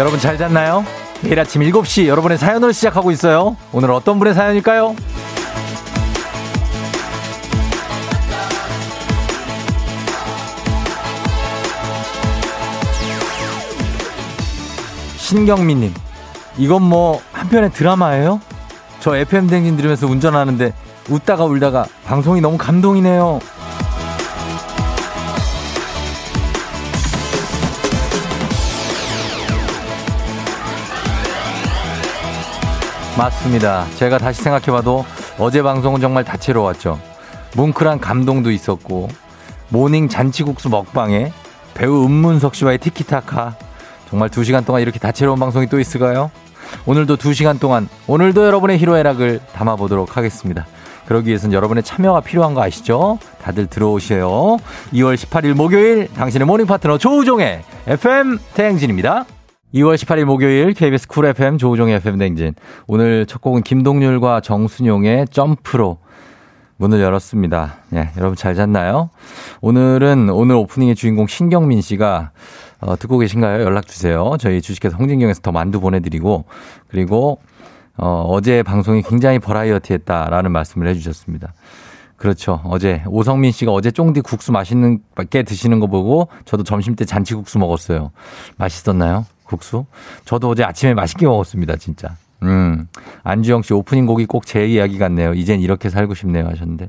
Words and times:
여러분 0.00 0.18
잘 0.18 0.38
잤나요? 0.38 0.82
매일 1.20 1.38
아침 1.38 1.60
7시 1.60 2.06
여러분의 2.06 2.38
사연을 2.38 2.72
시작하고 2.72 3.10
있어요. 3.10 3.58
오늘 3.70 3.90
어떤 3.90 4.18
분의 4.18 4.32
사연일까요? 4.32 4.96
신경미님, 15.18 15.92
이건 16.56 16.80
뭐 16.80 17.20
한편의 17.32 17.72
드라마예요? 17.72 18.40
저 19.00 19.14
FM 19.14 19.48
댕진 19.48 19.76
들으면서 19.76 20.06
운전하는데 20.06 20.72
웃다가 21.10 21.44
울다가 21.44 21.84
방송이 22.06 22.40
너무 22.40 22.56
감동이네요. 22.56 23.40
맞습니다. 33.20 33.84
제가 33.96 34.16
다시 34.16 34.42
생각해봐도 34.42 35.04
어제 35.38 35.60
방송은 35.60 36.00
정말 36.00 36.24
다채로웠죠. 36.24 36.98
뭉클한 37.54 38.00
감동도 38.00 38.50
있었고 38.50 39.08
모닝 39.68 40.08
잔치국수 40.08 40.70
먹방에 40.70 41.30
배우 41.74 42.06
음문석 42.06 42.54
씨와의 42.54 42.78
티키타카 42.78 43.56
정말 44.08 44.30
두 44.30 44.42
시간 44.42 44.64
동안 44.64 44.80
이렇게 44.80 44.98
다채로운 44.98 45.38
방송이 45.38 45.66
또 45.66 45.78
있을까요? 45.78 46.30
오늘도 46.86 47.16
두 47.16 47.34
시간 47.34 47.58
동안 47.58 47.90
오늘도 48.06 48.46
여러분의 48.46 48.78
희로애락을 48.78 49.40
담아보도록 49.52 50.16
하겠습니다. 50.16 50.66
그러기 51.04 51.28
위해서는 51.28 51.52
여러분의 51.52 51.82
참여가 51.82 52.20
필요한 52.20 52.54
거 52.54 52.62
아시죠? 52.62 53.18
다들 53.42 53.66
들어오세요. 53.66 54.56
2월 54.94 55.16
18일 55.16 55.52
목요일 55.52 56.08
당신의 56.14 56.46
모닝 56.46 56.66
파트너 56.66 56.96
조우종의 56.96 57.64
FM 57.86 58.38
대행진입니다. 58.54 59.26
2월 59.74 59.94
18일 59.94 60.24
목요일 60.24 60.74
KBS 60.74 61.06
쿨 61.06 61.26
FM 61.26 61.56
조우종의 61.56 61.96
FM 61.96 62.18
대행진. 62.18 62.54
오늘 62.88 63.24
첫 63.26 63.40
곡은 63.40 63.62
김동률과 63.62 64.40
정순용의 64.40 65.26
점프로 65.30 65.98
문을 66.76 67.00
열었습니다. 67.00 67.76
예, 67.94 68.10
여러분 68.16 68.34
잘 68.34 68.56
잤나요? 68.56 69.10
오늘은 69.60 70.28
오늘 70.30 70.56
오프닝의 70.56 70.96
주인공 70.96 71.28
신경민 71.28 71.82
씨가 71.82 72.32
어, 72.80 72.96
듣고 72.96 73.18
계신가요? 73.18 73.62
연락 73.62 73.86
주세요. 73.86 74.32
저희 74.40 74.60
주식회사 74.60 74.96
홍진경에서 74.96 75.40
더 75.40 75.52
만두 75.52 75.78
보내드리고 75.78 76.46
그리고 76.88 77.38
어, 77.96 78.24
어제 78.28 78.64
방송이 78.64 79.02
굉장히 79.02 79.38
버라이어티했다라는 79.38 80.50
말씀을 80.50 80.88
해주셨습니다. 80.88 81.52
그렇죠. 82.16 82.60
어제 82.64 83.02
오성민 83.06 83.52
씨가 83.52 83.72
어제 83.72 83.92
쫑디 83.92 84.22
국수 84.22 84.50
맛있는 84.50 84.98
게 85.30 85.42
드시는 85.44 85.78
거 85.78 85.86
보고 85.86 86.28
저도 86.44 86.64
점심 86.64 86.96
때 86.96 87.04
잔치국수 87.04 87.58
먹었어요. 87.58 88.10
맛있었나요? 88.56 89.26
국수? 89.50 89.84
저도 90.24 90.48
어제 90.50 90.62
아침에 90.64 90.94
맛있게 90.94 91.26
먹었습니다, 91.26 91.76
진짜. 91.76 92.16
음. 92.42 92.86
안주영 93.24 93.62
씨 93.62 93.74
오프닝 93.74 94.06
곡이 94.06 94.26
꼭 94.26 94.44
제 94.46 94.66
이야기 94.66 94.96
같네요. 94.98 95.34
이젠 95.34 95.60
이렇게 95.60 95.90
살고 95.90 96.14
싶네요 96.14 96.46
하셨는데 96.46 96.88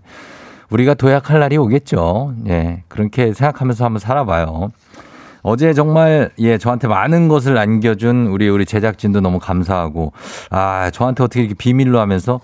우리가 0.69 0.93
도약할 0.93 1.39
날이 1.41 1.57
오겠죠. 1.57 2.33
예. 2.47 2.83
그렇게 2.87 3.33
생각하면서 3.33 3.83
한번 3.83 3.99
살아봐요. 3.99 4.71
어제 5.43 5.73
정말 5.73 6.29
예 6.37 6.57
저한테 6.59 6.87
많은 6.87 7.27
것을 7.27 7.57
안겨준 7.57 8.27
우리 8.27 8.47
우리 8.47 8.63
제작진도 8.65 9.21
너무 9.21 9.39
감사하고 9.39 10.13
아 10.51 10.91
저한테 10.93 11.23
어떻게 11.23 11.41
이렇게 11.41 11.55
비밀로 11.55 11.99
하면서 11.99 12.39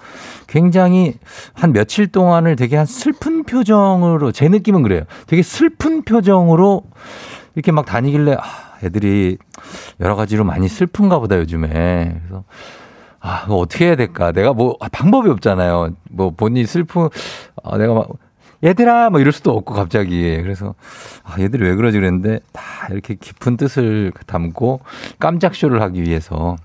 굉장히 0.48 1.14
한 1.54 1.74
며칠 1.74 2.08
동안을 2.08 2.56
되게 2.56 2.76
한 2.76 2.88
슬픈 2.88 3.44
표정으로 3.44 4.32
제 4.32 4.50
느낌은 4.50 4.82
그래요. 4.82 5.04
되게 5.28 5.44
슬픈 5.44 6.04
표정으로 6.04 6.84
이렇게 7.56 7.72
막 7.72 7.86
다니길래 7.86 8.34
아, 8.34 8.42
애들이 8.84 9.38
여러 10.00 10.16
가지로 10.16 10.44
많이 10.44 10.68
슬픈가 10.68 11.20
보다 11.20 11.38
요즘에 11.38 12.20
그래서 12.28 12.44
아, 13.20 13.46
어떻게 13.50 13.88
해야 13.88 13.96
될까? 13.96 14.32
내가 14.32 14.54
뭐, 14.54 14.78
방법이 14.92 15.30
없잖아요. 15.30 15.90
뭐, 16.12 16.30
본인이 16.32 16.66
슬픈, 16.66 17.10
아, 17.64 17.78
내가 17.78 17.94
막, 17.94 18.10
얘들아! 18.64 19.10
뭐 19.10 19.20
이럴 19.20 19.34
수도 19.34 19.52
없고, 19.52 19.74
갑자기. 19.74 20.40
그래서, 20.42 20.76
아, 21.24 21.36
얘들이 21.40 21.64
왜 21.64 21.76
그러지 21.76 21.98
그랬는데, 21.98 22.40
다 22.54 22.88
이렇게 22.92 23.16
깊은 23.16 23.58
뜻을 23.58 24.14
담고 24.28 24.82
깜짝 25.20 25.56
쇼를 25.56 25.82
하기 25.82 26.04
위해서 26.04 26.56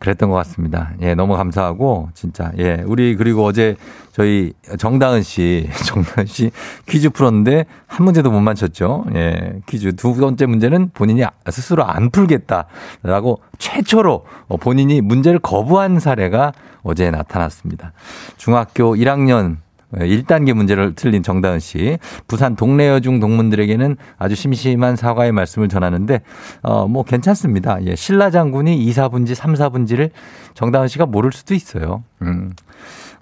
그랬던 0.00 0.30
것 0.30 0.36
같습니다. 0.36 0.92
예, 1.02 1.14
너무 1.14 1.36
감사하고, 1.36 2.08
진짜. 2.14 2.50
예, 2.58 2.82
우리, 2.86 3.14
그리고 3.16 3.44
어제 3.44 3.76
저희 4.12 4.52
정다은 4.78 5.22
씨, 5.22 5.68
정다은 5.86 6.26
씨 6.26 6.50
퀴즈 6.86 7.10
풀었는데 7.10 7.66
한 7.86 8.04
문제도 8.04 8.30
못 8.30 8.40
맞췄죠. 8.40 9.04
예, 9.14 9.60
퀴즈. 9.66 9.94
두 9.94 10.14
번째 10.14 10.46
문제는 10.46 10.90
본인이 10.94 11.22
스스로 11.50 11.84
안 11.84 12.10
풀겠다라고 12.10 13.40
최초로 13.58 14.24
본인이 14.60 15.00
문제를 15.00 15.38
거부한 15.38 16.00
사례가 16.00 16.52
어제 16.82 17.10
나타났습니다. 17.10 17.92
중학교 18.38 18.96
1학년 18.96 19.58
1단계 19.92 20.52
문제를 20.52 20.94
틀린 20.94 21.22
정다은 21.22 21.58
씨. 21.58 21.98
부산 22.28 22.56
동네 22.56 22.88
여중 22.88 23.20
동문들에게는 23.20 23.96
아주 24.18 24.34
심심한 24.34 24.96
사과의 24.96 25.32
말씀을 25.32 25.68
전하는데, 25.68 26.20
어, 26.62 26.86
뭐 26.88 27.02
괜찮습니다. 27.02 27.78
예, 27.86 27.96
신라 27.96 28.30
장군이 28.30 28.84
2, 28.84 28.90
4분지, 28.92 29.34
3, 29.34 29.54
4분지를 29.54 30.10
정다은 30.54 30.88
씨가 30.88 31.06
모를 31.06 31.32
수도 31.32 31.54
있어요. 31.54 32.04
음. 32.22 32.52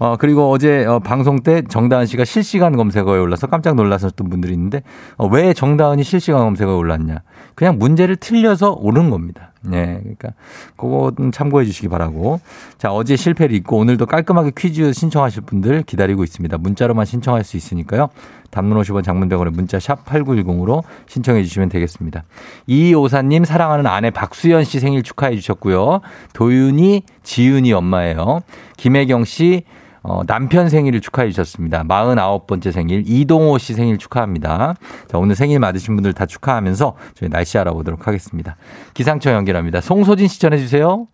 어, 0.01 0.17
그리고 0.17 0.51
어제 0.51 0.85
어, 0.85 1.01
방송 1.01 1.41
때 1.41 1.63
정다은 1.63 2.07
씨가 2.07 2.25
실시간 2.25 2.77
검색어에 2.77 3.19
올라서 3.19 3.49
깜짝 3.49 3.75
놀라셨던 3.75 4.29
분들이 4.29 4.53
있는데, 4.53 4.83
어, 5.17 5.27
왜 5.27 5.53
정다은이 5.53 6.05
실시간 6.05 6.41
검색어에 6.43 6.75
올랐냐. 6.75 7.23
그냥 7.55 7.79
문제를 7.79 8.17
틀려서 8.17 8.77
오른 8.79 9.11
겁니다. 9.11 9.48
네. 9.63 9.99
그러니까, 10.01 10.31
그거는 10.77 11.33
참고해 11.33 11.65
주시기 11.65 11.89
바라고. 11.89 12.41
자, 12.79 12.93
어제 12.93 13.17
실패를 13.17 13.55
잊고 13.57 13.79
오늘도 13.79 14.07
깔끔하게 14.07 14.53
퀴즈 14.57 14.93
신청하실 14.93 15.43
분들 15.43 15.83
기다리고 15.83 16.25
있습니다. 16.25 16.59
문자로만 16.59 17.07
신청할 17.07 17.45
수 17.45 17.57
있으니까요. 17.57 18.09
단문 18.51 18.81
50원 18.81 19.05
장문병원에 19.05 19.51
문자 19.51 19.79
샵 19.79 20.05
8910으로 20.07 20.83
신청해 21.07 21.43
주시면 21.43 21.69
되겠습니다. 21.69 22.25
이오사님 22.67 23.45
사랑하는 23.45 23.87
아내 23.87 24.11
박수연 24.11 24.65
씨 24.65 24.81
생일 24.81 25.03
축하해 25.03 25.37
주셨고요. 25.37 26.01
도윤이, 26.33 27.03
지윤이 27.23 27.73
엄마예요. 27.73 28.41
김혜경 28.79 29.25
씨, 29.25 29.65
어, 30.09 30.23
남편 30.27 30.71
생일을 30.71 31.03
축하해 31.03 31.31
주셨습니다. 31.31 31.85
49번째 31.85 32.73
생일 32.73 33.05
이동호 33.07 33.59
씨 33.59 33.75
생일 33.75 33.99
축하합니다. 33.99 34.75
자, 35.07 35.19
오늘 35.19 35.37
생일 35.37 35.59
맞으신 35.59 35.95
분들 35.95 36.15
다 36.15 36.25
축하하면서 36.25 36.97
저희 37.15 37.29
날씨 37.29 37.59
알아보도록 37.59 38.07
하겠습니다. 38.09 38.57
기상청 38.95 39.35
연결합니다. 39.35 39.83
송소진 39.83 40.29
씨 40.29 40.41
전해 40.41 40.57
주세요. 40.57 41.07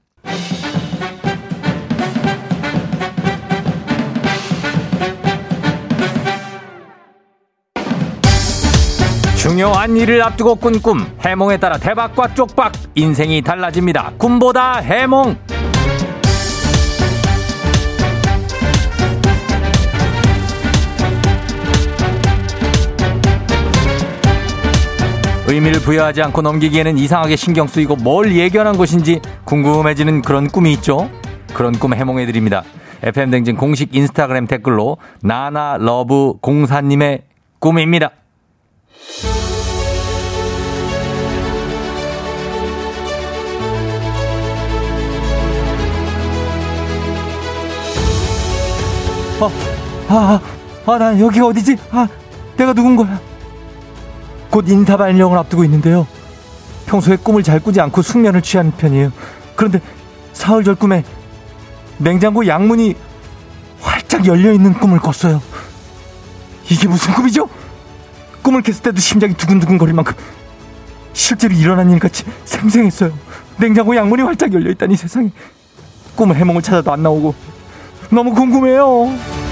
중요한 9.36 9.96
일을 9.96 10.22
앞두고 10.22 10.54
꾼 10.54 10.80
꿈, 10.80 11.04
해몽에 11.20 11.58
따라 11.58 11.76
대박과 11.76 12.34
쪽박, 12.34 12.72
인생이 12.94 13.42
달라집니다. 13.42 14.12
꿈보다 14.16 14.76
해몽! 14.76 15.36
의미를 25.46 25.80
부여하지 25.80 26.22
않고 26.22 26.40
넘기기에는 26.40 26.96
이상하게 26.96 27.36
신경 27.36 27.66
쓰이고 27.66 27.96
뭘 27.96 28.34
예견한 28.34 28.78
것인지 28.78 29.20
궁금해지는 29.44 30.22
그런 30.22 30.48
꿈이 30.48 30.72
있죠. 30.74 31.10
그런 31.52 31.78
꿈 31.78 31.94
해몽해드립니다. 31.94 32.64
FM대행진 33.02 33.56
공식 33.56 33.94
인스타그램 33.94 34.46
댓글로 34.46 34.96
나나 35.20 35.76
러브 35.78 36.34
공사님의 36.40 37.24
꿈입니다. 37.58 38.10
어, 49.40 49.50
아, 50.08 50.40
아, 50.86 50.90
아, 50.90 50.98
난 50.98 51.20
여기 51.20 51.40
어디지? 51.40 51.76
아, 51.90 52.08
내가 52.56 52.72
누군 52.72 52.96
거야? 52.96 53.33
곧 54.54 54.68
인사 54.68 54.96
발령을 54.96 55.36
앞두고 55.36 55.64
있는데요. 55.64 56.06
평소에 56.86 57.16
꿈을 57.16 57.42
잘 57.42 57.58
꾸지 57.58 57.80
않고 57.80 58.02
숙면을 58.02 58.40
취하는 58.40 58.70
편이에요. 58.70 59.10
그런데 59.56 59.80
사흘절 60.32 60.76
꿈에 60.76 61.02
냉장고 61.98 62.46
양문이 62.46 62.94
활짝 63.80 64.24
열려 64.28 64.52
있는 64.52 64.72
꿈을 64.74 65.00
꿨어요. 65.00 65.42
이게 66.70 66.86
무슨 66.86 67.14
꿈이죠? 67.14 67.48
꿈을 68.42 68.62
깼을 68.62 68.78
때도 68.78 69.00
심장이 69.00 69.34
두근두근 69.34 69.76
거릴 69.76 69.92
만큼 69.92 70.14
실제로 71.14 71.52
일어난 71.52 71.90
일 71.90 71.98
같이 71.98 72.22
생생했어요. 72.44 73.12
냉장고 73.58 73.96
양문이 73.96 74.22
활짝 74.22 74.52
열려 74.52 74.70
있다니 74.70 74.94
세상에 74.96 75.32
꿈을 76.14 76.36
해몽을 76.36 76.62
찾아도 76.62 76.92
안 76.92 77.02
나오고 77.02 77.34
너무 78.08 78.32
궁금해요. 78.32 79.43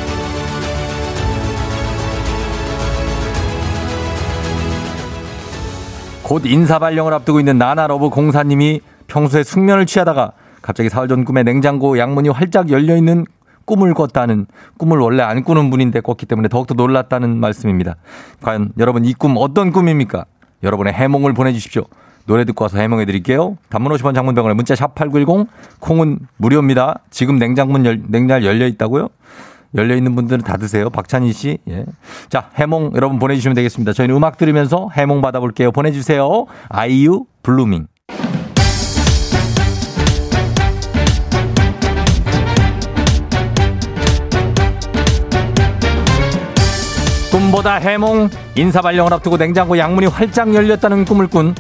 곧 6.33 6.47
인사 6.47 6.79
발령을 6.79 7.13
앞두고 7.13 7.41
있는 7.41 7.59
나나러브 7.59 8.09
공사님이 8.09 8.81
평소에 9.07 9.43
숙면을 9.43 9.85
취하다가 9.85 10.33
갑자기 10.63 10.89
사흘 10.89 11.07
전 11.07 11.27
꿈에 11.27 11.43
냉장고 11.43 11.99
양문이 11.99 12.31
활짝 12.31 12.71
열려 12.71 12.97
있는 12.97 13.27
꿈을 13.67 13.93
꿨다는 13.93 14.47
꿈을 14.79 14.97
원래 14.97 15.23
안 15.23 15.45
꾸는 15.45 15.69
분인데 15.69 16.01
꿨기 16.01 16.25
때문에 16.25 16.49
더욱더 16.49 16.73
놀랐다는 16.73 17.37
말씀입니다. 17.37 17.97
과연 18.41 18.73
여러분 18.79 19.05
이 19.05 19.13
꿈 19.13 19.37
어떤 19.37 19.73
꿈입니까? 19.73 20.25
여러분의 20.63 20.95
해몽을 20.95 21.35
보내주십시오. 21.35 21.83
노래 22.25 22.47
듣고 22.47 22.65
와서 22.65 22.79
해몽해 22.79 23.05
드릴게요. 23.05 23.59
단문 23.69 23.93
50원 23.93 24.15
장문 24.15 24.33
100원에 24.33 24.55
문자 24.55 24.75
샵 24.75 24.95
8910 24.95 25.51
콩은 25.81 26.19
무료입니다. 26.39 27.01
지금 27.11 27.37
냉장문 27.37 27.85
열, 27.85 28.01
냉장 28.09 28.43
열려 28.43 28.67
있다고요? 28.69 29.11
열려 29.75 29.97
있는 29.97 30.15
분들은 30.15 30.43
다 30.43 30.57
드세요. 30.57 30.91
박찬희 30.91 31.33
씨. 31.33 31.59
예. 31.69 31.85
자, 32.29 32.51
해몽 32.57 32.93
여러분 32.95 33.19
보내주시면 33.19 33.55
되겠습니다. 33.55 33.93
저희는 33.93 34.15
음악 34.15 34.37
들으면서 34.37 34.91
해몽 34.95 35.23
받아볼게요. 35.23 35.73
보내주세요. 35.73 36.47
아이유 36.69 37.25
블루밍. 37.43 37.87
꿈보다 47.31 47.77
해몽 47.77 48.29
인사 48.57 48.83
발령을 48.83 49.15
앞두고 49.15 49.39
냉장고 49.39 49.79
양문이 49.79 50.07
활짝 50.07 50.55
열렸다는 50.55 51.07
꿈을 51.07 51.27
꾼 51.29 51.55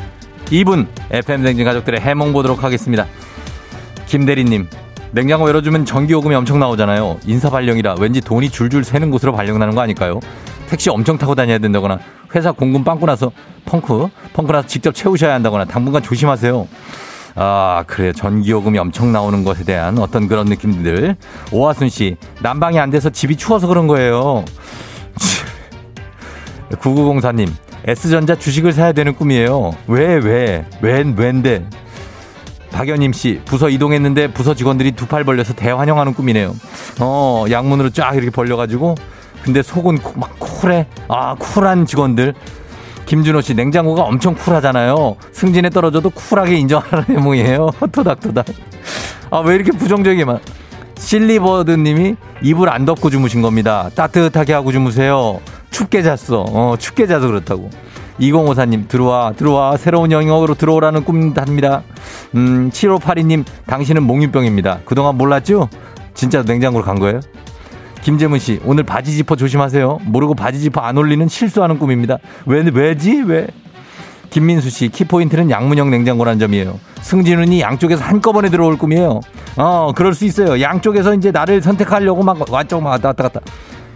이분 0.50 0.87
FM댕진 1.11 1.65
가족들의 1.65 1.99
해몽 1.99 2.35
보도록 2.35 2.62
하겠습니다. 2.62 3.06
김대리님 4.05 4.69
냉장고 5.12 5.49
열어주면 5.49 5.85
전기요금이 5.85 6.35
엄청 6.35 6.59
나오잖아요. 6.59 7.19
인사발령이라 7.26 7.97
왠지 8.00 8.20
돈이 8.20 8.50
줄줄 8.50 8.82
새는 8.82 9.11
곳으로 9.11 9.32
발령나는 9.32 9.75
거 9.75 9.82
아닐까요? 9.82 10.20
택시 10.69 10.88
엄청 10.88 11.19
타고 11.19 11.35
다녀야 11.35 11.59
된다거나 11.59 11.99
회사 12.35 12.50
공금 12.50 12.82
빵꾸 12.82 13.05
나서 13.05 13.31
펑크 13.67 14.09
펑크 14.32 14.53
나서 14.53 14.67
직접 14.67 14.94
채우셔야 14.94 15.35
한다거나 15.35 15.67
당분간 15.67 16.03
조심하세요. 16.03 16.67
아, 17.35 17.85
그래. 17.87 18.12
전기요금이 18.12 18.79
엄청 18.79 19.12
나오는 19.12 19.44
것에 19.44 19.64
대한 19.64 19.99
어떤 19.99 20.29
그런 20.29 20.47
느낌들. 20.47 21.17
오하순 21.50 21.88
씨, 21.88 22.17
난방이 22.43 22.79
안 22.79 22.91
돼서 22.91 23.11
집이 23.11 23.37
추워서 23.37 23.67
그런 23.67 23.87
거예요. 23.87 24.44
9904님, 26.73 27.49
S전자 27.87 28.35
주식을 28.35 28.73
사야 28.73 28.93
되는 28.93 29.15
꿈이에요. 29.15 29.73
왜, 29.87 30.17
왜, 30.17 30.65
웬, 30.81 31.15
웬데. 31.17 31.65
박연임 32.73 33.13
씨, 33.13 33.41
부서 33.45 33.69
이동했는데 33.69 34.33
부서 34.33 34.55
직원들이 34.55 34.93
두 34.93 35.07
팔 35.07 35.25
벌려서 35.25 35.53
대환영하는 35.55 36.15
꿈이네요. 36.15 36.55
어, 37.01 37.45
양문으로 37.51 37.91
쫙 37.91 38.15
이렇게 38.15 38.31
벌려가지고. 38.31 38.95
근데 39.45 39.63
속은 39.63 39.99
막 40.17 40.39
쿨해. 40.39 40.87
아, 41.09 41.35
쿨한 41.35 41.85
직원들. 41.87 42.35
김준호 43.07 43.41
씨, 43.41 43.55
냉장고가 43.55 44.03
엄청 44.03 44.35
쿨하잖아요. 44.35 45.17
승진에 45.33 45.69
떨어져도 45.71 46.11
쿨하게 46.11 46.57
인정하는 46.57 47.05
해몽이에요. 47.09 47.71
토닥토닥. 47.93 48.47
아, 49.31 49.39
왜 49.41 49.57
이렇게 49.57 49.73
부정적이만. 49.73 50.39
실리버드 50.97 51.73
님이 51.73 52.15
이불 52.43 52.69
안 52.71 52.85
덮고 52.85 53.11
주무신 53.11 53.43
겁니다. 53.43 53.91
따뜻하게 53.95 54.53
하고 54.53 54.71
주무세요. 54.71 55.41
춥게 55.73 56.03
잤어. 56.03 56.45
어, 56.49 56.77
춥게 56.79 57.07
자서 57.09 57.27
그렇다고. 57.27 57.69
2054님, 58.20 58.88
들어와, 58.88 59.32
들어와. 59.32 59.76
새로운 59.76 60.12
영역으로 60.12 60.55
들어오라는 60.55 61.05
꿈입니다. 61.05 61.82
음, 62.35 62.70
7582님, 62.70 63.44
당신은 63.67 64.03
몽유병입니다. 64.03 64.81
그동안 64.85 65.17
몰랐죠? 65.17 65.69
진짜 66.14 66.43
냉장고로 66.43 66.85
간 66.85 66.99
거예요? 66.99 67.20
김재문 68.03 68.38
씨, 68.38 68.61
오늘 68.64 68.85
바지 68.85 69.12
지퍼 69.12 69.37
조심하세요. 69.37 70.00
모르고 70.05 70.35
바지 70.35 70.61
지퍼 70.61 70.81
안 70.81 70.97
올리는 70.99 71.26
실수하는 71.29 71.79
꿈입니다. 71.79 72.19
왜, 72.47 72.64
왜지? 72.73 73.23
왜? 73.23 73.47
김민수 74.31 74.70
씨, 74.70 74.88
키포인트는 74.88 75.50
양문형 75.50 75.91
냉장고란 75.91 76.38
점이에요. 76.38 76.79
승진운이 77.03 77.61
양쪽에서 77.61 78.03
한꺼번에 78.03 78.49
들어올 78.49 78.79
꿈이에요. 78.79 79.20
어, 79.56 79.93
그럴 79.94 80.15
수 80.15 80.25
있어요. 80.25 80.61
양쪽에서 80.61 81.15
이제 81.15 81.31
나를 81.31 81.61
선택하려고 81.61 82.23
막 82.23 82.50
왔죠, 82.50 82.81
막 82.81 82.91
왔다 82.91 83.12
갔다. 83.12 83.41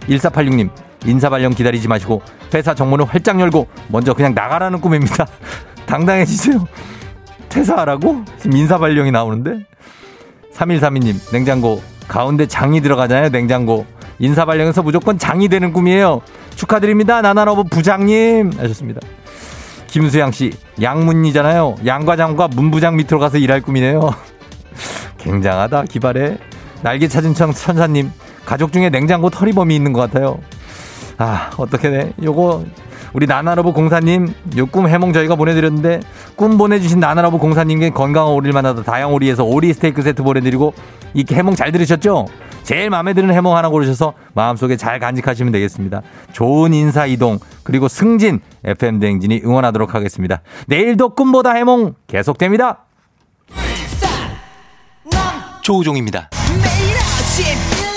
1486님, 0.07 0.69
인사 1.05 1.29
발령 1.29 1.53
기다리지 1.53 1.87
마시고 1.87 2.21
회사 2.53 2.73
정문을 2.73 3.05
활짝 3.05 3.39
열고 3.39 3.67
먼저 3.89 4.13
그냥 4.13 4.33
나가라는 4.33 4.81
꿈입니다. 4.81 5.27
당당해지세요. 5.85 6.65
퇴사하라고? 7.49 8.23
지금 8.37 8.57
인사 8.57 8.77
발령이 8.77 9.11
나오는데? 9.11 9.65
3132님, 10.53 11.31
냉장고. 11.31 11.81
가운데 12.07 12.45
장이 12.45 12.81
들어가잖아요, 12.81 13.29
냉장고. 13.29 13.85
인사 14.19 14.45
발령에서 14.45 14.81
무조건 14.81 15.17
장이 15.17 15.49
되는 15.49 15.71
꿈이에요. 15.73 16.21
축하드립니다, 16.55 17.21
나나러브 17.21 17.63
부장님. 17.63 18.53
하셨습니다. 18.57 19.01
김수양 19.87 20.31
씨, 20.31 20.53
양문이잖아요. 20.81 21.77
양과장과 21.85 22.49
문부장 22.49 22.95
밑으로 22.97 23.19
가서 23.19 23.37
일할 23.37 23.61
꿈이네요. 23.61 24.09
굉장하다, 25.17 25.83
기발해. 25.83 26.37
날개 26.81 27.07
찾은 27.07 27.33
천사님, 27.33 28.11
가족 28.45 28.71
중에 28.71 28.89
냉장고 28.89 29.29
털이범이 29.29 29.75
있는 29.75 29.93
것 29.93 30.01
같아요. 30.01 30.39
아, 31.17 31.49
어떻게 31.57 31.89
돼? 31.89 32.13
요거, 32.21 32.63
우리 33.13 33.25
나나러브 33.25 33.71
공사님, 33.71 34.33
요 34.57 34.67
꿈 34.67 34.87
해몽 34.87 35.13
저희가 35.13 35.35
보내드렸는데, 35.35 36.01
꿈 36.35 36.57
보내주신 36.57 36.99
나나러브 36.99 37.37
공사님께 37.39 37.89
건강한 37.89 38.33
오리를 38.33 38.53
만나다 38.53 38.83
다양 38.83 39.13
오리에서 39.13 39.43
오리 39.43 39.73
스테이크 39.73 40.01
세트 40.03 40.21
보내드리고, 40.23 40.73
이 41.15 41.25
해몽 41.31 41.55
잘 41.55 41.71
들으셨죠? 41.71 42.27
제일 42.61 42.89
마음에 42.89 43.13
드는 43.13 43.33
해몽 43.33 43.55
하나 43.55 43.69
고르셔서 43.69 44.13
마음속에 44.33 44.75
잘 44.77 44.99
간직하시면 44.99 45.51
되겠습니다. 45.53 46.01
좋은 46.33 46.73
인사 46.73 47.05
이동, 47.05 47.39
그리고 47.63 47.87
승진, 47.87 48.41
FM대행진이 48.63 49.41
응원하도록 49.43 49.95
하겠습니다. 49.95 50.41
내일도 50.67 51.15
꿈보다 51.15 51.53
해몽 51.53 51.95
계속됩니다. 52.07 52.79
조우종입니다. 55.61 56.29
매일 56.63 56.95
아침 56.97 57.45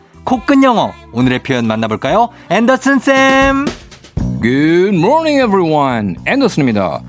코끝 0.23 0.63
영어 0.63 0.91
오늘의 1.13 1.39
표현 1.43 1.67
만나볼까요 1.67 2.29
앤더슨 2.49 2.99
쌤 2.99 3.65
Good 4.41 4.97
morning, 4.97 5.43
everyone. 5.43 6.15
앤더슨입니다. 6.25 7.03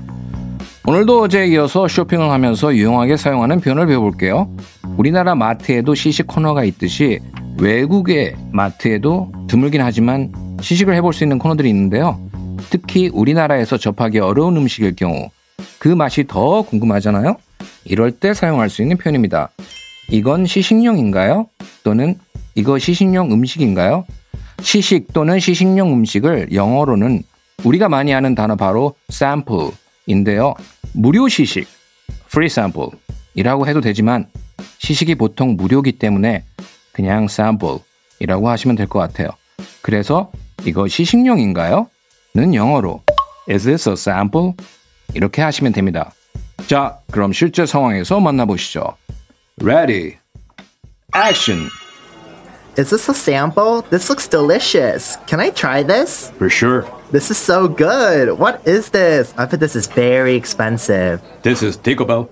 오늘도 0.85 1.23
어제에 1.23 1.47
이어서 1.47 1.87
쇼핑을 1.87 2.29
하면서 2.29 2.75
유용하게 2.75 3.17
사용하는 3.17 3.59
표현을 3.59 3.87
배워볼게요. 3.87 4.49
우리나라 4.97 5.33
마트에도 5.33 5.95
시식 5.95 6.27
코너가 6.27 6.63
있듯이 6.65 7.19
외국의 7.59 8.35
마트에도 8.51 9.31
드물긴 9.47 9.81
하지만 9.81 10.31
시식을 10.61 10.93
해볼 10.95 11.13
수 11.13 11.23
있는 11.23 11.39
코너들이 11.39 11.69
있는데요. 11.69 12.19
특히 12.69 13.09
우리나라에서 13.11 13.77
접하기 13.77 14.19
어려운 14.19 14.55
음식일 14.57 14.95
경우 14.95 15.29
그 15.79 15.87
맛이 15.87 16.25
더 16.27 16.61
궁금하잖아요. 16.61 17.35
이럴 17.85 18.11
때 18.11 18.35
사용할 18.35 18.69
수 18.69 18.83
있는 18.83 18.97
표현입니다. 18.97 19.49
이건 20.09 20.45
시식용인가요? 20.45 21.47
또는 21.83 22.15
이거 22.55 22.77
시식용 22.77 23.31
음식인가요? 23.31 24.05
시식 24.61 25.11
또는 25.13 25.39
시식용 25.39 25.91
음식을 25.93 26.53
영어로는 26.53 27.23
우리가 27.63 27.89
많이 27.89 28.11
하는 28.11 28.35
단어 28.35 28.55
바로 28.55 28.95
sample인데요. 29.09 30.53
무료 30.93 31.27
시식, 31.27 31.67
free 32.27 32.47
sample 32.47 32.89
이라고 33.33 33.67
해도 33.67 33.81
되지만 33.81 34.27
시식이 34.77 35.15
보통 35.15 35.55
무료기 35.55 35.93
때문에 35.93 36.43
그냥 36.91 37.23
sample 37.25 37.77
이라고 38.19 38.49
하시면 38.49 38.75
될 38.75 38.87
것 38.87 38.99
같아요. 38.99 39.29
그래서 39.81 40.31
이거 40.65 40.87
시식용인가요? 40.87 41.87
는 42.35 42.53
영어로 42.53 43.01
is 43.49 43.63
this 43.65 43.89
a 43.89 43.93
sample? 43.93 44.53
이렇게 45.13 45.41
하시면 45.41 45.73
됩니다. 45.73 46.11
자, 46.67 46.97
그럼 47.11 47.33
실제 47.33 47.65
상황에서 47.65 48.19
만나보시죠. 48.19 48.95
Ready, 49.61 50.17
action. 51.15 51.69
Is 52.76 52.90
this 52.90 53.08
a 53.08 53.14
sample? 53.14 53.82
This 53.90 54.08
looks 54.08 54.28
delicious. 54.28 55.16
Can 55.26 55.40
I 55.40 55.50
try 55.50 55.82
this? 55.82 56.30
For 56.38 56.48
sure. 56.48 56.86
This 57.10 57.30
is 57.30 57.36
so 57.36 57.66
good. 57.66 58.38
What 58.38 58.62
is 58.66 58.90
this? 58.90 59.34
I 59.36 59.46
bet 59.46 59.58
this 59.58 59.74
is 59.74 59.88
very 59.88 60.36
expensive. 60.36 61.20
This 61.42 61.62
is 61.62 61.76
Taco 61.76 62.04
Bell. 62.04 62.30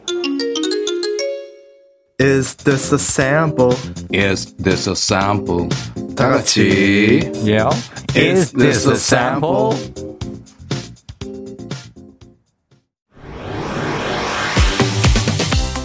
Is 2.19 2.55
this 2.57 2.93
a 2.93 2.99
sample? 2.99 3.75
Is 4.11 4.55
this 4.55 4.87
a 4.87 4.95
sample? 4.95 5.69
다 6.15 6.29
같이. 6.31 7.31
Yeah. 7.45 7.71
Is 8.15 8.53
this 8.53 8.87
a 8.87 8.97
sample? 8.97 9.75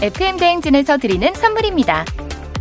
FM 0.01 0.37
대행진에서 0.37 0.97
드리는 0.97 1.33
선물입니다. 1.33 2.05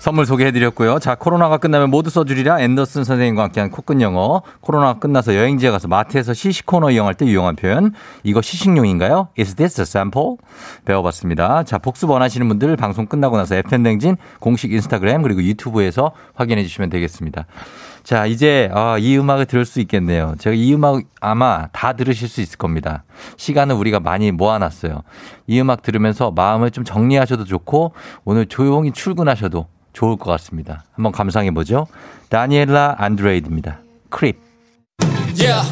선물 0.00 0.24
소개해드렸고요. 0.24 0.98
자, 0.98 1.14
코로나가 1.14 1.58
끝나면 1.58 1.90
모두 1.90 2.08
써주리라 2.08 2.62
앤더슨 2.62 3.04
선생님과 3.04 3.42
함께한 3.42 3.70
코끝 3.70 4.00
영어. 4.00 4.40
코로나가 4.62 4.98
끝나서 4.98 5.36
여행지에 5.36 5.70
가서 5.70 5.88
마트에서 5.88 6.32
시식 6.32 6.64
코너 6.64 6.90
이용할 6.90 7.12
때 7.12 7.26
유용한 7.26 7.54
표현. 7.54 7.92
이거 8.22 8.40
시식용인가요? 8.40 9.28
Is 9.38 9.56
this 9.56 9.78
a 9.78 9.82
sample? 9.82 10.36
배워봤습니다. 10.86 11.64
자, 11.64 11.76
복습 11.76 12.08
원하시는 12.08 12.48
분들 12.48 12.76
방송 12.76 13.04
끝나고 13.04 13.36
나서 13.36 13.56
FN댕진 13.56 14.16
공식 14.38 14.72
인스타그램 14.72 15.20
그리고 15.20 15.42
유튜브에서 15.42 16.12
확인해 16.32 16.62
주시면 16.62 16.88
되겠습니다. 16.88 17.44
자, 18.02 18.24
이제 18.24 18.70
아, 18.72 18.96
이 18.98 19.18
음악을 19.18 19.44
들을 19.44 19.66
수 19.66 19.80
있겠네요. 19.80 20.34
제가 20.38 20.56
이 20.56 20.72
음악 20.72 21.02
아마 21.20 21.66
다 21.72 21.92
들으실 21.92 22.26
수 22.26 22.40
있을 22.40 22.56
겁니다. 22.56 23.04
시간을 23.36 23.74
우리가 23.74 24.00
많이 24.00 24.32
모아놨어요. 24.32 25.02
이 25.46 25.60
음악 25.60 25.82
들으면서 25.82 26.30
마음을 26.30 26.70
좀 26.70 26.84
정리하셔도 26.84 27.44
좋고 27.44 27.92
오늘 28.24 28.46
조용히 28.46 28.92
출근하셔도 28.92 29.66
좋을 29.92 30.16
것 30.16 30.30
같습니다. 30.32 30.84
한번 30.94 31.12
감상해 31.12 31.50
보죠. 31.50 31.86
다니엘라 32.28 32.96
안드레이드입니다. 32.98 33.80
크립. 34.10 34.38
Yeah. 35.38 35.66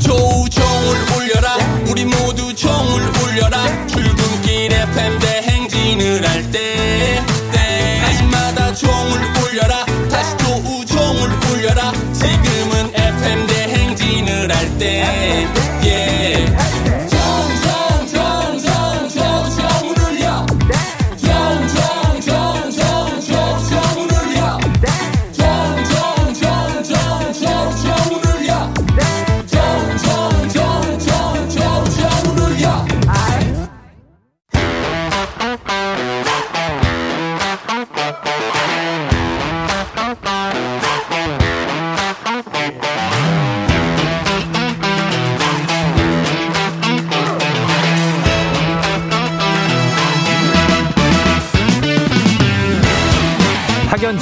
조종을 0.00 0.96
울려라 1.16 1.56
우리 1.90 2.04
모두 2.04 2.54
종을 2.54 3.00
울려라 3.22 3.86
출근길 3.86 4.72
FM 4.72 5.18
대행진을 5.20 6.28
할 6.28 6.50
때 6.50 7.20
때마다 7.52 8.74
종을 8.74 9.18
울려라 9.42 9.84
다시 10.10 10.36
조우종을 10.38 11.30
울려라 11.50 11.92
지금은 12.12 12.92
FM 12.94 13.46
대행진을 13.46 14.54
할때 14.54 15.46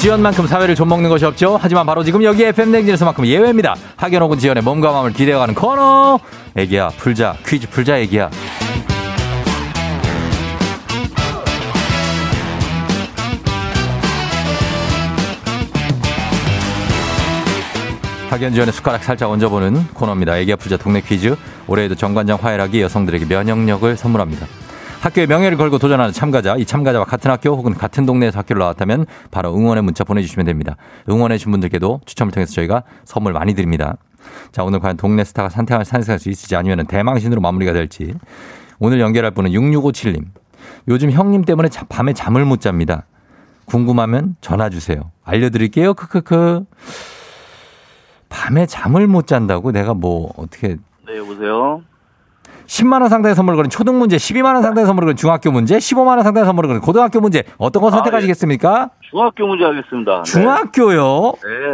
지연만큼 0.03 0.49
사회를 0.49 0.75
좀먹는 0.75 1.09
것이 1.11 1.25
없죠. 1.25 1.57
하지만 1.63 1.87
바로 1.87 2.03
지금 2.03 2.25
여기 2.25 2.43
FM 2.43 2.73
냉진에서만큼 2.73 3.25
예외입니다. 3.25 3.77
학연 3.95 4.21
혹은 4.21 4.37
지연의 4.37 4.65
몸과 4.65 4.91
마음을 4.91 5.13
기대어가는 5.13 5.55
코너. 5.55 6.19
애기야 6.57 6.89
풀자 6.89 7.37
퀴즈 7.47 7.69
풀자 7.69 7.99
애기야. 7.99 8.29
학연 18.29 18.55
지연의 18.55 18.73
숟가락 18.73 19.05
살짝 19.05 19.31
얹어보는 19.31 19.87
코너입니다. 19.95 20.37
애기야 20.39 20.57
풀자 20.57 20.79
동네 20.79 21.01
퀴즈. 21.01 21.37
올해에도 21.69 21.95
정관장 21.95 22.39
화해락이 22.43 22.83
여성들에게 22.83 23.27
면역력을 23.27 23.97
선물합니다. 23.97 24.49
학교의 25.03 25.27
명예를 25.27 25.59
걸고 25.59 25.79
도전하는 25.79 26.13
참가자, 26.13 26.55
이 26.57 26.65
참가자와 26.65 27.05
같은 27.05 27.29
학교 27.29 27.51
혹은 27.57 27.75
같은 27.75 28.07
동네에서 28.07 28.39
학교를 28.39 28.61
나왔다면 28.61 29.07
바로 29.33 29.53
응원의 29.53 29.83
문자 29.83 30.05
보내주시면 30.05 30.47
됩니다. 30.47 30.77
응원해주신 31.09 31.51
분들께도 31.51 32.03
추첨을 32.07 32.31
통해서 32.33 32.53
저희가 32.53 32.85
선물 33.05 33.33
많이 33.33 33.55
드립니다. 33.55 33.97
자, 34.53 34.63
오늘 34.63 34.79
과연 34.79 34.97
동네 34.97 35.25
스타가 35.25 35.49
산책할, 35.49 35.85
산책할 35.85 36.21
수 36.21 36.31
있을지 36.31 36.55
아니면 36.55 36.87
대망신으로 36.87 37.41
마무리가 37.41 37.73
될지. 37.73 38.15
오늘 38.79 39.01
연결할 39.01 39.33
분은 39.33 39.51
6657님. 39.51 40.25
요즘 40.87 41.11
형님 41.11 41.45
때문에 41.45 41.69
자- 41.69 41.85
밤에 41.89 42.13
잠을 42.13 42.45
못 42.45 42.61
잡니다. 42.61 43.05
궁금하면 43.65 44.37
전화 44.41 44.71
주세요. 44.71 45.11
알려드릴게요. 45.25 45.95
크크크. 45.95 46.65
밤에 48.29 48.67
잠을 48.67 49.09
못 49.09 49.27
잔다고 49.27 49.73
내가 49.73 49.95
뭐 49.95 50.33
어떻게 50.37 50.77
네, 51.09 51.19
여보세요. 51.19 51.83
10만 52.73 53.03
원 53.03 53.11
상당의 53.11 53.35
선물을 53.35 53.57
거는 53.57 53.69
초등 53.69 53.99
문제, 53.99 54.17
12만 54.17 54.55
원 54.55 54.63
상당의 54.63 54.87
선물을 54.87 55.07
거는 55.09 55.17
중학교 55.17 55.51
문제, 55.51 55.77
15만 55.77 56.17
원 56.17 56.23
상당의 56.23 56.47
선물을 56.47 56.69
거는 56.69 56.81
고등학교 56.81 57.21
문제 57.21 57.43
어떤 57.59 57.83
거 57.83 57.91
선택하시겠습니까? 57.91 58.89
중학교 59.11 59.47
문제 59.47 59.65
하겠습니다. 59.65 60.23
네. 60.23 60.31
중학교요. 60.31 61.33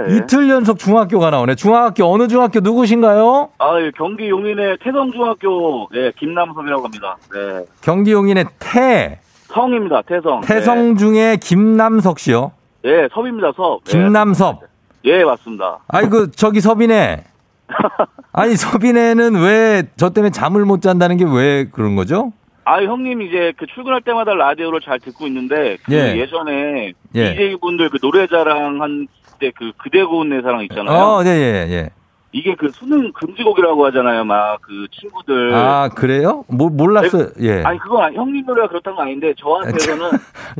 네. 0.09 0.17
이틀 0.17 0.49
연속 0.49 0.81
중학교가 0.81 1.31
나오네. 1.31 1.55
중학교 1.55 2.05
어느 2.05 2.27
중학교 2.27 2.59
누구신가요? 2.59 3.51
아, 3.59 3.81
예, 3.81 3.93
경기 3.97 4.29
용인의 4.29 4.79
태성중학교, 4.83 5.89
예, 5.95 6.13
김남섭이라고 6.19 6.83
합니다. 6.83 7.17
네. 7.33 7.65
경기 7.81 8.11
용인의 8.11 8.47
태 8.59 9.21
성입니다, 9.55 10.03
태성. 10.03 10.41
태성 10.41 10.97
중에 10.97 11.37
김남석 11.41 12.19
씨요. 12.19 12.51
네. 12.83 12.91
예, 13.05 13.09
섭입니다, 13.13 13.53
섭. 13.57 13.83
예. 13.87 13.91
김남섭. 13.93 14.63
예, 15.05 15.23
맞습니다. 15.23 15.79
아이고 15.87 16.33
저기 16.33 16.61
서빈애. 16.61 17.23
아니 18.33 18.57
서빈애는 18.57 19.35
왜 19.43 19.83
저 19.97 20.11
때문에 20.11 20.31
잠을 20.31 20.65
못 20.65 20.81
잔다는 20.83 21.17
게 21.17 21.25
왜 21.25 21.67
그런 21.71 21.95
거죠? 21.97 22.33
아, 22.65 22.83
형님 22.83 23.23
이제 23.23 23.53
그 23.57 23.67
출근할 23.67 24.03
때마다 24.03 24.35
라디오를 24.35 24.81
잘 24.85 24.99
듣고 25.01 25.27
있는데 25.27 25.79
그 25.85 25.95
예. 25.95 26.17
예. 26.19 26.27
전에 26.27 26.93
예. 27.15 27.35
DJ 27.35 27.57
분들 27.61 27.89
그 27.91 27.99
노래자랑 28.03 28.83
한 28.83 29.07
때 29.41 29.53
그 29.53 29.71
그대 29.79 30.03
고운 30.03 30.31
내 30.31 30.43
사랑 30.43 30.63
있잖아요. 30.65 30.97
어, 30.99 31.23
네, 31.23 31.31
예, 31.31 31.73
예. 31.73 31.91
이게 32.33 32.57
그 32.57 32.69
수능 32.71 33.13
금지곡이라고 33.13 33.87
하잖아요, 33.87 34.25
막 34.25 34.59
그 34.63 34.87
친구들. 34.91 35.55
아 35.55 35.89
그래요? 35.95 36.45
뭐 36.49 36.69
몰랐어요. 36.69 37.29
예, 37.41 37.63
아니 37.63 37.79
그건 37.79 38.03
아니, 38.03 38.17
형님 38.17 38.45
노래가 38.45 38.67
그렇다는 38.67 38.97
건 38.97 39.07
아닌데 39.07 39.33
저한테서는 39.39 40.11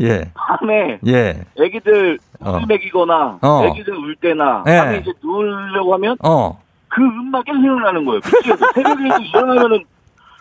예, 0.03 0.31
밤에 0.35 1.01
예. 1.09 1.41
애기들 1.61 2.19
어. 2.41 2.53
물 2.53 2.67
먹이거나 2.69 3.39
어. 3.43 3.65
애기들 3.67 3.93
울 3.97 4.15
때나 4.15 4.63
예. 4.69 4.77
밤에 4.79 4.99
이제 4.99 5.13
누우려고 5.23 5.93
하면 5.95 6.17
어, 6.25 6.59
그 6.89 7.03
음악 7.03 7.45
계속 7.45 7.61
생각나는 7.61 8.05
거예요. 8.05 8.21
미치겠어. 8.25 8.67
새벽에 8.75 9.25
일어나면은 9.25 9.85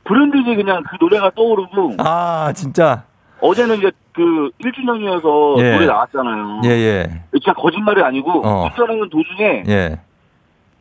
브랜드지 0.04 0.56
그냥 0.56 0.84
그 0.89 0.98
노래가 1.00 1.30
떠오르고 1.32 1.96
아 2.00 2.51
진짜, 2.54 3.04
어제는 3.42 3.77
이제 3.77 3.92
그 4.13 4.50
1주년이어서 4.63 5.60
예. 5.62 5.74
노래 5.74 5.86
나왔잖아요. 5.86 6.62
예, 6.66 6.70
예, 6.70 7.22
진짜 7.32 7.54
거짓말이 7.54 8.01
아니고 8.01 8.42
어. 8.46 8.63
운전하는 8.66 9.10
도중에 9.10 9.63
예. 9.68 10.00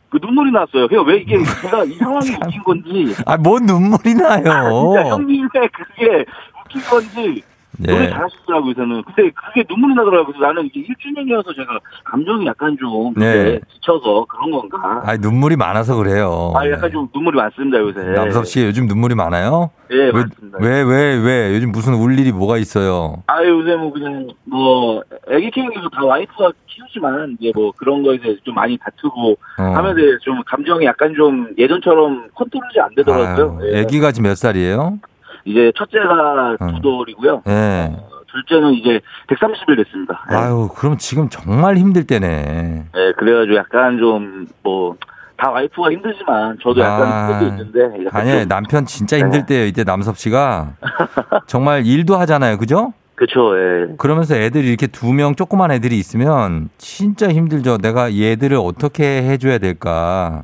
그 0.09 0.17
눈물이 0.21 0.51
났어요. 0.51 0.87
그냥 0.87 1.05
왜 1.05 1.17
이게 1.17 1.37
제가 1.61 1.83
이 1.83 1.93
상황이 1.95 2.29
웃긴 2.41 2.63
건지 2.63 3.13
아, 3.25 3.35
뭔 3.37 3.65
눈물이 3.65 4.13
나요? 4.15 4.93
진짜 4.93 5.09
형님의 5.09 5.49
그게 5.73 6.25
웃긴 6.63 6.81
건지 6.89 7.43
노래 7.79 8.05
예. 8.05 8.09
잘하시더라고요, 8.09 8.73
저는. 8.73 9.03
근데 9.03 9.31
그게 9.31 9.63
눈물이 9.69 9.93
나더라고요. 9.95 10.33
그래서 10.33 10.45
나는 10.45 10.65
이게 10.65 10.81
1주년이어서 10.87 11.55
제가 11.55 11.79
감정이 12.05 12.45
약간 12.45 12.75
좀 12.79 13.13
네. 13.15 13.59
지쳐서 13.73 14.25
그런 14.25 14.51
건가. 14.51 15.03
아, 15.05 15.15
눈물이 15.17 15.55
많아서 15.55 15.95
그래요. 15.95 16.53
아, 16.55 16.69
약간 16.69 16.91
좀 16.91 17.07
눈물이 17.13 17.37
많습니다, 17.37 17.79
요새. 17.79 18.01
남섭 18.01 18.47
씨 18.47 18.63
요즘 18.63 18.87
눈물이 18.87 19.15
많아요? 19.15 19.69
예, 19.91 19.95
왜, 19.95 20.11
맞습니다. 20.11 20.57
왜, 20.59 20.81
왜, 20.81 21.15
왜? 21.17 21.55
요즘 21.55 21.71
무슨 21.71 21.93
울 21.93 22.17
일이 22.19 22.31
뭐가 22.31 22.57
있어요? 22.57 23.23
아, 23.27 23.43
요새 23.45 23.75
뭐 23.75 23.91
그냥 23.93 24.27
뭐 24.43 25.01
애기 25.29 25.51
키우기도 25.51 25.89
다 25.89 26.03
와이프가 26.03 26.51
키우지만 26.67 27.37
이제 27.39 27.51
뭐 27.55 27.71
그런 27.77 28.03
거에 28.03 28.17
대해서 28.17 28.39
좀 28.43 28.55
많이 28.55 28.77
다투고 28.77 29.31
어. 29.59 29.63
하면서 29.63 29.99
좀 30.23 30.41
감정이 30.45 30.85
약간 30.85 31.13
좀 31.15 31.47
예전처럼 31.57 32.27
컨트롤이 32.35 32.79
안 32.81 32.93
되더라고요. 32.95 33.59
아유, 33.61 33.69
예. 33.71 33.79
애기가 33.81 34.11
지금 34.11 34.29
몇 34.29 34.35
살이에요? 34.35 34.99
이제 35.47 35.71
첫째가 35.77 36.57
어. 36.59 36.67
두 36.73 36.81
돌이고요. 36.81 37.43
예. 37.47 37.89
어, 37.93 38.07
둘째는 38.31 38.73
이제 38.73 38.99
130일 39.27 39.77
됐습니다. 39.83 40.25
예. 40.31 40.35
아유, 40.35 40.69
그럼 40.75 40.97
지금 40.97 41.29
정말 41.29 41.77
힘들 41.77 42.05
때네. 42.05 42.83
예, 42.95 43.11
그래가지고 43.17 43.55
약간 43.55 43.97
좀 43.97 44.45
뭐 44.63 44.95
다 45.39 45.51
와이프가 45.51 45.91
힘들지만 45.91 46.57
저도 46.63 46.81
약간 46.81 47.07
아, 47.07 47.27
힘들고 47.39 47.45
있는데 47.61 48.05
약간 48.07 48.21
아니, 48.21 48.31
좀- 48.39 48.47
남편 48.47 48.85
진짜 48.87 49.19
힘들 49.19 49.41
네. 49.41 49.45
때요. 49.45 49.65
이때 49.67 49.83
남섭 49.83 50.17
씨가 50.17 50.71
정말 51.45 51.85
일도 51.85 52.15
하잖아요. 52.17 52.57
그죠? 52.57 52.91
그쵸, 53.13 53.55
예. 53.55 53.93
그러면서 53.99 54.35
애들이 54.35 54.67
이렇게 54.67 54.87
두 54.87 55.13
명 55.13 55.35
조그만 55.35 55.69
애들이 55.69 55.99
있으면 55.99 56.69
진짜 56.79 57.29
힘들죠. 57.29 57.77
내가 57.77 58.15
얘들을 58.15 58.57
어떻게 58.57 59.03
해줘야 59.21 59.59
될까. 59.59 60.41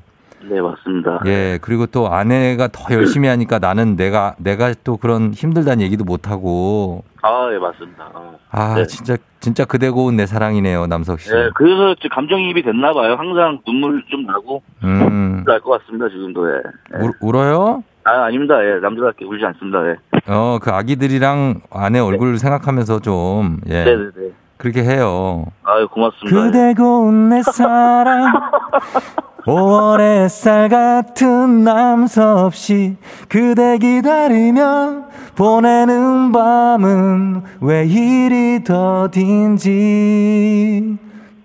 네, 0.50 0.62
맞습니다. 0.62 1.22
예, 1.26 1.58
그리고 1.62 1.86
또 1.86 2.12
아내가 2.12 2.68
더 2.68 2.94
열심히 2.94 3.28
하니까 3.28 3.60
나는 3.60 3.96
내가, 3.96 4.36
내가 4.38 4.74
또 4.84 4.98
그런 4.98 5.34
힘들다는 5.34 5.82
얘기도 5.82 6.04
못 6.04 6.30
하고. 6.30 7.04
아, 7.22 7.50
예, 7.54 7.58
맞습니다. 7.58 8.10
어. 8.14 8.36
아, 8.52 8.76
네. 8.76 8.88
진짜, 8.88 9.16
진짜 9.40 9.66
그대 9.66 9.90
고운 9.90 10.18
내 10.18 10.26
사랑이네요, 10.26 10.88
남석 10.88 11.22
씨. 11.22 11.32
예, 11.34 11.50
그래서 11.56 11.96
감정이입이 12.12 12.64
됐나 12.64 12.94
봐요. 12.94 13.16
항상 13.18 13.60
눈물 13.66 14.04
좀 14.10 14.26
나고 14.26 14.62
음, 14.84 15.44
날것 15.46 15.82
같습니다, 15.82 16.10
지금도. 16.10 16.50
예. 16.50 16.56
예. 16.96 17.04
울, 17.04 17.12
울어요? 17.22 17.84
아, 18.04 18.26
아닙니다. 18.26 18.56
예, 18.66 18.80
남자답게 18.82 19.24
울지 19.24 19.46
않습니다. 19.46 19.80
예. 19.88 19.96
어, 20.28 20.60
그 20.62 20.72
아기들이랑 20.72 21.62
아내 21.72 22.00
얼굴 22.00 22.38
생각하면서 22.38 23.00
좀, 23.00 23.60
예. 23.68 23.86
네, 23.86 23.96
네, 23.96 24.04
네. 24.16 24.32
그렇게 24.64 24.82
해요. 24.82 25.46
아유, 25.64 25.90
고맙습니다. 25.90 26.38
예. 26.38 26.42
그대 26.42 26.74
고운 26.74 27.28
내 27.28 27.44
사랑 27.44 28.32
5월 29.46 30.00
햇살 30.00 30.70
같은 30.70 31.66
남섭 31.66 32.56
씨 32.56 32.96
그대 33.28 33.78
기다리며 33.78 35.04
보내는 35.36 36.32
밤은 36.32 37.44
왜 37.60 37.86
이리 37.86 38.64
더딘지 38.64 39.78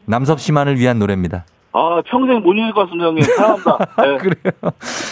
남섭 0.05 0.39
씨만을 0.39 0.79
위한 0.79 1.01
노래입니다. 1.01 1.45
아, 1.73 2.01
평생 2.07 2.41
못 2.41 2.53
읽을 2.53 2.73
것 2.73 2.83
같습니다, 2.83 3.07
형님. 3.09 3.25
사랑합니다. 3.25 3.79
예. 4.07 4.17
그래요. 4.23 4.53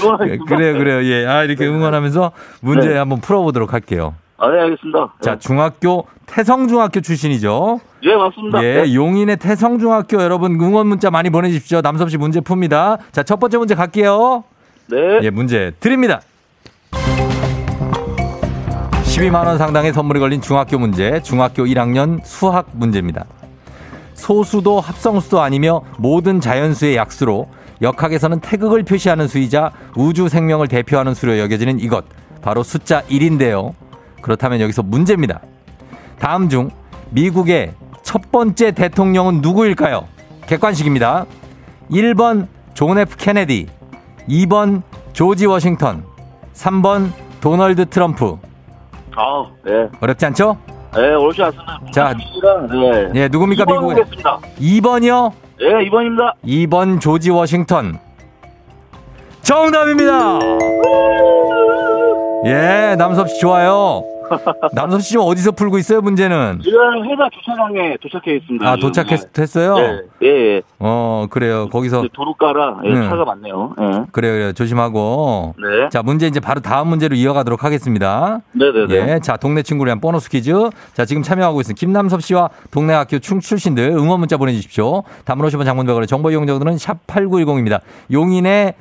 응원하겠습니다. 0.04 0.44
그래요, 0.56 0.78
그래요. 0.78 1.02
예. 1.02 1.26
아, 1.26 1.42
이렇게 1.42 1.66
응원하면서 1.66 2.30
문제 2.60 2.90
네. 2.90 2.96
한번 2.98 3.20
풀어보도록 3.20 3.72
할게요. 3.72 4.14
아, 4.38 4.50
네, 4.50 4.60
알겠습니다. 4.60 5.14
자, 5.20 5.38
중학교 5.38 6.06
태성중학교 6.26 7.00
출신이죠. 7.00 7.80
예, 8.02 8.14
맞습니다. 8.14 8.62
예, 8.62 8.82
네. 8.82 8.94
용인의 8.94 9.38
태성중학교 9.38 10.22
여러분 10.22 10.60
응원 10.60 10.86
문자 10.88 11.10
많이 11.10 11.30
보내주십시오. 11.30 11.80
남섭 11.80 12.10
씨 12.10 12.18
문제 12.18 12.40
풉니다. 12.40 12.98
자, 13.12 13.22
첫 13.22 13.40
번째 13.40 13.58
문제 13.58 13.74
갈게요. 13.74 14.44
네. 14.88 15.20
예, 15.22 15.30
문제 15.30 15.72
드립니다. 15.80 16.20
12만 19.04 19.46
원 19.46 19.56
상당의 19.56 19.94
선물이 19.94 20.20
걸린 20.20 20.42
중학교 20.42 20.78
문제, 20.78 21.22
중학교 21.22 21.64
1학년 21.64 22.20
수학 22.22 22.68
문제입니다. 22.74 23.24
소수도 24.12 24.80
합성수도 24.80 25.40
아니며 25.40 25.82
모든 25.98 26.40
자연수의 26.40 26.96
약수로 26.96 27.48
역학에서는 27.80 28.40
태극을 28.40 28.82
표시하는 28.82 29.28
수이자 29.28 29.72
우주 29.94 30.28
생명을 30.28 30.68
대표하는 30.68 31.14
수로 31.14 31.38
여겨지는 31.38 31.80
이것. 31.80 32.04
바로 32.42 32.62
숫자 32.62 33.02
1인데요. 33.02 33.72
그렇다면 34.26 34.60
여기서 34.60 34.82
문제입니다. 34.82 35.40
다음 36.18 36.48
중 36.48 36.68
미국의 37.10 37.74
첫 38.02 38.32
번째 38.32 38.72
대통령은 38.72 39.40
누구일까요? 39.40 40.08
객관식입니다. 40.48 41.26
1번 41.92 42.48
존 42.74 42.98
F 42.98 43.16
케네디, 43.16 43.68
2번 44.28 44.82
조지 45.12 45.46
워싱턴, 45.46 46.02
3번 46.54 47.12
도널드 47.40 47.86
트럼프. 47.86 48.36
아, 49.14 49.46
예. 49.68 49.88
어렵지 50.00 50.26
않죠? 50.26 50.58
예, 50.96 51.02
어렵지 51.02 51.42
않습니다. 51.44 51.80
자, 51.92 52.12
네. 52.12 53.10
예, 53.14 53.28
누굽니까, 53.28 53.64
미국의? 53.64 53.94
미국겠습니다 53.94 54.40
2번이요? 54.58 55.32
예, 55.60 55.88
2번입니다. 55.88 56.32
2번 56.44 57.00
조지 57.00 57.30
워싱턴. 57.30 58.00
정답입니다! 59.42 60.40
예, 62.46 62.96
남섭 62.98 63.28
씨 63.30 63.38
좋아요. 63.40 64.02
남섭 64.72 65.02
씨 65.02 65.10
지금 65.10 65.24
어디서 65.24 65.52
풀고 65.52 65.78
있어요, 65.78 66.00
문제는? 66.00 66.60
지금 66.62 66.78
회사 67.04 67.28
주차장에 67.30 67.96
도착해 68.02 68.36
있습니다. 68.36 68.68
아. 68.68 68.76
도착했어요? 68.76 69.76
예, 69.78 70.02
예, 70.22 70.28
예. 70.56 70.62
어, 70.78 71.26
그래요. 71.30 71.68
거기서. 71.70 72.02
그 72.02 72.08
도로가라 72.12 72.80
예, 72.84 72.92
네. 72.92 73.08
차가 73.08 73.24
많네요. 73.24 73.74
예. 73.80 73.84
그래요, 74.12 74.32
그래요. 74.32 74.52
조심하고. 74.52 75.54
네. 75.58 75.88
자, 75.90 76.02
문제 76.02 76.26
이제 76.26 76.40
바로 76.40 76.60
다음 76.60 76.88
문제로 76.88 77.14
이어가도록 77.14 77.64
하겠습니다. 77.64 78.40
네네네. 78.52 78.94
예, 78.94 79.20
자, 79.20 79.36
동네 79.36 79.62
친구를 79.62 79.90
위한 79.90 80.00
보너스 80.00 80.28
퀴즈. 80.28 80.52
자, 80.94 81.04
지금 81.04 81.22
참여하고 81.22 81.60
있는 81.60 81.74
김남섭 81.74 82.22
씨와 82.22 82.50
동네 82.70 82.94
학교 82.94 83.18
충 83.18 83.40
출신들 83.40 83.90
응원 83.90 84.20
문자 84.20 84.36
보내주십시오. 84.36 85.02
담은 85.24 85.46
50원 85.46 85.64
장문백원의 85.64 86.06
정보 86.06 86.30
이용자들은 86.30 86.78
샵 86.78 87.06
8910입니다. 87.06 87.80
용인의 88.12 88.74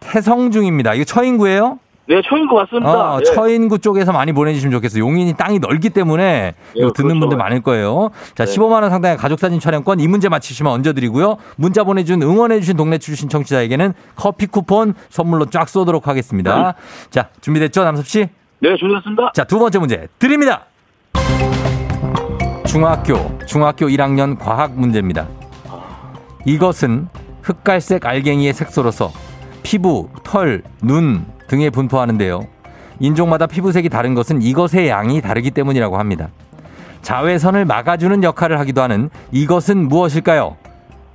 태성 0.00 0.50
중입니다. 0.50 0.94
이거 0.94 1.04
처인구예요 1.04 1.78
네, 2.10 2.20
초인구 2.22 2.56
맞습니다. 2.56 2.90
어, 2.90 3.20
예. 3.20 3.24
처인구 3.24 3.78
쪽에서 3.78 4.10
많이 4.10 4.32
보내주시면 4.32 4.72
좋겠어요. 4.72 5.00
용인이 5.00 5.32
땅이 5.34 5.60
넓기 5.60 5.90
때문에 5.90 6.54
예, 6.74 6.80
듣는 6.80 6.92
그렇죠. 6.92 7.20
분들 7.20 7.36
많을 7.36 7.60
거예요. 7.62 8.10
자, 8.34 8.44
네. 8.46 8.52
15만 8.52 8.82
원 8.82 8.90
상당의 8.90 9.16
가족사진 9.16 9.60
촬영권 9.60 10.00
이 10.00 10.08
문제 10.08 10.28
맞히시면 10.28 10.72
얹어드리고요. 10.72 11.36
문자 11.54 11.84
보내준 11.84 12.20
응원해주신 12.20 12.76
동네 12.76 12.98
출신 12.98 13.28
청취자에게는 13.28 13.92
커피 14.16 14.46
쿠폰 14.46 14.94
선물로 15.08 15.46
쫙 15.46 15.68
쏘도록 15.68 16.08
하겠습니다. 16.08 16.74
자, 17.10 17.28
준비됐죠, 17.42 17.84
남섭 17.84 18.08
씨? 18.08 18.26
네, 18.58 18.76
준비했습니다. 18.76 19.30
자, 19.32 19.44
두 19.44 19.60
번째 19.60 19.78
문제 19.78 20.08
드립니다. 20.18 20.64
중학교, 22.66 23.14
중학교 23.46 23.86
1학년 23.86 24.36
과학 24.36 24.72
문제입니다. 24.72 25.28
이것은 26.44 27.06
흑갈색 27.42 28.04
알갱이의 28.04 28.52
색소로서 28.52 29.12
피부, 29.62 30.08
털, 30.24 30.64
눈 30.82 31.24
등에 31.50 31.68
분포하는데요. 31.68 32.46
인종마다 33.00 33.46
피부색이 33.46 33.88
다른 33.88 34.14
것은 34.14 34.40
이것의 34.40 34.88
양이 34.88 35.20
다르기 35.20 35.50
때문이라고 35.50 35.98
합니다. 35.98 36.28
자외선을 37.02 37.64
막아주는 37.64 38.22
역할을 38.22 38.60
하기도 38.60 38.82
하는 38.82 39.10
이것은 39.32 39.88
무엇일까요? 39.88 40.56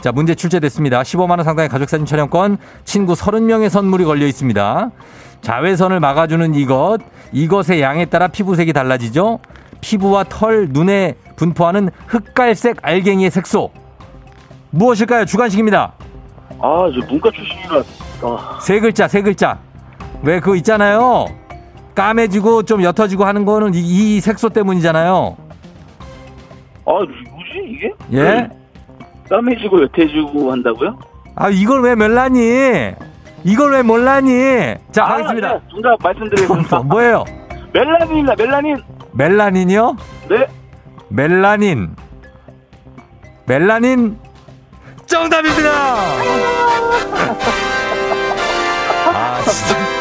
자, 0.01 0.11
문제 0.11 0.35
출제됐습니다. 0.35 1.03
15만원 1.03 1.43
상당의 1.43 1.69
가족사진 1.69 2.05
촬영권, 2.05 2.57
친구 2.83 3.13
30명의 3.13 3.69
선물이 3.69 4.03
걸려 4.03 4.27
있습니다. 4.27 4.91
자외선을 5.41 6.01
막아주는 6.01 6.53
이것, 6.55 6.97
이것의 7.31 7.81
양에 7.81 8.05
따라 8.05 8.27
피부색이 8.27 8.73
달라지죠? 8.73 9.39
피부와 9.79 10.25
털, 10.27 10.67
눈에 10.69 11.15
분포하는 11.37 11.91
흑갈색 12.07 12.77
알갱이의 12.81 13.31
색소. 13.31 13.71
무엇일까요? 14.71 15.25
주관식입니다. 15.25 15.93
아, 16.59 16.91
저 16.93 17.05
문과 17.07 17.31
출신이라, 17.31 17.83
아, 18.23 18.59
세 18.59 18.79
글자, 18.79 19.07
세 19.07 19.21
글자. 19.21 19.59
왜 20.25 20.39
그거 20.39 20.55
있잖아요. 20.55 21.27
까매지고 21.93 22.63
좀 22.63 22.81
옅어지고 22.83 23.23
하는 23.25 23.45
거는 23.45 23.73
이, 23.75 23.79
이 24.17 24.19
색소 24.19 24.49
때문이잖아요. 24.49 25.37
아, 26.87 26.91
뭐지, 26.91 27.15
이게? 27.67 27.93
예? 28.13 28.49
까매지고 29.29 29.83
옅해지고 29.83 30.51
한다고요? 30.51 30.97
아, 31.35 31.49
이걸 31.49 31.83
왜 31.83 31.95
몰라니? 31.95 32.39
이걸 33.43 33.71
왜 33.73 33.81
몰라니? 33.83 34.75
자, 34.91 35.05
가겠습니다. 35.05 35.47
아, 35.47 35.53
네, 35.53 35.59
정답 35.71 35.97
말씀드리겠습니다. 36.01 36.79
뭐예요? 36.89 37.23
멜라닌이다, 37.73 38.35
멜라닌. 38.35 38.77
멜라닌이요? 39.13 39.95
네. 40.29 40.47
멜라닌. 41.09 41.95
멜라닌 43.45 44.17
정답입니다. 45.05 45.69
아, 49.07 49.41
진짜. 49.43 49.94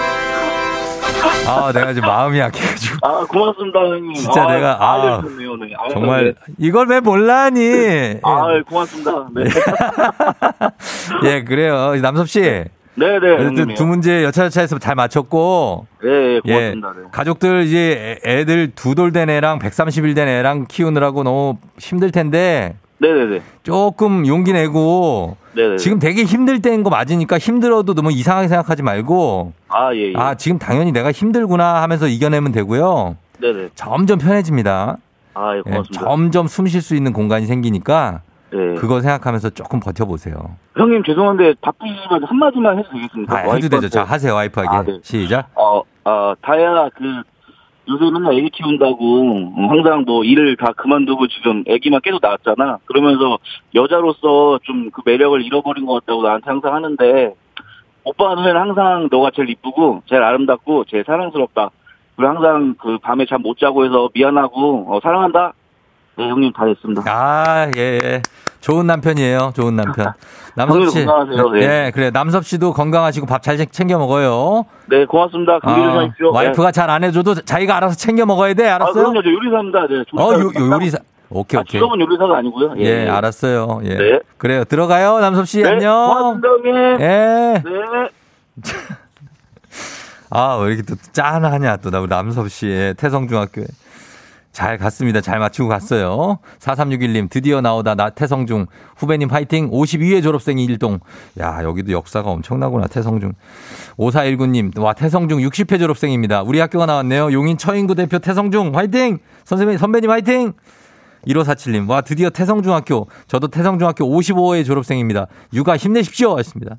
아, 1.47 1.73
내가 1.73 1.93
지금 1.93 2.09
마음이 2.09 2.39
약해가지고. 2.39 2.97
아, 3.03 3.25
고맙습니다, 3.27 3.79
형님. 3.81 4.15
진짜 4.15 4.45
아, 4.45 4.55
내가, 4.55 4.77
아, 4.81 4.95
알려주셨네요, 4.95 5.57
네. 5.57 5.75
아, 5.79 5.89
정말, 5.91 6.25
네. 6.47 6.55
이걸 6.59 6.89
왜 6.89 7.01
몰라니? 7.01 8.19
아, 8.23 8.63
고맙습니다. 8.69 9.27
네. 9.35 9.45
예, 11.25 11.45
그래요. 11.45 11.95
남섭 12.01 12.29
씨. 12.29 12.65
네네. 12.97 13.75
두 13.75 13.87
문제 13.87 14.23
여차여차해서 14.23 14.79
잘 14.79 14.95
맞췄고. 14.95 15.87
네, 16.03 16.09
예, 16.11 16.41
예. 16.45 16.53
고맙습니다. 16.53 16.93
네. 16.97 17.09
가족들 17.13 17.65
이제 17.65 18.19
애- 18.25 18.41
애들 18.41 18.71
두 18.77 18.95
돌 18.95 19.13
된 19.13 19.29
애랑 19.29 19.59
130일 19.59 20.15
된 20.15 20.29
애랑 20.29 20.67
키우느라고 20.69 21.25
너무 21.25 21.59
힘들 21.79 22.13
텐데 22.13 22.77
네네네. 22.99 23.43
조금 23.63 24.27
용기 24.27 24.53
내고 24.53 25.37
네네. 25.55 25.77
지금 25.77 25.99
되게 25.99 26.25
힘들 26.25 26.63
때인 26.63 26.83
거 26.83 26.91
맞으니까 26.91 27.39
힘들어도 27.39 27.95
너무 27.95 28.13
이상하게 28.13 28.49
생각하지 28.49 28.83
말고 28.83 29.53
아, 29.69 29.95
예, 29.95 30.11
예. 30.11 30.13
아, 30.17 30.35
지금 30.35 30.59
당연히 30.59 30.93
내가 30.93 31.13
힘들구나 31.13 31.83
하면서 31.83 32.07
이겨내면 32.07 32.53
되고요. 32.53 33.17
네네. 33.41 33.71
점점 33.75 34.19
편해집니다. 34.19 34.97
아, 35.35 35.55
예, 35.55 35.59
예, 35.59 35.63
고맙습니다. 35.63 36.05
점점 36.05 36.47
숨 36.47 36.67
쉴 36.69 36.81
수 36.81 36.95
있는 36.95 37.13
공간이 37.13 37.47
생기니까 37.47 38.21
네. 38.53 38.75
그거 38.75 39.01
생각하면서 39.01 39.51
조금 39.51 39.81
버텨보세요. 39.81 40.37
형님 40.77 41.03
죄송한데 41.05 41.55
바쁘시지만 41.61 42.23
한마디만 42.23 42.79
해도 42.79 42.89
되겠습니까? 42.93 43.37
아, 43.37 43.55
해도 43.55 43.69
되죠. 43.69 43.89
자. 43.89 44.05
하세요, 44.05 44.33
와이프하게. 44.33 44.69
아, 44.71 44.83
네. 44.85 44.99
시작. 45.03 45.49
어, 45.57 45.83
어, 46.05 46.35
다혜야, 46.41 46.89
그, 46.97 47.23
요새 47.89 48.05
맨날 48.11 48.33
애기 48.35 48.49
키운다고, 48.51 49.53
어, 49.57 49.67
항상 49.69 50.05
뭐 50.07 50.25
일을 50.25 50.57
다 50.57 50.73
그만두고 50.77 51.27
지금 51.29 51.65
애기만 51.67 52.01
계속 52.03 52.21
낳았잖아. 52.23 52.79
그러면서 52.87 53.39
여자로서 53.75 54.59
좀 54.63 54.91
그 54.91 55.03
매력을 55.05 55.43
잃어버린 55.45 55.85
것 55.87 55.95
같다고 56.05 56.23
나한테 56.23 56.45
항상 56.51 56.75
하는데, 56.75 57.35
오빠는 58.05 58.57
항상 58.57 59.09
너가 59.11 59.31
제일 59.35 59.51
이쁘고, 59.51 60.03
제일 60.07 60.23
아름답고, 60.23 60.85
제일 60.85 61.05
사랑스럽다. 61.05 61.71
그리고 62.17 62.29
항상 62.33 62.75
그 62.79 62.99
밤에 62.99 63.27
잠 63.27 63.43
못 63.43 63.59
자고 63.59 63.85
해서 63.85 64.09
미안하고, 64.15 64.87
어, 64.89 65.01
사랑한다. 65.03 65.53
네, 66.17 66.29
형님 66.29 66.53
다 66.53 66.65
됐습니다. 66.65 67.03
아, 67.07 67.71
예, 67.77 67.99
예. 68.03 68.23
좋은 68.65 68.87
남편이에요. 68.87 69.53
좋은 69.55 69.77
남편. 69.77 70.15
남섭 70.57 70.89
씨. 70.89 71.05
네, 71.05 71.67
네. 71.67 71.91
그래. 71.91 72.11
남섭 72.11 72.47
씨도 72.47 72.73
건강하시고 72.73 73.27
밥 73.27 73.43
잘 73.43 73.59
챙겨 73.67 73.99
먹어요. 73.99 74.65
네, 74.87 75.05
고맙습니다. 75.05 75.59
감기 75.59 75.81
아, 75.83 75.85
조심하십시오. 75.85 76.33
네. 76.33 76.37
와이프가 76.39 76.73
잘 76.73 76.89
안 76.89 77.05
해줘도 77.05 77.35
자기가 77.35 77.77
알아서 77.77 77.95
챙겨 77.95 78.25
먹어야 78.25 78.55
돼. 78.55 78.67
아, 78.69 78.77
알았어요? 78.77 78.95
그럼요. 79.11 79.23
저 79.23 79.29
요리사입니다. 79.31 79.87
네, 79.89 80.23
어, 80.23 80.33
요. 80.33 80.41
요, 80.41 80.73
요리사. 80.73 80.99
오케이, 81.29 81.59
아, 81.59 81.61
오케이. 81.61 81.73
직업은 81.81 82.01
요리사가 82.01 82.39
아니고요. 82.39 82.75
예, 82.79 83.09
알았어요. 83.09 83.81
예. 83.85 83.89
네. 83.97 84.21
그래요. 84.39 84.65
들어가요, 84.65 85.19
남섭 85.21 85.47
씨. 85.47 85.63
네, 85.63 85.69
안녕. 85.69 86.39
고맙습니다, 86.41 86.49
형님. 86.49 87.01
예. 87.01 87.63
네. 87.65 88.09
아, 90.31 90.57
왜 90.63 90.69
이렇게 90.75 90.83
또 90.83 90.95
짠하냐, 91.13 91.77
또, 91.79 91.91
나 91.91 92.01
우리 92.01 92.09
남섭 92.09 92.51
씨의 92.51 92.95
태성중학교에. 92.95 93.65
잘 94.55 94.79
갔습니다. 94.79 95.21
잘 95.21 95.41
맞추고 95.41 95.69
갔어요. 95.69 96.39
4361님, 96.61 97.29
드디어 97.29 97.61
나오다, 97.61 97.97
나 97.97 98.11
태성중. 98.11 98.67
후배님 98.97 99.29
파이팅. 99.29 99.69
52회 99.69 100.23
졸업생이 100.23 100.65
일동. 100.65 101.01
야, 101.41 101.65
여기도 101.65 101.91
역사가 101.91 102.31
엄청나구나, 102.31 102.87
태성중. 102.87 103.33
5419님, 103.99 104.79
와, 104.79 104.93
태성중 104.93 105.41
60회 105.41 105.81
졸업생입니다. 105.81 106.43
우리 106.43 106.61
학교가 106.61 106.87
나왔네요. 106.87 107.33
용인 107.33 107.59
처인구 107.59 107.97
대표 107.97 108.21
태성중, 108.21 108.77
화이팅! 108.77 109.19
선생님, 109.45 109.77
선배님 109.77 110.09
화이팅! 110.09 110.53
1547님, 111.27 111.91
와, 111.91 112.03
드디어 112.03 112.31
태성중학교. 112.31 113.09
저도 113.27 113.49
태성중학교 113.49 114.05
55회 114.05 114.65
졸업생입니다. 114.65 115.27
육아 115.53 115.77
힘내십시오. 115.77 116.37
하셨습니다. 116.37 116.77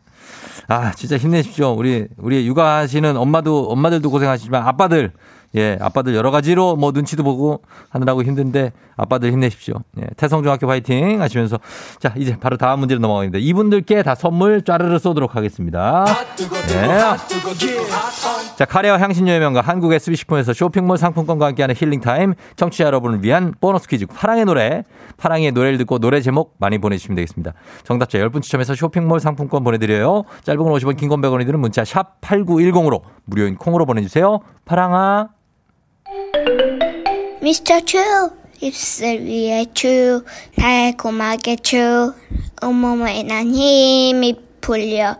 아, 0.69 0.93
진짜 0.93 1.17
힘내십시오. 1.17 1.73
우리, 1.73 2.07
우리 2.17 2.47
육아하시는 2.47 3.17
엄마도, 3.17 3.69
엄마들도 3.69 4.09
고생하시지만 4.09 4.65
아빠들, 4.65 5.11
예, 5.55 5.77
아빠들 5.81 6.15
여러 6.15 6.31
가지로 6.31 6.75
뭐 6.75 6.91
눈치도 6.91 7.23
보고 7.23 7.61
하느라고 7.89 8.23
힘든데 8.23 8.71
아빠들 8.97 9.31
힘내십시오. 9.31 9.75
예, 9.99 10.05
태성중학교 10.17 10.67
파이팅 10.67 11.21
하시면서 11.21 11.59
자, 11.99 12.13
이제 12.17 12.37
바로 12.39 12.57
다음 12.57 12.79
문제로 12.79 12.99
넘어가겠습니다. 13.01 13.39
이분들께 13.39 14.03
다 14.03 14.15
선물 14.15 14.63
짜르르 14.63 14.99
쏘도록 14.99 15.35
하겠습니다. 15.35 16.05
예. 16.73 18.55
자, 18.57 18.65
카레와 18.65 18.99
향신료의 18.99 19.39
명가 19.39 19.61
한국 19.61 19.93
SB식품에서 19.93 20.53
쇼핑몰 20.53 20.97
상품권과 20.97 21.47
함께하는 21.47 21.75
힐링타임 21.77 22.33
청취자 22.55 22.85
여러분을 22.85 23.23
위한 23.23 23.53
보너스 23.59 23.87
퀴즈 23.87 24.05
파랑의 24.07 24.45
노래 24.45 24.83
파랑의 25.17 25.51
노래를 25.51 25.77
듣고 25.79 25.99
노래 25.99 26.21
제목 26.21 26.55
많이 26.59 26.77
보내주시면 26.77 27.15
되겠습니다. 27.15 27.53
정답자 27.83 28.17
10분 28.19 28.41
추첨해서 28.41 28.75
쇼핑몰 28.75 29.19
상품권 29.19 29.63
보내드려요. 29.63 30.23
짧은 30.43 30.57
건 30.63 30.73
50원 30.73 30.97
긴 30.97 31.09
건 31.09 31.21
100원이 31.21 31.45
드는 31.45 31.59
문자 31.59 31.85
샵 31.85 32.19
8910으로 32.21 33.01
무료인 33.25 33.55
콩으로 33.55 33.85
보내주세요. 33.85 34.39
파랑아 34.65 35.29
Mr. 37.41 37.85
True, 37.85 38.29
입술 38.59 39.21
위에 39.21 39.65
츄, 39.73 40.23
달콤하게 40.57 41.57
츄, 41.57 42.13
온몸에 42.61 43.23
난 43.23 43.53
힘이 43.53 44.35
풀려, 44.61 45.17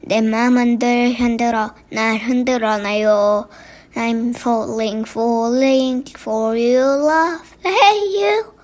내맘 0.00 0.56
흔들 0.56 1.12
흔들어, 1.12 1.74
날 1.90 2.16
흔들어놔요. 2.18 3.48
I'm 3.94 4.34
falling, 4.34 5.04
falling 5.06 6.04
for 6.16 6.56
you, 6.56 6.80
love, 6.80 7.42
hey 7.64 8.22
you. 8.22 8.55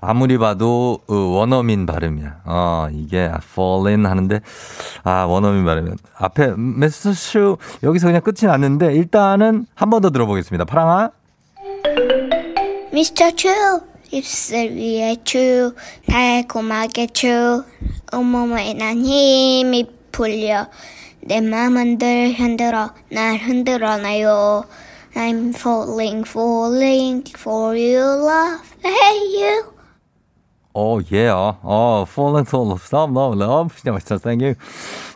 아무리 0.00 0.38
봐도 0.38 1.00
어, 1.08 1.14
원어민 1.14 1.86
발음이야. 1.86 2.36
어, 2.44 2.88
이게 2.92 3.30
fall 3.52 3.86
in 3.88 4.06
하는데 4.06 4.40
아, 5.04 5.24
원어민 5.24 5.64
발음이야. 5.64 5.94
앞에 6.18 6.54
메스슈 6.56 7.56
여기서 7.82 8.06
그냥 8.08 8.20
끝이 8.22 8.46
났는데 8.50 8.92
일단은 8.94 9.66
한 9.74 9.90
번 9.90 10.02
더 10.02 10.10
들어보겠습니다. 10.10 10.64
파랑아 10.64 11.10
Mr. 12.92 13.32
True, 13.36 13.80
입술 14.10 14.70
위에 14.72 15.16
츄, 15.24 15.74
달콤하게 16.08 17.08
츄, 17.08 17.62
온몸에 18.12 18.72
난 18.74 19.04
힘이 19.04 19.86
풀려, 20.12 20.66
내맘 21.20 21.76
흔들 21.76 22.32
흔들어, 22.38 22.90
날 23.10 23.36
흔들어놔요. 23.36 24.64
I'm 25.14 25.54
falling, 25.54 26.24
falling 26.28 27.24
for 27.36 27.74
you, 27.76 28.00
love, 28.00 28.62
hey 28.84 29.42
you. 29.42 29.75
오, 30.78 31.00
예, 31.10 31.28
어, 31.32 32.04
falling 32.06 32.46
so 32.46 32.60
love, 32.60 32.84
love, 32.94 33.42
love. 33.42 33.74
진짜 33.74 33.92
맛있어, 33.92 34.18
thank 34.18 34.44
you. 34.44 34.54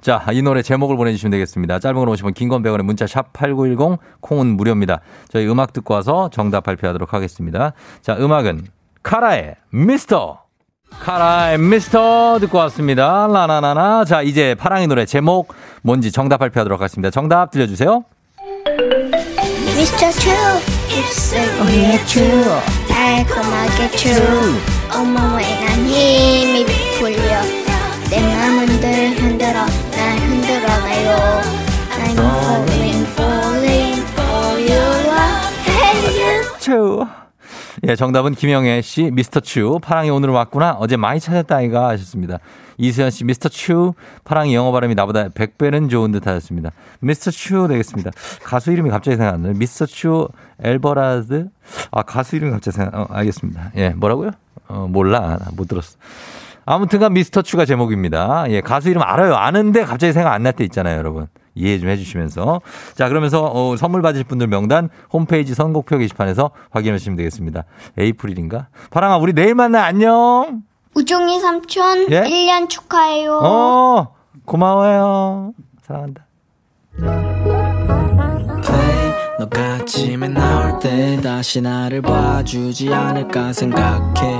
자, 0.00 0.24
이 0.32 0.40
노래 0.40 0.62
제목을 0.62 0.96
보내주시면 0.96 1.32
되겠습니다. 1.32 1.78
짧은 1.80 1.98
걸 1.98 2.08
오시면 2.08 2.32
긴건 2.32 2.62
100원에 2.62 2.82
문자 2.82 3.06
샵 3.06 3.34
8910, 3.34 4.00
콩은 4.20 4.56
무료입니다. 4.56 5.00
저희 5.28 5.46
음악 5.46 5.74
듣고 5.74 5.92
와서 5.92 6.30
정답 6.32 6.64
발표하도록 6.64 7.12
하겠습니다. 7.12 7.74
자, 8.00 8.16
음악은 8.18 8.68
카라의 9.02 9.56
미스터. 9.68 10.44
카라의 10.98 11.58
미스터 11.58 12.38
듣고 12.40 12.56
왔습니다. 12.56 13.26
라나나나. 13.26 14.06
자, 14.06 14.22
이제 14.22 14.54
파랑이 14.54 14.86
노래 14.86 15.04
제목 15.04 15.52
뭔지 15.82 16.10
정답 16.10 16.38
발표하도록 16.38 16.80
하겠습니다. 16.80 17.10
정답 17.10 17.50
들려주세요. 17.50 18.02
Mr. 19.76 20.10
True 20.20 20.80
입술 20.88 21.38
위에 21.38 21.98
true 22.06 22.44
달콤하게 22.88 23.90
true 23.90 24.79
온몸에 24.98 25.60
난 25.64 25.86
힘이 25.86 26.64
풀려 26.98 27.42
내 28.10 28.20
맘은 28.20 28.66
늘 28.80 29.16
흔들어 29.16 29.64
날 29.90 30.18
흔들어가요 30.18 31.40
I'm 32.00 32.18
falling 32.18 33.06
falling 33.12 34.02
for 34.12 34.56
you 34.58 35.10
Hey 35.66 36.20
you 36.22 36.58
추. 36.58 37.06
예, 37.86 37.96
정답은 37.96 38.34
김영애 38.34 38.82
씨, 38.82 39.10
미스터 39.10 39.40
추. 39.40 39.78
파랑이 39.82 40.10
오늘 40.10 40.28
왔구나. 40.30 40.72
어제 40.78 40.96
많이 40.98 41.18
찾았다, 41.18 41.56
아이가 41.56 41.88
하셨습니다. 41.88 42.38
이수연 42.76 43.10
씨, 43.10 43.24
미스터 43.24 43.48
추. 43.48 43.94
파랑이 44.24 44.54
영어 44.54 44.70
발음이 44.70 44.94
나보다 44.94 45.28
100배는 45.28 45.88
좋은 45.88 46.12
듯 46.12 46.26
하셨습니다. 46.26 46.70
미스터 47.00 47.30
추 47.30 47.66
되겠습니다. 47.68 48.10
가수 48.42 48.70
이름이 48.72 48.90
갑자기 48.90 49.16
생각 49.16 49.34
안 49.34 49.42
나요. 49.42 49.54
미스터 49.56 49.86
추 49.86 50.28
엘버라드? 50.62 51.48
아, 51.90 52.02
가수 52.02 52.36
이름이 52.36 52.52
갑자기 52.52 52.76
생각, 52.76 52.94
어, 52.94 53.06
알겠습니다. 53.10 53.72
예, 53.76 53.90
뭐라고요? 53.90 54.32
어, 54.70 54.86
몰라. 54.88 55.36
나못 55.44 55.68
들었어. 55.68 55.98
아무튼간 56.66 57.12
미스터 57.14 57.42
추가 57.42 57.64
제목입니다. 57.64 58.44
예, 58.50 58.60
가수 58.60 58.88
이름 58.90 59.02
알아요. 59.02 59.34
아는데 59.34 59.84
갑자기 59.84 60.12
생각 60.12 60.32
안 60.32 60.42
날 60.42 60.52
때 60.52 60.62
있잖아요, 60.64 60.96
여러분. 60.98 61.26
이해 61.56 61.78
좀 61.80 61.88
해주시면서. 61.88 62.60
자, 62.94 63.08
그러면서 63.08 63.44
어, 63.52 63.76
선물 63.76 64.02
받으실 64.02 64.24
분들 64.24 64.46
명단 64.46 64.88
홈페이지 65.12 65.52
선곡표 65.54 65.98
게시판에서 65.98 66.50
확인해 66.70 66.98
주시면 66.98 67.16
되겠습니다. 67.16 67.64
에이프릴인가? 67.98 68.68
파랑아, 68.90 69.16
우리 69.16 69.32
내일 69.32 69.54
만나. 69.56 69.84
안녕! 69.84 70.62
우종이 70.94 71.38
삼촌 71.40 72.06
예? 72.10 72.22
1년 72.22 72.68
축하해요 72.68 73.38
어, 73.42 74.14
고마워요. 74.44 75.52
사랑한다. 75.82 76.26
너가 79.38 79.60
아침에 79.80 80.28
나올 80.28 80.78
때 80.80 81.18
다시 81.22 81.60
나를 81.62 82.02
봐주지 82.02 82.92
않을까 82.92 83.52
생각해 83.52 84.39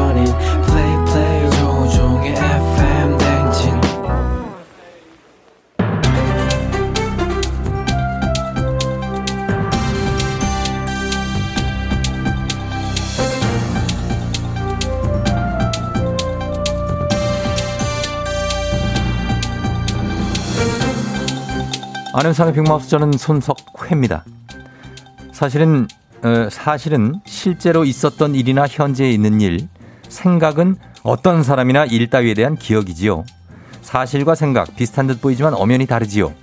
안현상의 22.13 22.53
빅마우스 22.53 22.89
저는 22.89 23.13
손석회입니다. 23.13 24.25
사실은 25.31 25.87
어, 26.23 26.49
사실은 26.51 27.15
실제로 27.25 27.85
있었던 27.85 28.35
일이나 28.35 28.67
현재에 28.67 29.09
있는 29.09 29.39
일, 29.39 29.69
생각은 30.09 30.75
어떤 31.03 31.41
사람이나 31.41 31.85
일 31.85 32.09
따위에 32.09 32.33
대한 32.33 32.55
기억이지요. 32.55 33.23
사실과 33.81 34.35
생각 34.35 34.75
비슷한 34.75 35.07
듯 35.07 35.21
보이지만 35.21 35.53
엄연히 35.53 35.87
다르지요. 35.87 36.33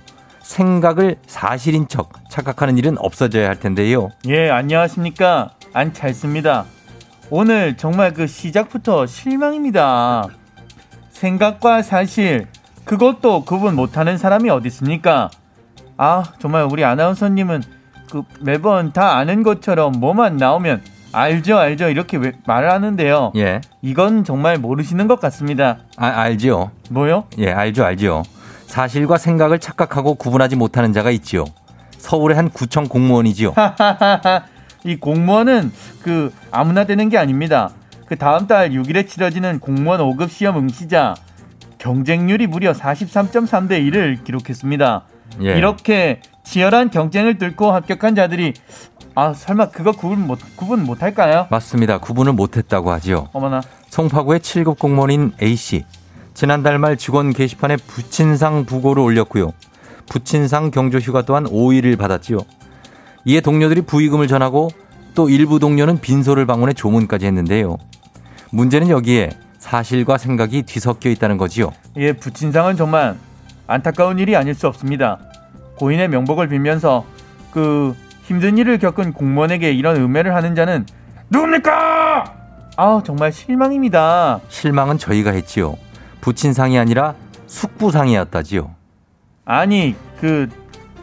생각을 0.41 1.17
사실인 1.27 1.87
척 1.87 2.13
착각하는 2.29 2.77
일은 2.79 2.97
없어져야 2.97 3.47
할 3.47 3.59
텐데요. 3.59 4.09
예, 4.27 4.49
안녕하십니까. 4.49 5.51
안잘습니다. 5.71 6.65
오늘 7.29 7.77
정말 7.77 8.13
그 8.15 8.25
시작부터 8.25 9.05
실망입니다. 9.05 10.27
생각과 11.11 11.83
사실, 11.83 12.47
그것도 12.85 13.45
구분 13.45 13.75
못하는 13.75 14.17
사람이 14.17 14.49
어디 14.49 14.67
있습니까? 14.69 15.29
아, 16.01 16.23
정말 16.39 16.63
우리 16.63 16.85
아나운서님은 16.85 17.61
그 18.09 18.23
매번 18.39 18.93
다 18.93 19.17
아는 19.17 19.43
것처럼 19.43 19.91
뭐만 19.99 20.37
나오면 20.37 20.81
알죠, 21.11 21.57
알죠 21.57 21.89
이렇게 21.89 22.15
왜 22.15 22.31
말을 22.47 22.71
하는데요. 22.71 23.33
예, 23.35 23.59
이건 23.81 24.23
정말 24.23 24.57
모르시는 24.57 25.09
것 25.09 25.19
같습니다. 25.19 25.79
아, 25.97 26.07
알지요. 26.07 26.71
뭐요? 26.89 27.25
예, 27.37 27.51
알죠, 27.51 27.83
알죠. 27.83 28.23
사실과 28.65 29.17
생각을 29.17 29.59
착각하고 29.59 30.15
구분하지 30.15 30.55
못하는 30.55 30.93
자가 30.93 31.11
있지요. 31.11 31.43
서울의 31.97 32.37
한 32.37 32.49
구청 32.49 32.87
공무원이지요. 32.87 33.53
이 34.85 34.95
공무원은 34.95 35.73
그 36.01 36.33
아무나 36.49 36.85
되는 36.85 37.09
게 37.09 37.17
아닙니다. 37.17 37.71
그 38.05 38.15
다음 38.15 38.47
달 38.47 38.69
6일에 38.69 39.05
치러지는 39.05 39.59
공무원 39.59 39.99
5급 39.99 40.29
시험 40.29 40.57
응시자 40.57 41.15
경쟁률이 41.77 42.47
무려 42.47 42.71
43.3대 42.71 43.71
1을 43.91 44.23
기록했습니다. 44.23 45.03
예. 45.41 45.57
이렇게 45.57 46.21
치열한 46.43 46.89
경쟁을 46.89 47.37
뚫고 47.37 47.71
합격한 47.71 48.15
자들이 48.15 48.53
아 49.15 49.33
설마 49.33 49.69
그거 49.69 49.91
구분 49.91 50.25
못 50.27 50.39
구분 50.55 50.83
못 50.83 51.01
할까요? 51.01 51.47
맞습니다. 51.49 51.99
구분을 51.99 52.33
못 52.33 52.57
했다고 52.57 52.91
하지요. 52.91 53.29
어머나 53.33 53.61
송파구의 53.89 54.39
7급 54.39 54.79
공무원인 54.79 55.33
A씨. 55.41 55.85
지난달 56.33 56.79
말 56.79 56.95
직원 56.95 57.33
게시판에 57.33 57.75
부친상 57.75 58.65
부고를 58.65 59.03
올렸고요. 59.03 59.51
부친상 60.07 60.71
경조 60.71 60.99
휴가 60.99 61.21
또한 61.23 61.45
5일을 61.45 61.97
받았지요. 61.97 62.37
이에 63.25 63.41
동료들이 63.41 63.81
부의금을 63.81 64.27
전하고 64.27 64.69
또 65.15 65.29
일부 65.29 65.59
동료는 65.59 65.99
빈소를 65.99 66.45
방문해 66.45 66.73
조문까지 66.73 67.25
했는데요. 67.25 67.77
문제는 68.51 68.89
여기에 68.89 69.31
사실과 69.57 70.17
생각이 70.17 70.63
뒤섞여 70.63 71.09
있다는 71.09 71.37
거지요. 71.37 71.71
예 71.97 72.13
부친상은 72.13 72.77
정말 72.77 73.17
안타까운 73.69 74.17
일이 74.17 74.35
아닐 74.35 74.55
수 74.55 74.67
없습니다. 74.67 75.19
고인의 75.75 76.07
명복을 76.07 76.47
빌면서 76.49 77.05
그 77.51 77.95
힘든 78.23 78.57
일을 78.57 78.79
겪은 78.79 79.13
공무원에게 79.13 79.71
이런 79.71 79.95
음해를 79.97 80.33
하는 80.33 80.55
자는 80.55 80.87
누굽니까? 81.29 82.33
아 82.77 83.01
정말 83.05 83.31
실망입니다. 83.31 84.39
실망은 84.49 84.97
저희가 84.97 85.31
했지요. 85.31 85.77
부친상이 86.19 86.79
아니라 86.79 87.13
숙부상이었다지요. 87.45 88.71
아니 89.45 89.95
그 90.19 90.49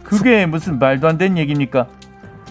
그게 0.03 0.45
무슨 0.47 0.81
말도 0.81 1.07
안 1.07 1.19
되는 1.19 1.39
얘기입니까? 1.39 1.87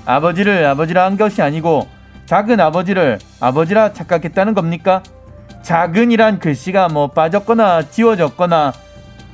아버지를 0.05 0.65
아버지라 0.65 1.03
한 1.05 1.17
것이 1.17 1.41
아니고 1.41 1.89
작은 2.25 2.61
아버지를 2.61 3.19
아버지라 3.41 3.91
착각했다는 3.91 4.53
겁니까? 4.53 5.03
작은이란 5.61 6.39
글씨가 6.39 6.87
뭐 6.87 7.07
빠졌거나 7.07 7.89
지워졌거나 7.89 8.71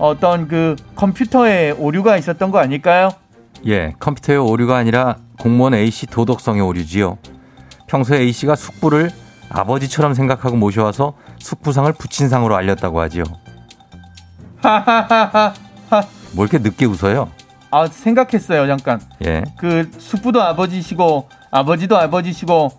어떤 0.01 0.47
그 0.47 0.75
컴퓨터에 0.95 1.71
오류가 1.71 2.17
있었던 2.17 2.49
거 2.49 2.57
아닐까요? 2.57 3.11
예, 3.67 3.93
컴퓨터의 3.99 4.39
오류가 4.39 4.75
아니라 4.75 5.17
공무원 5.37 5.75
A씨 5.75 6.07
도덕성의 6.07 6.59
오류지요. 6.59 7.19
평소에 7.85 8.21
A씨가 8.21 8.55
숙부를 8.55 9.11
아버지처럼 9.49 10.15
생각하고 10.15 10.57
모셔와서 10.57 11.13
숙부상을 11.37 11.93
부친상으로 11.93 12.55
알렸다고 12.55 12.99
하지요. 12.99 13.23
하하하하. 14.63 15.53
뭐 16.33 16.45
이렇게 16.45 16.57
늦게 16.57 16.85
웃어요? 16.85 17.29
아 17.69 17.85
생각했어요 17.85 18.65
잠깐. 18.65 18.99
예. 19.23 19.43
그 19.59 19.91
숙부도 19.99 20.41
아버지시고 20.41 21.29
아버지도 21.51 21.99
아버지시고 21.99 22.71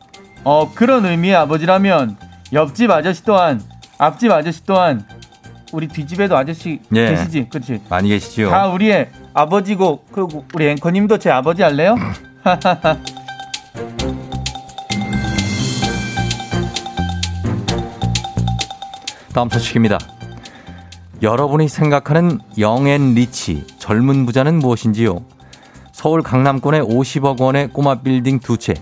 어 0.42 0.72
그런 0.74 1.06
의미의 1.06 1.36
아버지라면 1.36 2.16
옆집 2.52 2.90
아저씨 2.90 3.22
또한 3.22 3.62
앞집 3.98 4.32
아저씨 4.32 4.64
또한 4.64 5.06
우리 5.72 5.88
뒷집에도 5.88 6.36
아저씨 6.36 6.80
예. 6.94 7.10
계시지 7.10 7.48
그렇지 7.48 7.80
많이 7.88 8.10
계시죠? 8.10 8.50
다 8.50 8.68
우리의 8.68 9.08
아버지고 9.32 10.04
그리고 10.12 10.44
우리 10.54 10.68
앵커님도 10.68 11.18
제 11.18 11.30
아버지 11.30 11.62
할래요? 11.62 11.96
다음 19.32 19.48
소식입니다. 19.48 19.98
여러분이 21.22 21.68
생각하는 21.68 22.38
young 22.58 22.93
and 22.93 23.14
rich 23.14 23.66
젊은 23.78 24.26
부자는 24.26 24.58
무엇인지요? 24.58 25.24
서울 25.92 26.22
강남권의 26.22 26.82
50억 26.82 27.40
원의 27.40 27.68
꼬마 27.68 28.02
빌딩 28.02 28.40
두 28.40 28.58
채. 28.58 28.74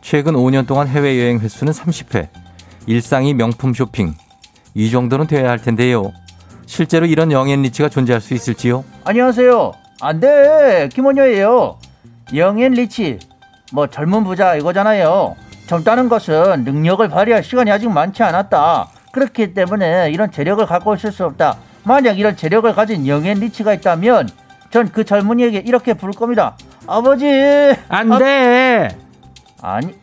최근 0.00 0.32
5년 0.34 0.66
동안 0.66 0.88
해외여행 0.88 1.40
횟수는 1.40 1.74
30회. 1.74 2.28
일상이 2.86 3.34
명품 3.34 3.74
쇼핑. 3.74 4.14
이 4.74 4.90
정도는 4.90 5.26
돼야 5.26 5.50
할 5.50 5.60
텐데요. 5.60 6.12
실제로 6.72 7.04
이런 7.04 7.30
young 7.30 7.49
and 7.49 7.60
rich가 7.60 7.90
존재할 7.90 8.22
수 8.22 8.32
있을지요? 8.32 8.82
안녕하세요. 9.04 9.72
안 10.00 10.20
돼. 10.20 10.88
김원효예요. 10.90 11.76
Young 12.34 12.58
and 12.58 12.72
rich. 12.72 13.18
뭐 13.74 13.88
젊은 13.88 14.24
부자 14.24 14.54
이거잖아요. 14.54 15.36
젊다는 15.66 16.08
것은 16.08 16.64
능력을 16.64 17.06
발휘할 17.10 17.44
시간이 17.44 17.70
아직 17.70 17.90
많지 17.90 18.22
않았다. 18.22 18.88
그렇기 19.12 19.52
때문에 19.52 20.10
이런 20.12 20.30
재력을 20.32 20.64
갖고 20.64 20.94
있을 20.94 21.12
수 21.12 21.26
없다. 21.26 21.58
만약 21.84 22.18
이런 22.18 22.36
재력을 22.36 22.72
가진 22.74 23.06
young 23.06 23.26
and 23.26 23.38
rich가 23.40 23.74
있다면 23.74 24.30
전 24.70 24.88
그 24.90 25.04
젊은이에게 25.04 25.58
이렇게 25.66 25.92
부를 25.92 26.14
겁니다. 26.14 26.56
아버지. 26.86 27.26
안 27.90 28.18
돼. 28.18 28.96
아니 29.60 29.94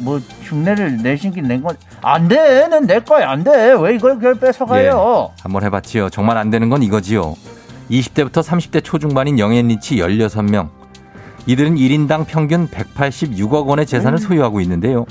뭐 0.00 0.18
흉내를 0.42 0.98
내신긴 0.98 1.44
낸 1.48 1.62
건 1.62 1.74
안 2.02 2.28
돼. 2.28 2.68
는 2.68 2.86
내 2.86 3.00
거야. 3.00 3.30
안 3.30 3.44
돼. 3.44 3.72
왜 3.80 3.94
이걸 3.94 4.14
그걸 4.16 4.34
뺏어가요? 4.34 5.30
예, 5.36 5.42
한번 5.42 5.62
해봤지요. 5.64 6.10
정말 6.10 6.36
안 6.36 6.50
되는 6.50 6.68
건 6.68 6.82
이거지요. 6.82 7.36
20대부터 7.90 8.42
30대 8.42 8.84
초중반인 8.84 9.38
young 9.38 9.57
and 9.57 9.68
rich 9.68 9.96
16명. 9.96 10.68
이들은 11.46 11.76
1인당 11.76 12.26
평균 12.26 12.68
186억 12.68 13.66
원의 13.66 13.86
재산을 13.86 14.18
소유하고 14.18 14.60
있는데요. 14.60 15.06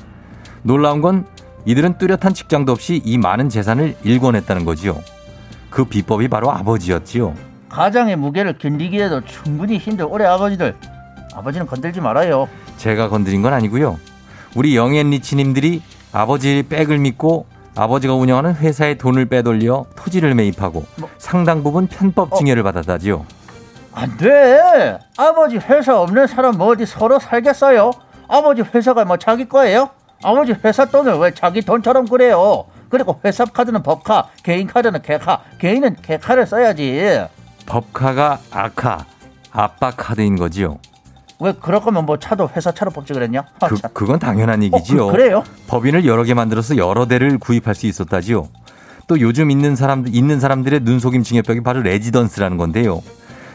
놀라운 0.61 1.01
건 1.01 1.25
이들은 1.65 1.97
뚜렷한 1.97 2.33
직장도 2.33 2.71
없이 2.71 3.01
이 3.03 3.17
많은 3.17 3.49
재산을 3.49 3.95
일궈냈다는 4.03 4.63
거지요. 4.63 5.01
그 5.69 5.85
비법이 5.85 6.27
바로 6.27 6.51
아버지였지요. 6.51 7.33
가장의 7.69 8.15
무게를 8.15 8.57
견디기에도 8.57 9.25
충분히 9.25 9.77
힘들 9.77 10.05
오래 10.05 10.25
아버지들. 10.25 10.75
아버지는 11.35 11.67
건들지 11.67 11.99
말아요. 12.01 12.47
제가 12.77 13.09
건드린 13.09 13.41
건 13.41 13.53
아니고요. 13.53 13.99
우리 14.55 14.75
영앤 14.75 15.09
리치님들이 15.09 15.81
아버지 16.11 16.63
백을 16.67 16.97
믿고 16.97 17.45
아버지가 17.75 18.15
운영하는 18.15 18.55
회사에 18.55 18.95
돈을 18.95 19.25
빼돌려 19.27 19.85
토지를 19.95 20.33
매입하고 20.33 20.85
상당 21.17 21.63
부분 21.63 21.87
편법 21.87 22.35
증여를 22.35 22.63
받았다지요. 22.63 23.25
안 23.93 24.17
돼. 24.17 24.97
아버지 25.17 25.57
회사 25.57 25.99
없는 25.99 26.27
사람 26.27 26.57
뭐 26.57 26.67
어디 26.67 26.85
서로 26.85 27.19
살겠어요? 27.19 27.91
아버지 28.27 28.61
회사가 28.61 29.05
뭐 29.05 29.17
자기 29.17 29.45
거예요? 29.45 29.89
아버지 30.23 30.53
회사 30.63 30.85
돈을 30.85 31.17
왜 31.19 31.33
자기 31.33 31.61
돈처럼 31.61 32.07
그래요? 32.07 32.65
그리고 32.89 33.19
회사 33.25 33.45
카드는 33.45 33.83
법카, 33.83 34.29
개인 34.43 34.65
카드는 34.67 35.01
개카, 35.01 35.41
개인은 35.59 35.97
개카를 36.01 36.47
써야지. 36.47 37.25
법카가 37.65 38.39
아카, 38.51 39.05
아빠 39.51 39.91
카드인 39.91 40.35
거지요. 40.37 40.77
왜 41.39 41.53
그럴 41.53 41.81
거면 41.81 42.05
뭐 42.05 42.17
차도 42.17 42.49
회사 42.55 42.71
차로 42.71 42.91
뽑지 42.91 43.13
그랬냐? 43.13 43.45
아, 43.59 43.67
그, 43.67 43.75
참. 43.77 43.91
그건 43.93 44.19
당연한 44.19 44.63
얘기지요. 44.63 45.07
그- 45.07 45.11
그래요? 45.11 45.43
법인을 45.67 46.05
여러 46.05 46.23
개 46.23 46.33
만들어서 46.33 46.77
여러 46.77 47.05
대를 47.07 47.37
구입할 47.37 47.75
수 47.75 47.85
있었다지요. 47.85 48.47
또 49.07 49.19
요즘 49.21 49.51
있는 49.51 49.75
사람들 49.75 50.13
있는 50.13 50.39
사람들의 50.39 50.81
눈속임 50.81 51.23
징역벽이 51.23 51.61
바로 51.61 51.81
레지던스라는 51.81 52.57
건데요. 52.57 53.01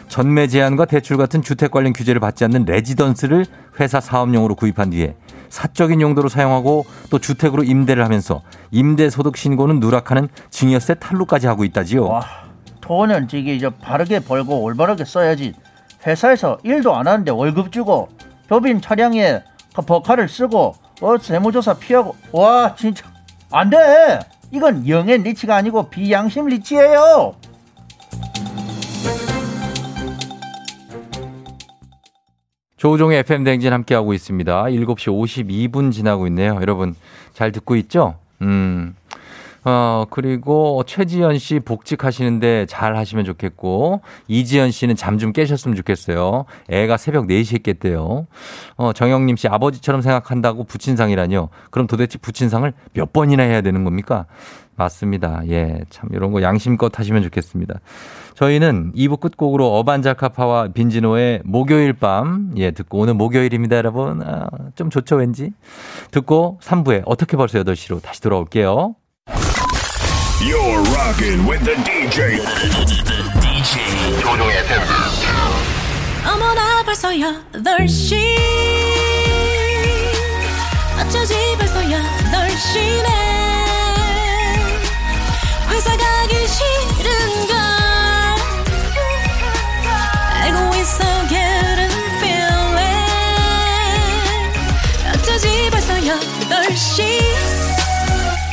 전매 0.09 0.47
제한과 0.47 0.85
대출 0.85 1.17
같은 1.17 1.43
주택 1.43 1.71
관련 1.71 1.93
규제를 1.93 2.21
받지 2.21 2.45
않는 2.45 2.65
레지던스를 2.67 3.47
회사 3.81 4.01
사업용으로 4.01 4.55
구입한 4.55 4.91
뒤에 4.91 5.17
사적인 5.49 6.01
용도로 6.01 6.29
사용하고 6.29 6.85
또 7.11 7.19
주택으로 7.19 7.65
임대를 7.65 8.05
하면서 8.05 8.43
임대 8.71 9.11
소득 9.11 9.37
신고는 9.37 9.81
누락하는 9.81 10.29
증여세 10.51 10.95
탈루까지 10.95 11.47
하고 11.47 11.65
있다지요. 11.65 12.05
와, 12.05 12.23
돈은 12.81 13.29
이게 13.33 13.55
이제 13.55 13.69
바르게 13.71 14.21
벌고 14.21 14.63
올바르게 14.63 15.05
써야지. 15.05 15.55
회사에서 16.07 16.59
일도 16.63 16.95
안 16.95 17.07
하는데 17.07 17.31
월급 17.31 17.73
주고 17.73 18.09
법인 18.49 18.81
차량에 18.81 19.43
그 19.75 19.83
버카를 19.83 20.29
쓰고 20.29 20.75
어 21.01 21.19
세무조사 21.19 21.75
피하고 21.75 22.17
와 22.33 22.75
진짜 22.75 23.07
안 23.51 23.71
돼. 23.71 24.21
이건 24.51 24.87
영의 24.89 25.19
리치가 25.19 25.57
아니고 25.57 25.89
비양심 25.89 26.47
리치예요. 26.47 27.35
조우종의 32.83 33.21
FM 33.21 33.45
대행진 33.45 33.73
함께하고 33.73 34.13
있습니다. 34.13 34.65
7시 34.65 35.71
52분 35.71 35.93
지나고 35.93 36.27
있네요. 36.27 36.57
여러분, 36.57 36.97
잘 37.33 37.53
듣고 37.53 37.77
있죠? 37.77 38.17
음. 38.41 38.97
어, 39.65 40.05
그리고 40.11 40.83
최지연 40.85 41.39
씨 41.39 41.61
복직하시는데 41.61 42.67
잘 42.67 42.97
하시면 42.97 43.25
좋겠고, 43.25 44.01
이지연 44.29 44.71
씨는 44.73 44.97
잠 44.97 45.13
좀 45.19 45.33
깨셨으면 45.33 45.77
좋겠어요. 45.77 46.47
애가 46.69 46.97
새벽 46.97 47.27
4시에 47.29 47.63
깼대요. 47.63 48.27
어, 48.77 48.93
정영님 48.93 49.37
씨 49.37 49.47
아버지처럼 49.47 50.01
생각한다고 50.03 50.65
부친상이라뇨. 50.65 51.49
그럼 51.71 51.87
도대체 51.87 52.19
부친상을 52.19 52.73
몇 52.95 53.13
번이나 53.13 53.45
해야 53.45 53.61
되는 53.61 53.85
겁니까? 53.85 54.27
맞습니다. 54.75 55.43
예. 55.49 55.81
참, 55.91 56.09
이런 56.13 56.33
거 56.33 56.43
양심껏 56.43 56.99
하시면 56.99 57.23
좋겠습니다. 57.25 57.75
저희는 58.35 58.93
2부 58.97 59.21
끝곡으로 59.21 59.77
어반자카파와 59.77 60.69
빈지노의 60.75 61.43
목요일 61.45 61.93
밤, 61.93 62.51
예, 62.57 62.71
듣고 62.73 62.99
오늘 63.01 63.15
목요일입니다, 63.15 63.77
여러분. 63.77 64.23
아, 64.27 64.49
좀 64.75 64.91
좋죠, 64.91 65.17
왠지? 65.17 65.53
듣고 66.11 66.59
3부에 66.63 67.03
어떻게 67.05 67.37
벌써 67.37 67.63
8시로 67.63 68.03
다시 68.03 68.21
돌아올게요. 68.23 68.97
You're 70.45 70.83
rocking 70.99 71.47
with 71.47 71.63
the 71.65 71.77
DJ. 71.87 72.41
DJ 73.41 74.21
조종의 74.21 74.59
FM. 74.59 74.83
어머나 76.27 76.83
벌써 76.85 77.11
8시 77.11 78.17
어쩌지 81.01 81.35
벌써 81.59 81.81
8시네 81.81 83.09
회사 85.71 85.97
가기 85.97 86.49
싫은걸 86.49 87.57
알고 90.43 90.75
있어 90.77 91.05
getting 91.29 91.95
feeling 92.19 93.63
어쩌지 95.15 95.71
벌써 95.71 95.95
8시 95.95 97.52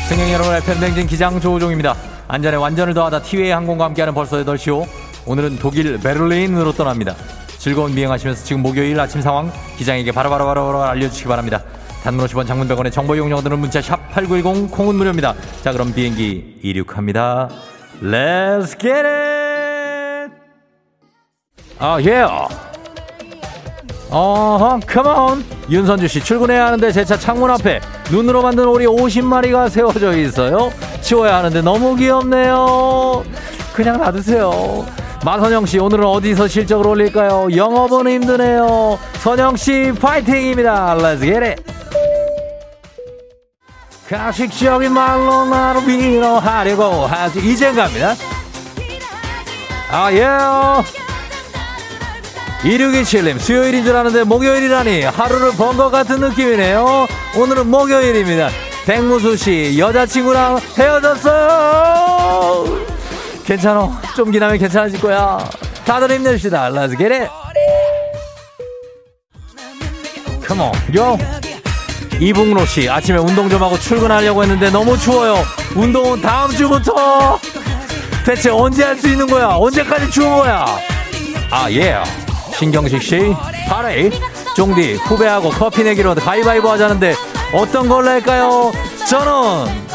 승객 0.09 0.33
여러분의 0.33 0.61
팬댕진 0.61 1.05
기장 1.05 1.39
조우종입니다. 1.39 1.95
안전에 2.27 2.57
완전을 2.57 2.95
더하다 2.95 3.21
티웨이 3.21 3.51
항공과 3.51 3.85
함께하는 3.85 4.15
벌써 4.15 4.37
8시오. 4.37 4.87
오늘은 5.27 5.59
독일 5.59 5.99
베를린으로 5.99 6.71
떠납니다. 6.71 7.13
즐거운 7.59 7.93
비행하시면서 7.93 8.43
지금 8.43 8.63
목요일 8.63 8.99
아침 8.99 9.21
상황 9.21 9.51
기장에게 9.77 10.11
바로바로바로 10.11 10.81
알려주시기 10.81 11.27
바랍니다. 11.27 11.61
단문 12.01 12.25
50원 12.25 12.47
장문 12.47 12.67
100원의 12.67 12.91
정보 12.91 13.13
이용료들은 13.13 13.59
문자 13.59 13.83
샵 13.83 14.09
8910 14.09 14.71
콩은 14.71 14.95
무료입니다. 14.95 15.35
자 15.61 15.71
그럼 15.71 15.93
비행기 15.93 16.57
이륙합니다. 16.63 17.49
Let's 18.01 18.79
get 18.79 19.05
it! 19.05 20.33
아, 21.77 21.99
예. 22.01 22.68
어허, 24.11 24.79
컴온. 24.87 25.45
윤선주 25.69 26.07
씨 26.07 26.19
출근해야 26.23 26.65
하는데 26.67 26.91
제 26.91 27.05
차 27.05 27.17
창문 27.17 27.49
앞에 27.51 27.79
눈으로 28.11 28.41
만든 28.41 28.67
오리 28.67 28.85
50마리가 28.85 29.69
세워져 29.69 30.17
있어요. 30.17 30.71
치워야 31.01 31.37
하는데 31.37 31.61
너무 31.61 31.95
귀엽네요. 31.95 33.23
그냥 33.73 33.97
놔두세요. 33.99 34.85
마선영 35.23 35.65
씨 35.65 35.77
오늘은 35.79 36.05
어디서 36.05 36.47
실적을 36.47 36.87
올릴까요? 36.87 37.49
영업은 37.55 38.07
힘드네요. 38.07 38.97
선영 39.19 39.57
씨 39.57 39.91
파이팅입니다. 39.99 40.95
Let's 40.95 41.19
get 41.21 41.43
it. 41.45 41.63
가식적인 44.09 44.91
말로 44.91 45.45
나를 45.45 45.87
위로하려고 45.87 47.05
하지 47.05 47.39
이젠 47.47 47.75
갑니다. 47.75 48.15
아 49.91 50.11
예. 50.13 50.98
2627님 52.61 53.39
수요일인 53.39 53.83
줄 53.85 53.95
아는데 53.95 54.23
목요일이라니. 54.23 55.03
하루를 55.03 55.51
번 55.53 55.77
것 55.77 55.89
같은 55.89 56.19
느낌이네요. 56.19 57.07
오늘은 57.37 57.67
목요일입니다. 57.69 58.49
백무수씨 58.85 59.77
여자친구랑 59.79 60.59
헤어졌어요. 60.77 62.65
괜찮아. 63.45 64.01
좀 64.15 64.31
지나면 64.31 64.57
괜찮아질 64.57 64.99
거야. 64.99 65.37
다들 65.85 66.11
힘내시다. 66.11 66.69
Let's 66.69 66.97
get 66.97 67.13
it. 67.13 67.29
Come 70.45 70.61
on 70.61 70.73
yo 70.95 71.17
이붕로씨 72.19 72.89
아침에 72.89 73.19
운동 73.19 73.47
좀 73.49 73.63
하고 73.63 73.77
출근하려고 73.79 74.43
했는데 74.43 74.69
너무 74.69 74.97
추워요. 74.97 75.43
운동은 75.75 76.19
다음 76.21 76.51
주부터. 76.51 77.39
대체 78.25 78.49
언제 78.49 78.83
할 78.83 78.97
수 78.97 79.07
있는 79.07 79.25
거야? 79.27 79.47
언제까지 79.55 80.09
추운 80.11 80.29
거야? 80.35 80.65
아 81.51 81.71
예. 81.71 81.95
신경식 82.59 83.01
씨, 83.01 83.33
파레이, 83.69 84.11
쫑디 84.53 84.95
후배하고 84.95 85.49
커피 85.49 85.81
내기로 85.81 86.13
가위바위보 86.13 86.69
하자는데 86.69 87.15
어떤 87.53 87.87
걸로 87.87 88.09
할까요? 88.09 88.73
저는 89.07 89.87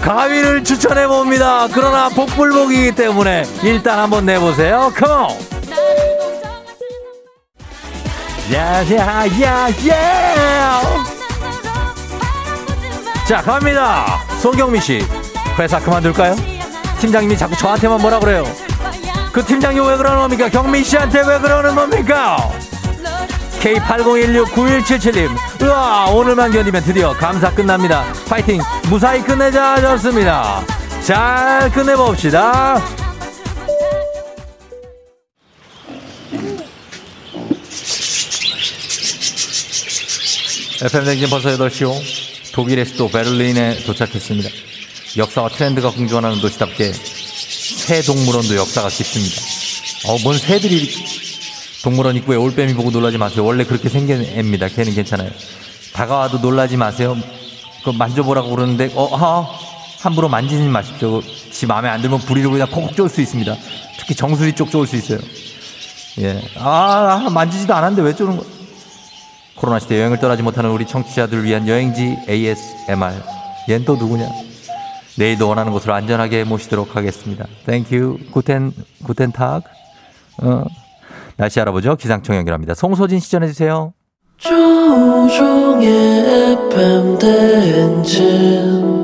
가위를 0.00 0.62
추천해 0.62 1.08
봅니다. 1.08 1.66
그러나 1.74 2.08
복불복이기 2.08 2.92
때문에 2.92 3.42
일단 3.64 3.98
한번 3.98 4.24
내보세요. 4.26 4.92
컴온. 4.94 5.36
야야야야. 8.52 9.72
자 13.26 13.42
갑니다. 13.42 14.20
송경미 14.40 14.80
씨, 14.80 15.04
회사 15.58 15.80
그만둘까요? 15.80 16.36
팀장님이 17.00 17.36
자꾸 17.36 17.56
저한테만 17.56 18.00
뭐라 18.00 18.20
그래요? 18.20 18.44
그 19.38 19.44
팀장님 19.44 19.86
왜 19.86 19.96
그러는 19.96 20.18
겁니까? 20.18 20.48
경미 20.48 20.82
씨한테 20.82 21.20
왜 21.20 21.38
그러는 21.38 21.72
겁니까? 21.72 22.50
K80169177님, 23.60 25.28
으아, 25.62 26.06
오늘만 26.06 26.50
견디면 26.50 26.82
드디어 26.82 27.12
감사 27.12 27.48
끝납니다. 27.54 28.04
파이팅! 28.28 28.60
무사히 28.90 29.22
끝내자, 29.22 29.80
좋습니다. 29.80 30.60
잘 31.04 31.70
끝내봅시다. 31.70 32.82
댕진 40.80 41.30
벌써 41.30 41.50
8시오. 41.50 41.92
독일의 42.54 42.86
수도 42.86 43.08
베를린에 43.08 43.84
도착했습니다. 43.84 44.50
역사와 45.16 45.48
트렌드가 45.50 45.90
공존하는 45.90 46.40
도시답게 46.40 46.92
새 47.88 48.02
동물원도 48.02 48.54
역사가 48.54 48.90
깊습니다. 48.90 49.40
어, 50.08 50.18
뭔 50.22 50.36
새들이 50.36 50.90
동물원 51.82 52.16
입구에 52.16 52.36
올빼미 52.36 52.74
보고 52.74 52.90
놀라지 52.90 53.16
마세요. 53.16 53.42
원래 53.46 53.64
그렇게 53.64 53.88
생긴 53.88 54.20
애입니다. 54.24 54.68
걔는 54.68 54.92
괜찮아요. 54.92 55.30
다가와도 55.94 56.40
놀라지 56.40 56.76
마세요. 56.76 57.16
그 57.82 57.88
만져보라고 57.88 58.50
그러는데 58.50 58.90
어, 58.94 59.08
아, 59.16 59.48
함부로 60.00 60.28
만지지 60.28 60.64
마십시오. 60.64 61.22
지 61.50 61.64
마음에 61.64 61.88
안 61.88 62.02
들면 62.02 62.18
부리로 62.18 62.50
그냥 62.50 62.70
콕콕 62.70 62.94
쪼을 62.94 63.08
수 63.08 63.22
있습니다. 63.22 63.56
특히 63.98 64.14
정수리 64.14 64.52
쪽 64.52 64.70
쪼을 64.70 64.86
수 64.86 64.94
있어요. 64.96 65.20
예. 66.18 66.42
아, 66.58 67.22
아, 67.24 67.30
만지지도 67.30 67.74
않았는데 67.74 68.02
왜 68.02 68.14
쪼는 68.14 68.36
거? 68.36 68.44
코로나 69.54 69.78
시대 69.78 69.98
여행을 69.98 70.20
떠나지 70.20 70.42
못하는 70.42 70.68
우리 70.68 70.86
청취자들을 70.86 71.42
위한 71.42 71.66
여행지 71.66 72.18
ASMR. 72.28 73.22
얜 73.66 73.86
또 73.86 73.96
누구냐? 73.96 74.47
내일도 75.18 75.48
원하는 75.48 75.72
곳으로 75.72 75.94
안전하게 75.94 76.44
모시도록 76.44 76.94
하겠습니다. 76.96 77.46
Thank 77.66 78.18
you. 78.30 78.47
Guten, 78.47 78.72
Guten 79.04 79.37
Tag. 79.37 79.64
어. 80.42 80.64
날씨 81.36 81.60
알아보죠. 81.60 81.96
기상청 81.96 82.36
연결합니다. 82.36 82.74
송소진 82.74 83.18
씨 83.20 83.30
전해 83.30 83.48
주세요. 83.48 83.92
조종의 84.36 85.88
FM 86.72 87.18
대행진 87.18 88.97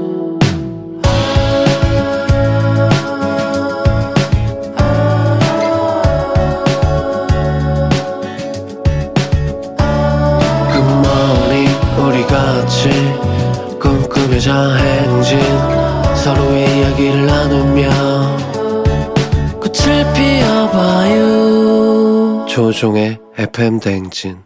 조종의 22.74 23.20
FM 23.38 23.78
대행진 23.78 24.36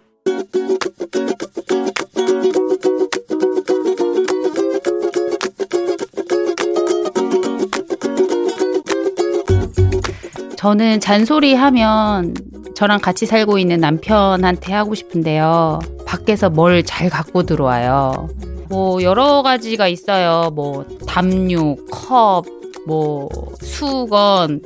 저는 10.56 11.00
잔소리 11.00 11.54
하면 11.54 12.34
저랑 12.74 13.00
같이 13.00 13.24
살고 13.24 13.56
있는 13.56 13.80
남편한테 13.80 14.74
하고 14.74 14.94
싶은데요. 14.94 15.78
밖에서 16.04 16.50
뭘 16.50 16.82
잘 16.82 17.08
갖고 17.08 17.44
들어와요. 17.44 18.28
뭐 18.68 19.02
여러 19.02 19.40
가지가 19.42 19.88
있어요. 19.88 20.50
뭐 20.50 20.84
담요, 21.06 21.76
컵, 21.90 22.44
뭐 22.86 23.30
수건, 23.62 24.60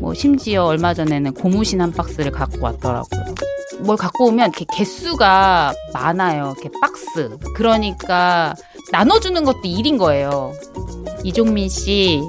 뭐 0.00 0.14
심지어 0.14 0.64
얼마 0.64 0.94
전에는 0.94 1.34
고무신 1.34 1.80
한 1.80 1.92
박스를 1.92 2.30
갖고 2.30 2.60
왔더라고요. 2.60 3.24
뭘 3.80 3.96
갖고 3.96 4.26
오면 4.26 4.50
이렇게 4.50 4.64
개수가 4.72 5.74
많아요. 5.92 6.54
이렇게 6.56 6.70
박스. 6.80 7.36
그러니까 7.54 8.54
나눠주는 8.92 9.44
것도 9.44 9.60
일인 9.64 9.98
거예요. 9.98 10.52
이종민 11.24 11.68
씨, 11.68 12.22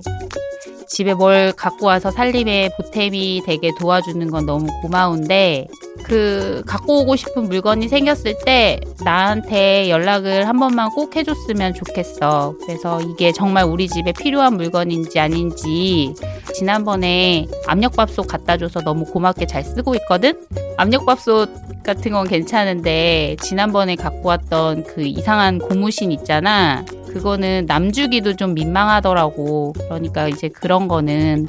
집에 0.87 1.13
뭘 1.13 1.53
갖고 1.53 1.85
와서 1.85 2.11
살림에 2.11 2.69
보탬이 2.77 3.43
되게 3.45 3.71
도와주는 3.79 4.29
건 4.31 4.45
너무 4.45 4.67
고마운데 4.81 5.67
그 6.07 6.63
갖고 6.65 7.01
오고 7.01 7.17
싶은 7.17 7.43
물건이 7.49 7.89
생겼을 7.89 8.37
때 8.45 8.79
나한테 9.03 9.89
연락을 9.89 10.47
한 10.47 10.57
번만 10.57 10.89
꼭 10.91 11.15
해줬으면 11.15 11.73
좋겠어. 11.73 12.55
그래서 12.65 13.01
이게 13.01 13.33
정말 13.33 13.65
우리 13.65 13.89
집에 13.89 14.13
필요한 14.13 14.55
물건인지 14.55 15.19
아닌지 15.19 16.13
지난번에 16.55 17.45
압력밥솥 17.67 18.25
갖다 18.27 18.55
줘서 18.55 18.79
너무 18.79 19.03
고맙게 19.03 19.47
잘 19.47 19.63
쓰고 19.63 19.95
있거든. 19.95 20.33
압력밥솥 20.77 21.83
같은 21.83 22.13
건 22.13 22.27
괜찮은데 22.27 23.35
지난번에 23.41 23.95
갖고 23.95 24.29
왔던 24.29 24.85
그 24.85 25.01
이상한 25.03 25.59
고무신 25.59 26.13
있잖아. 26.13 26.85
그거는 27.07 27.65
남주기도 27.67 28.35
좀 28.37 28.53
민망하더라고. 28.53 29.73
그러니까 29.73 30.29
이제 30.29 30.47
그런 30.47 30.87
거는 30.87 31.47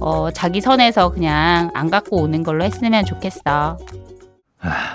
어, 0.00 0.30
자기 0.30 0.60
선에서 0.60 1.10
그냥 1.10 1.70
안 1.74 1.90
갖고 1.90 2.20
오는 2.20 2.42
걸로 2.42 2.64
했으면 2.64 3.04
좋겠어. 3.04 3.78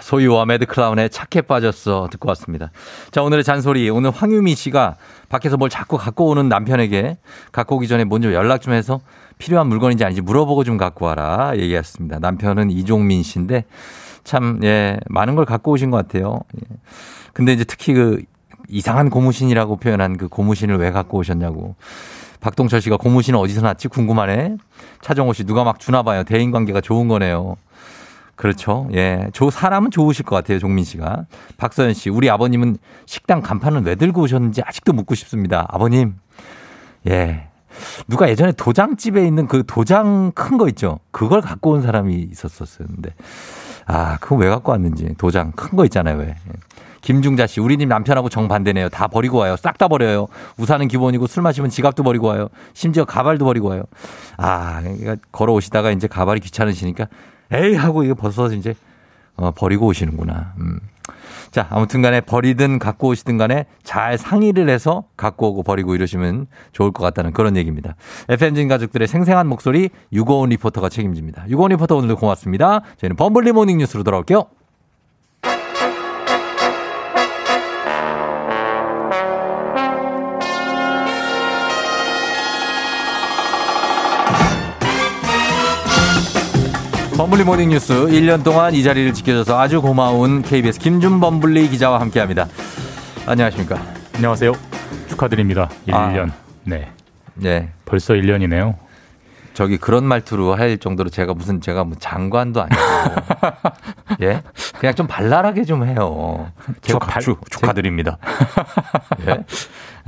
소유와 0.02 0.46
매드클라운의 0.46 1.10
착해 1.12 1.44
빠졌어 1.48 2.10
듣고 2.12 2.28
왔습니다. 2.30 2.72
자 3.12 3.22
오늘의 3.22 3.44
잔소리 3.44 3.90
오늘 3.90 4.12
황유미 4.12 4.56
씨가 4.56 4.96
밖에서 5.30 5.56
뭘 5.56 5.70
자꾸 5.70 5.98
갖고 5.98 6.28
오는 6.28 6.50
남편에게 6.50 7.18
갖고 7.54 7.78
오기 7.78 7.88
전에 7.88 8.04
먼저 8.04 8.34
연락 8.34 8.62
좀 8.62 8.74
해서 8.74 9.00
필요한 9.38 9.68
물건인지 9.68 10.04
아닌지 10.04 10.22
물어보고 10.22 10.66
좀 10.66 10.78
갖고 10.78 11.06
와라 11.06 11.54
얘기했습니다. 11.56 12.20
남편은 12.20 12.70
이종민 12.72 13.24
씨인데 13.24 13.66
참 14.24 14.60
예 14.64 15.00
많은 15.08 15.36
걸 15.36 15.46
갖고 15.46 15.72
오신 15.72 15.90
것 15.90 15.98
같아요. 15.98 16.42
예. 16.58 16.76
근데 17.34 17.54
이제 17.54 17.64
특히 17.64 17.94
그 17.94 18.22
이상한 18.68 19.10
고무신이라고 19.10 19.78
표현한 19.78 20.18
그 20.18 20.28
고무신을 20.28 20.78
왜 20.78 20.92
갖고 20.92 21.18
오셨냐고. 21.20 21.76
박동철 22.42 22.82
씨가 22.82 22.98
고무신은 22.98 23.40
어디서 23.40 23.62
났지 23.62 23.88
궁금하네. 23.88 24.58
차정호 25.02 25.34
씨 25.34 25.46
누가 25.46 25.64
막 25.64 25.80
주나 25.80 26.04
봐요. 26.04 26.24
대인 26.24 26.52
관계가 26.52 26.82
좋은 26.82 27.08
거네요. 27.08 27.56
그렇죠. 28.36 28.90
예. 28.94 29.28
조, 29.34 29.52
사람은 29.52 29.92
좋으실 29.92 30.26
것 30.26 30.36
같아요. 30.36 30.58
종민 30.58 30.84
씨가. 30.84 31.26
박서연 31.58 31.94
씨, 31.94 32.10
우리 32.10 32.30
아버님은 32.30 32.78
식당 33.06 33.42
간판은 33.42 33.86
왜 33.86 33.94
들고 33.96 34.22
오셨는지 34.22 34.64
아직도 34.66 34.94
묻고 34.94 35.14
싶습니다. 35.14 35.68
아버님. 35.70 36.16
예. 37.08 37.48
누가 38.08 38.28
예전에 38.30 38.52
도장집에 38.54 39.26
있는 39.26 39.48
그 39.48 39.64
도장 39.68 40.32
큰 40.34 40.58
거 40.58 40.68
있죠. 40.70 41.00
그걸 41.12 41.42
갖고 41.42 41.72
온 41.72 41.84
사람이 41.84 42.16
있었었는데. 42.32 43.14
아, 43.86 44.18
그거 44.18 44.36
왜 44.38 44.50
갖고 44.50 44.72
왔는지. 44.72 45.14
도장 45.20 45.52
큰 45.52 45.78
거 45.78 45.86
있잖아요. 45.86 46.18
왜. 46.18 46.36
예. 47.02 47.08
김중자 47.08 47.48
씨, 47.48 47.60
우리 47.60 47.78
님 47.78 47.90
남편하고 47.90 48.30
정반대네요. 48.30 48.90
다 48.90 49.08
버리고 49.08 49.40
와요. 49.40 49.56
싹 49.58 49.78
다 49.78 49.88
버려요. 49.88 50.28
우산은 50.58 50.88
기본이고 50.88 51.26
술 51.28 51.42
마시면 51.44 51.70
지갑도 51.72 52.04
버리고 52.04 52.28
와요. 52.28 52.50
심지어 52.74 53.04
가발도 53.06 53.46
버리고 53.46 53.70
와요. 53.70 53.84
아, 54.38 54.82
그러니까 54.82 55.16
걸어오시다가 55.32 55.92
이제 55.92 56.08
가발이 56.08 56.40
귀찮으시니까 56.42 57.08
에이 57.52 57.76
하고 57.76 58.04
이거 58.04 58.14
벗어서 58.14 58.54
이제 58.54 58.76
어, 59.38 59.52
버리고 59.52 59.88
오시는구나. 59.88 60.54
음. 60.60 60.80
자, 61.52 61.68
아무튼 61.70 62.02
간에 62.02 62.22
버리든 62.22 62.80
갖고 62.80 63.10
오시든 63.10 63.38
간에 63.38 63.66
잘 63.84 64.18
상의를 64.18 64.70
해서 64.70 65.04
갖고 65.18 65.50
오고 65.50 65.64
버리고 65.64 65.96
이러시면 65.96 66.48
좋을 66.72 66.92
것 66.92 67.04
같다는 67.04 67.34
그런 67.34 67.58
얘기입니다. 67.58 67.96
FM진 68.30 68.68
가족들의 68.70 69.08
생생한 69.08 69.48
목소리 69.48 69.90
유고원 70.14 70.50
리포터가 70.50 70.88
책임집니다. 70.90 71.46
유고원 71.50 71.72
리포터 71.72 71.98
오늘도 71.98 72.16
고맙습니다. 72.18 72.82
저희는 73.00 73.18
범블리 73.18 73.52
모닝 73.52 73.80
뉴스로 73.80 74.04
돌아올게요. 74.04 74.46
범블리 87.22 87.44
모닝 87.44 87.70
뉴스 87.70 87.94
1년 87.94 88.44
동안 88.44 88.74
이 88.74 88.82
자리를 88.82 89.14
지켜줘서 89.14 89.60
아주 89.60 89.80
고마운 89.80 90.42
KBS 90.42 90.80
김준범블리 90.80 91.70
기자와 91.70 92.00
함께합니다. 92.00 92.48
안녕하십니까? 93.28 93.80
안녕하세요. 94.16 94.52
축하드립니다. 95.08 95.70
1년. 95.88 96.32
아. 96.32 96.34
네. 96.64 96.90
네. 97.36 97.70
벌써 97.86 98.16
1년이네요. 98.16 98.74
저기 99.54 99.78
그런 99.78 100.04
말투로 100.04 100.56
할 100.56 100.80
정도로 100.80 101.12
제가 101.12 101.36
무슨 101.36 101.62
제가 101.62 101.84
뭐 101.84 101.96
장관도 102.00 102.64
아니고 102.64 102.82
예 104.24 104.42
그냥 104.80 104.96
좀 104.96 105.06
발랄하게 105.06 105.64
좀 105.66 105.86
해요. 105.86 106.52
축하, 106.82 107.20
축하드립니다. 107.20 108.18
예? 109.28 109.44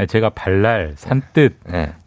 제가 0.08 0.30
발랄, 0.32 0.94
산뜻 0.96 1.56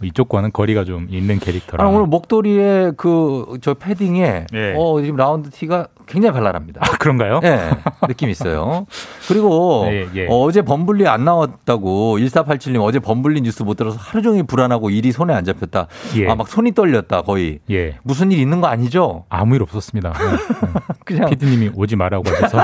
이쪽 0.03 0.29
과는 0.29 0.53
거리가 0.53 0.85
좀 0.85 1.07
있는 1.11 1.39
캐릭터라. 1.39 1.85
아, 1.85 1.89
오늘 1.89 2.07
목도리에 2.07 2.93
그 2.97 3.57
저 3.61 3.75
패딩에 3.75 4.47
예. 4.55 4.75
어 4.77 5.01
지금 5.01 5.17
라운드 5.17 5.51
티가 5.51 5.89
굉장히 6.07 6.33
발랄합니다. 6.35 6.81
아, 6.85 6.97
그런가요? 6.99 7.41
네, 7.41 7.71
느낌 8.07 8.29
있어요. 8.29 8.87
그리고 9.29 9.87
예, 9.89 10.07
예. 10.15 10.27
어, 10.31 10.51
제 10.53 10.63
범블리 10.63 11.09
안 11.09 11.25
나왔다고 11.25 12.19
1487님 12.19 12.81
어제 12.83 12.99
범블리 12.99 13.41
뉴스 13.41 13.63
못 13.63 13.75
들어서 13.77 13.99
하루 14.01 14.23
종일 14.23 14.45
불안하고 14.45 14.91
일이 14.91 15.11
손에 15.11 15.35
안 15.35 15.45
잡혔다. 15.45 15.87
예. 16.17 16.29
아, 16.29 16.35
막 16.35 16.47
손이 16.49 16.73
떨렸다 16.75 17.23
거의. 17.23 17.59
예. 17.71 17.97
무슨 18.03 18.31
일 18.31 18.39
있는 18.39 18.61
거 18.61 18.69
아니죠? 18.69 19.25
아무 19.29 19.55
일 19.57 19.63
없었습니다. 19.63 20.13
그냥 21.05 21.31
피디님이 21.31 21.71
오지 21.75 21.97
말라고 21.97 22.25
하셔서. 22.29 22.59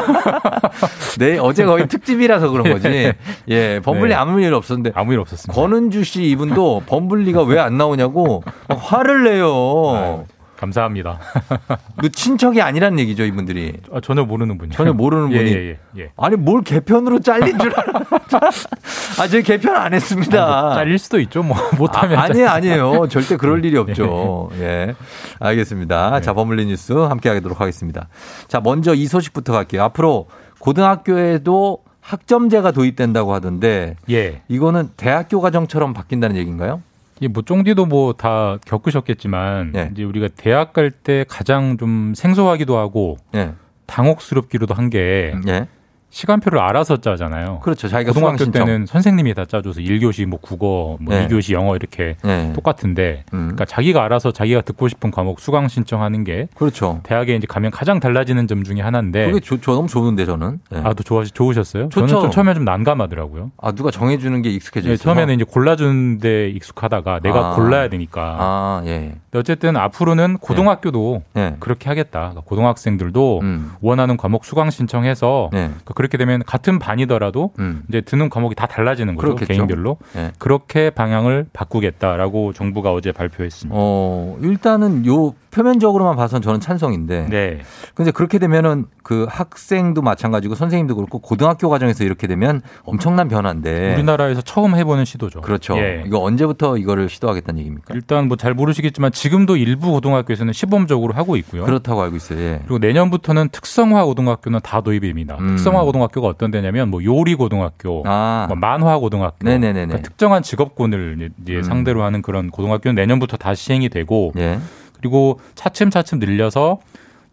네, 1.19 1.39
어제 1.39 1.65
거의 1.65 1.89
특집이라서 1.89 2.51
그런 2.51 2.71
거지. 2.73 3.13
예, 3.49 3.81
범블리 3.83 4.11
네. 4.11 4.15
아무 4.15 4.41
일 4.41 4.53
없었는데. 4.55 4.93
아무 4.95 5.13
일 5.15 5.21
없었습니다. 5.21 5.61
권은주 5.61 6.05
씨 6.05 6.25
이분도 6.25 6.83
범블리가 6.87 7.43
왜 7.45 7.63
안 7.63 7.77
나오냐고 7.79 8.43
막 8.69 8.77
화를 8.83 9.23
내요. 9.23 10.25
감사합니다. 10.63 11.19
그 11.99 12.11
친척이 12.11 12.63
아니란 12.63 12.99
얘기죠, 13.01 13.25
이분들이. 13.25 13.73
아, 13.93 14.01
전혀 14.01 14.25
모르는 14.25 14.59
분이요. 14.59 14.77
전혀 14.77 14.93
모르는 14.93 15.33
예, 15.33 15.39
분이. 15.39 15.51
예, 15.51 15.57
예, 15.57 15.79
예. 15.99 16.11
아니, 16.17 16.37
뭘 16.37 16.63
개편으로 16.63 17.19
잘린 17.19 17.59
줄 17.59 17.73
알아. 17.77 17.93
아, 19.19 19.27
저희 19.27 19.43
개편 19.43 19.75
안 19.75 19.93
했습니다. 19.93 20.45
아니, 20.45 20.63
뭐 20.67 20.75
잘릴 20.75 20.99
수도 20.99 21.19
있죠. 21.21 21.43
뭐 21.43 21.57
못하면. 21.77 22.19
아, 22.19 22.23
아니에요, 22.23 22.49
아니에요. 22.49 23.09
절대 23.09 23.37
그럴 23.37 23.65
일이 23.65 23.77
없죠. 23.77 24.51
예. 24.61 24.95
알겠습니다. 25.41 26.21
자, 26.21 26.33
버물리 26.33 26.67
뉴스 26.67 26.93
함께 26.93 27.29
하도록 27.29 27.61
하겠습니다. 27.61 28.09
자, 28.47 28.61
먼저 28.61 28.95
이 28.95 29.07
소식부터 29.07 29.53
갈게요. 29.53 29.83
앞으로 29.83 30.29
고등학교에도 30.61 31.79
학점제가 32.01 32.71
도입된다고 32.71 33.35
하던데. 33.35 33.97
예. 34.11 34.43
이거는 34.47 34.91
대학교 34.97 35.41
과정처럼 35.41 35.93
바뀐다는 35.93 36.37
얘기인가요? 36.37 36.83
이뭐 37.23 37.43
쫑디도 37.45 37.87
뭐 37.87 38.13
다 38.13 38.59
겪으셨겠지만 38.67 39.73
예. 39.77 39.89
이제 39.93 40.05
우리가 40.05 40.29
대학 40.37 40.73
갈 40.73 40.91
때 40.91 41.25
가장 41.29 41.79
좀 41.79 42.13
생소하기도 42.15 42.77
하고 42.77 43.17
예. 43.35 43.53
당혹스럽기도 43.87 44.73
한게 44.75 45.35
예. 45.49 45.67
시간표를 46.13 46.61
알아서 46.61 46.99
짜잖아요. 46.99 47.61
그렇죠. 47.63 47.89
자기가 47.89 48.13
고등학교. 48.13 48.51
때는 48.51 48.85
선생님이 48.85 49.33
다 49.33 49.47
짜줘서 49.47 49.81
1교시 49.81 50.27
뭐 50.27 50.39
국어, 50.41 50.99
뭐 51.01 51.15
네. 51.15 51.27
2교시 51.27 51.55
영어 51.55 51.75
이렇게 51.75 52.17
네. 52.23 52.53
똑같은데 52.53 53.25
음. 53.33 53.39
그러니까 53.39 53.65
자기가 53.65 54.05
알아서 54.05 54.31
자기가 54.31 54.61
듣고 54.61 54.89
싶은 54.89 55.11
과목 55.11 55.41
수강 55.41 55.69
신청하는 55.69 56.23
게 56.25 56.49
그렇죠. 56.55 57.01
대학에 57.05 57.35
이제 57.35 57.47
가면 57.49 57.71
가장 57.71 57.99
달라지는 57.99 58.47
점 58.47 58.63
중에 58.63 58.83
하나인데 58.83 59.27
그게 59.31 59.41
조, 59.41 59.59
저 59.61 59.73
너무 59.73 59.89
좋은데 59.89 60.27
저는. 60.27 60.61
예. 60.75 60.79
아, 60.85 60.93
또 60.93 61.03
좋아 61.03 61.25
좋으셨어요? 61.25 61.85
좋죠. 61.89 62.07
저는 62.07 62.23
좀 62.25 62.31
처음에 62.31 62.53
좀 62.53 62.65
난감하더라고요. 62.67 63.53
아, 63.57 63.73
누가 63.73 63.91
정해 63.91 64.19
주는 64.19 64.43
게 64.43 64.51
익숙해져 64.51 64.89
네, 64.89 64.95
있어서. 64.95 65.05
처음에는 65.05 65.35
이제 65.35 65.45
골라 65.45 65.77
주는데 65.77 66.51
익숙하다가 66.51 67.21
내가 67.21 67.53
아. 67.53 67.55
골라야 67.55 67.89
되니까. 67.89 68.37
아, 68.39 68.83
예. 68.85 69.15
근데 69.31 69.39
어쨌든 69.39 69.79
앞으로는 69.79 70.37
고등학교도 70.39 71.23
예. 71.39 71.57
그렇게 71.59 71.89
하겠다. 71.89 72.21
그러니까 72.21 72.43
고등학생들도 72.45 73.41
음. 73.43 73.73
원하는 73.81 74.19
과목 74.19 74.45
수강 74.45 74.69
신청해서 74.71 75.49
네. 75.55 75.59
그러니까 75.69 75.95
그렇게 76.03 76.19
되면 76.19 76.43
같은 76.45 76.81
반이더라도 76.81 77.53
음. 77.61 77.85
이제 77.89 78.01
듣는 78.01 78.29
과목이 78.29 78.57
다 78.57 78.67
달라지는 78.67 79.15
거죠. 79.15 79.29
그렇겠죠. 79.37 79.53
개인별로. 79.53 79.99
예. 80.17 80.33
그렇게 80.39 80.91
방향을 80.91 81.47
바꾸겠다라고 81.53 82.53
정부가 82.53 82.93
어제 82.93 83.13
발표했습니다. 83.13 83.73
어, 83.79 84.37
일단은 84.43 85.07
요 85.07 85.33
표면적으로만 85.53 86.17
봐선 86.17 86.43
저는 86.43 86.59
찬성인데. 86.61 87.27
네. 87.29 87.59
근데 87.95 88.11
그렇게 88.11 88.39
되면은 88.39 88.87
그 89.05 89.27
학생도 89.29 90.01
마찬가지고 90.03 90.55
선생님도 90.55 90.97
그렇고 90.97 91.19
고등학교 91.21 91.69
과정에서 91.69 92.05
이렇게 92.05 92.27
되면 92.27 92.63
엄청난 92.85 93.29
변화인데. 93.29 93.95
우리나라에서 93.95 94.41
처음 94.41 94.75
해보는 94.75 95.05
시도죠. 95.05 95.43
그렇죠. 95.43 95.77
예. 95.79 96.03
이거 96.07 96.19
언제부터 96.21 96.79
이거를 96.79 97.09
시도하겠다는 97.09 97.61
얘기입니까? 97.61 97.95
일단 97.95 98.27
뭐 98.29 98.37
잘 98.43 98.55
모르시겠지만 98.55 99.13
지금도 99.13 99.57
일부 99.57 99.93
고등학교에서는 99.93 100.53
시범적으로 100.53 101.13
하고 101.15 101.37
있고요. 101.37 101.65
그렇다고 101.65 102.03
알고 102.03 102.17
있어요. 102.17 102.41
예. 102.41 102.59
그리고 102.63 102.79
내년부터는 102.79 103.51
특성화 103.51 104.05
고등학교는 104.07 104.59
다 104.65 104.81
도입이 104.81 105.07
됩니다. 105.07 105.37
음. 105.39 105.49
특성화 105.51 105.83
고등학교가 105.93 106.29
어떤 106.29 106.51
데냐면 106.51 106.89
뭐 106.89 107.05
요리 107.05 107.35
고등학교, 107.35 108.03
아. 108.07 108.47
뭐 108.49 108.57
만화 108.57 108.99
고등학교. 108.99 109.37
그러니까 109.85 110.09
특정한 110.09 110.43
직업군을 110.43 111.31
이제 111.43 111.57
음. 111.57 111.63
상대로 111.63 112.03
하는 112.03 112.23
그런 112.23 112.51
고등학교는 112.51 112.95
내년부터 112.95 113.37
다 113.37 113.55
시행이 113.55 113.91
되고 113.91 114.33
예. 114.37 114.59
그리고 114.99 115.39
차츰차츰 115.55 116.19
늘려서 116.19 116.79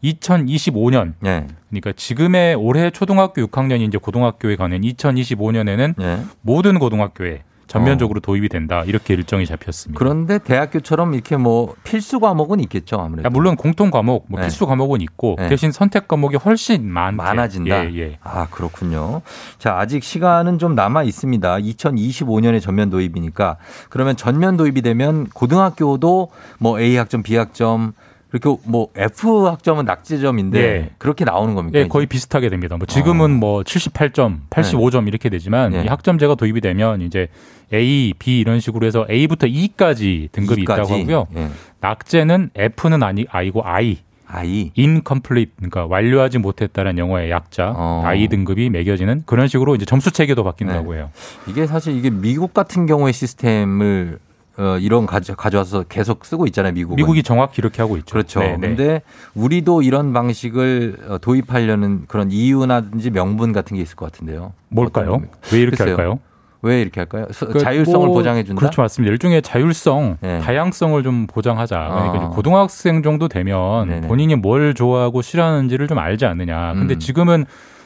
2025년 0.03 1.13
예. 1.25 1.47
그러니까 1.69 1.91
지금의 1.93 2.55
올해 2.55 2.89
초등학교 2.89 3.45
6학년이 3.47 3.87
이제 3.87 3.97
고등학교에 3.97 4.55
가는 4.55 4.81
2025년에는 4.81 6.01
예. 6.01 6.19
모든 6.41 6.79
고등학교에 6.79 7.43
전면적으로 7.69 8.19
도입이 8.19 8.49
된다 8.49 8.83
이렇게 8.85 9.13
일정이 9.13 9.45
잡혔습니다. 9.45 9.97
그런데 9.97 10.39
대학교처럼 10.39 11.13
이렇게 11.13 11.37
뭐 11.37 11.75
필수 11.83 12.19
과목은 12.19 12.59
있겠죠, 12.61 12.99
아무래도. 12.99 13.27
야, 13.27 13.29
물론 13.29 13.55
공통 13.55 13.91
과목, 13.91 14.25
뭐 14.27 14.39
네. 14.39 14.47
필수 14.47 14.65
과목은 14.65 15.01
있고 15.01 15.35
네. 15.37 15.49
대신 15.49 15.71
선택 15.71 16.07
과목이 16.07 16.35
훨씬 16.35 16.89
많 16.89 17.15
많아진다. 17.15 17.85
예, 17.85 17.97
예. 17.97 18.17
아, 18.23 18.47
그렇군요. 18.49 19.21
자, 19.59 19.77
아직 19.77 20.03
시간은 20.03 20.57
좀 20.57 20.73
남아 20.73 21.03
있습니다. 21.03 21.57
2025년에 21.57 22.59
전면 22.59 22.89
도입이니까 22.89 23.57
그러면 23.89 24.17
전면 24.17 24.57
도입이 24.57 24.81
되면 24.81 25.27
고등학교도 25.27 26.31
뭐 26.57 26.79
A 26.79 26.97
학점, 26.97 27.21
B 27.21 27.35
학점 27.35 27.93
그렇게 28.29 28.61
뭐 28.65 28.89
F 28.95 29.47
학점은 29.47 29.85
낙제점인데 29.85 30.59
예. 30.59 30.89
그렇게 30.97 31.25
나오는 31.25 31.55
겁니까? 31.55 31.79
예, 31.79 31.87
거의 31.87 32.05
비슷하게 32.05 32.49
됩니다. 32.49 32.77
뭐 32.77 32.85
지금은 32.85 33.31
뭐 33.31 33.63
78점, 33.63 34.41
85점 34.49 35.07
이렇게 35.07 35.29
되지만 35.29 35.71
네. 35.71 35.83
이 35.83 35.87
학점제가 35.87 36.35
도입이 36.35 36.61
되면 36.61 37.01
이제 37.01 37.27
A, 37.73 38.13
B 38.19 38.39
이런 38.39 38.59
식으로 38.59 38.85
해서 38.85 39.05
A부터 39.09 39.47
E까지 39.47 40.29
등급이 40.31 40.61
E까지? 40.61 40.81
있다고 40.81 41.01
하고요. 41.01 41.27
예. 41.37 41.49
낙제는 41.81 42.51
F는 42.55 43.03
아니 43.03 43.25
아이고 43.29 43.65
I. 43.65 43.97
I. 44.27 44.71
incomplete 44.77 45.53
그러니까 45.55 45.87
완료하지 45.87 46.37
못했다는 46.37 46.99
영어의 46.99 47.31
약자 47.31 47.73
어. 47.75 48.03
I 48.05 48.27
등급이 48.27 48.69
매겨지는 48.69 49.23
그런 49.25 49.47
식으로 49.47 49.73
이제 49.73 49.85
점수 49.85 50.11
체계도 50.11 50.43
바뀐다고 50.43 50.91
네. 50.91 50.99
해요. 50.99 51.09
이게 51.47 51.65
사실 51.65 51.97
이게 51.97 52.11
미국 52.11 52.53
같은 52.53 52.85
경우의 52.85 53.11
시스템을 53.13 54.19
어, 54.59 54.77
이런 54.77 55.05
가져, 55.05 55.35
가져와서 55.35 55.83
계속 55.87 56.25
쓰고 56.25 56.45
있잖아요, 56.47 56.73
미국은. 56.73 56.97
미국이 56.97 57.23
정확히 57.23 57.55
이렇게 57.59 57.81
하고 57.81 57.95
있죠. 57.97 58.11
그렇죠. 58.11 58.41
네, 58.41 58.57
네. 58.57 58.67
근데 58.67 59.01
우리도 59.33 59.81
이런 59.83 60.11
방식을 60.11 60.97
어, 61.07 61.17
도입하려는 61.17 62.03
그런 62.07 62.29
이유나든지 62.29 63.11
명분 63.11 63.53
같은 63.53 63.77
게 63.77 63.81
있을 63.83 63.95
것 63.95 64.11
같은데요. 64.11 64.51
뭘까요? 64.67 65.13
어떤- 65.13 65.29
왜 65.53 65.59
이렇게 65.59 65.77
글쎄요. 65.77 65.95
할까요? 65.95 66.19
왜 66.61 66.81
이렇게 66.81 66.99
할까요? 66.99 67.27
서- 67.31 67.47
그 67.47 67.57
자율성을 67.59 68.05
뭐 68.05 68.15
보장해 68.17 68.43
준다. 68.43 68.59
그렇죠, 68.59 68.81
맞습니다. 68.81 69.13
일종의 69.13 69.41
자율성, 69.41 70.17
네. 70.19 70.39
다양성을 70.39 71.01
좀 71.03 71.25
보장하자. 71.25 71.77
그러니까 71.77 72.25
어. 72.25 72.29
고등학생 72.31 73.01
정도 73.01 73.29
되면 73.29 73.87
네네. 73.87 74.07
본인이 74.09 74.35
뭘 74.35 74.73
좋아하고 74.73 75.21
싫어하는지를 75.21 75.87
좀 75.87 75.97
알지 75.99 76.25
않느냐. 76.25 76.73
근데 76.73 76.95
음. 76.95 76.99
지금은 76.99 77.45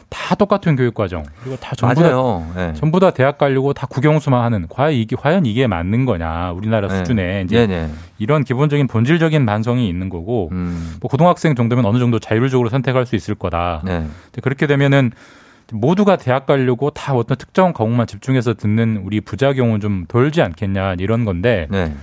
다 0.10 0.36
똑같은 0.36 0.76
교육 0.76 0.93
과정. 0.93 1.24
그리고 1.41 1.58
다 1.58 1.76
전부 1.76 2.01
맞아요. 2.01 2.47
다 2.54 2.68
네. 2.68 2.74
전부 2.74 2.99
다 2.99 3.12
대학 3.12 3.38
가려고 3.38 3.74
다 3.74 3.88
국영수만 3.88 4.43
하는 4.43 4.68
과연 4.70 4.93
이게 4.93 5.16
과연 5.16 5.45
이게 5.45 5.68
맞는 5.68 6.06
거냐 6.06 6.51
우리나라 6.51 6.88
네. 6.88 6.97
수준에 6.97 7.41
이제 7.45 7.68
네네. 7.68 7.89
이런 8.20 8.43
기본적인 8.43 8.88
본질적인 8.88 9.45
반성이 9.45 9.88
있는 9.89 10.10
거고 10.10 10.49
음. 10.51 10.95
뭐 11.01 11.10
고등학생 11.10 11.56
정도면 11.56 11.86
어느 11.86 11.97
정도 11.99 12.20
자율적으로 12.20 12.70
선택할 12.70 13.06
수 13.06 13.16
있을 13.16 13.36
거다. 13.36 13.82
네. 13.86 14.06
그렇게 14.41 14.68
되면은 14.68 15.12
모두가 15.72 16.18
대학 16.18 16.45
가려고 16.45 16.89
다 16.89 17.14
어떤 17.14 17.38
특정 17.38 17.74
과목만 17.74 18.06
집중해서 18.06 18.54
듣는 18.54 19.01
우리 19.04 19.22
부작용은 19.22 19.80
좀 19.80 20.06
덜지 20.08 20.41
않겠냐 20.41 20.95
이런 20.99 21.26
건데 21.26 21.68
네. 21.72 21.93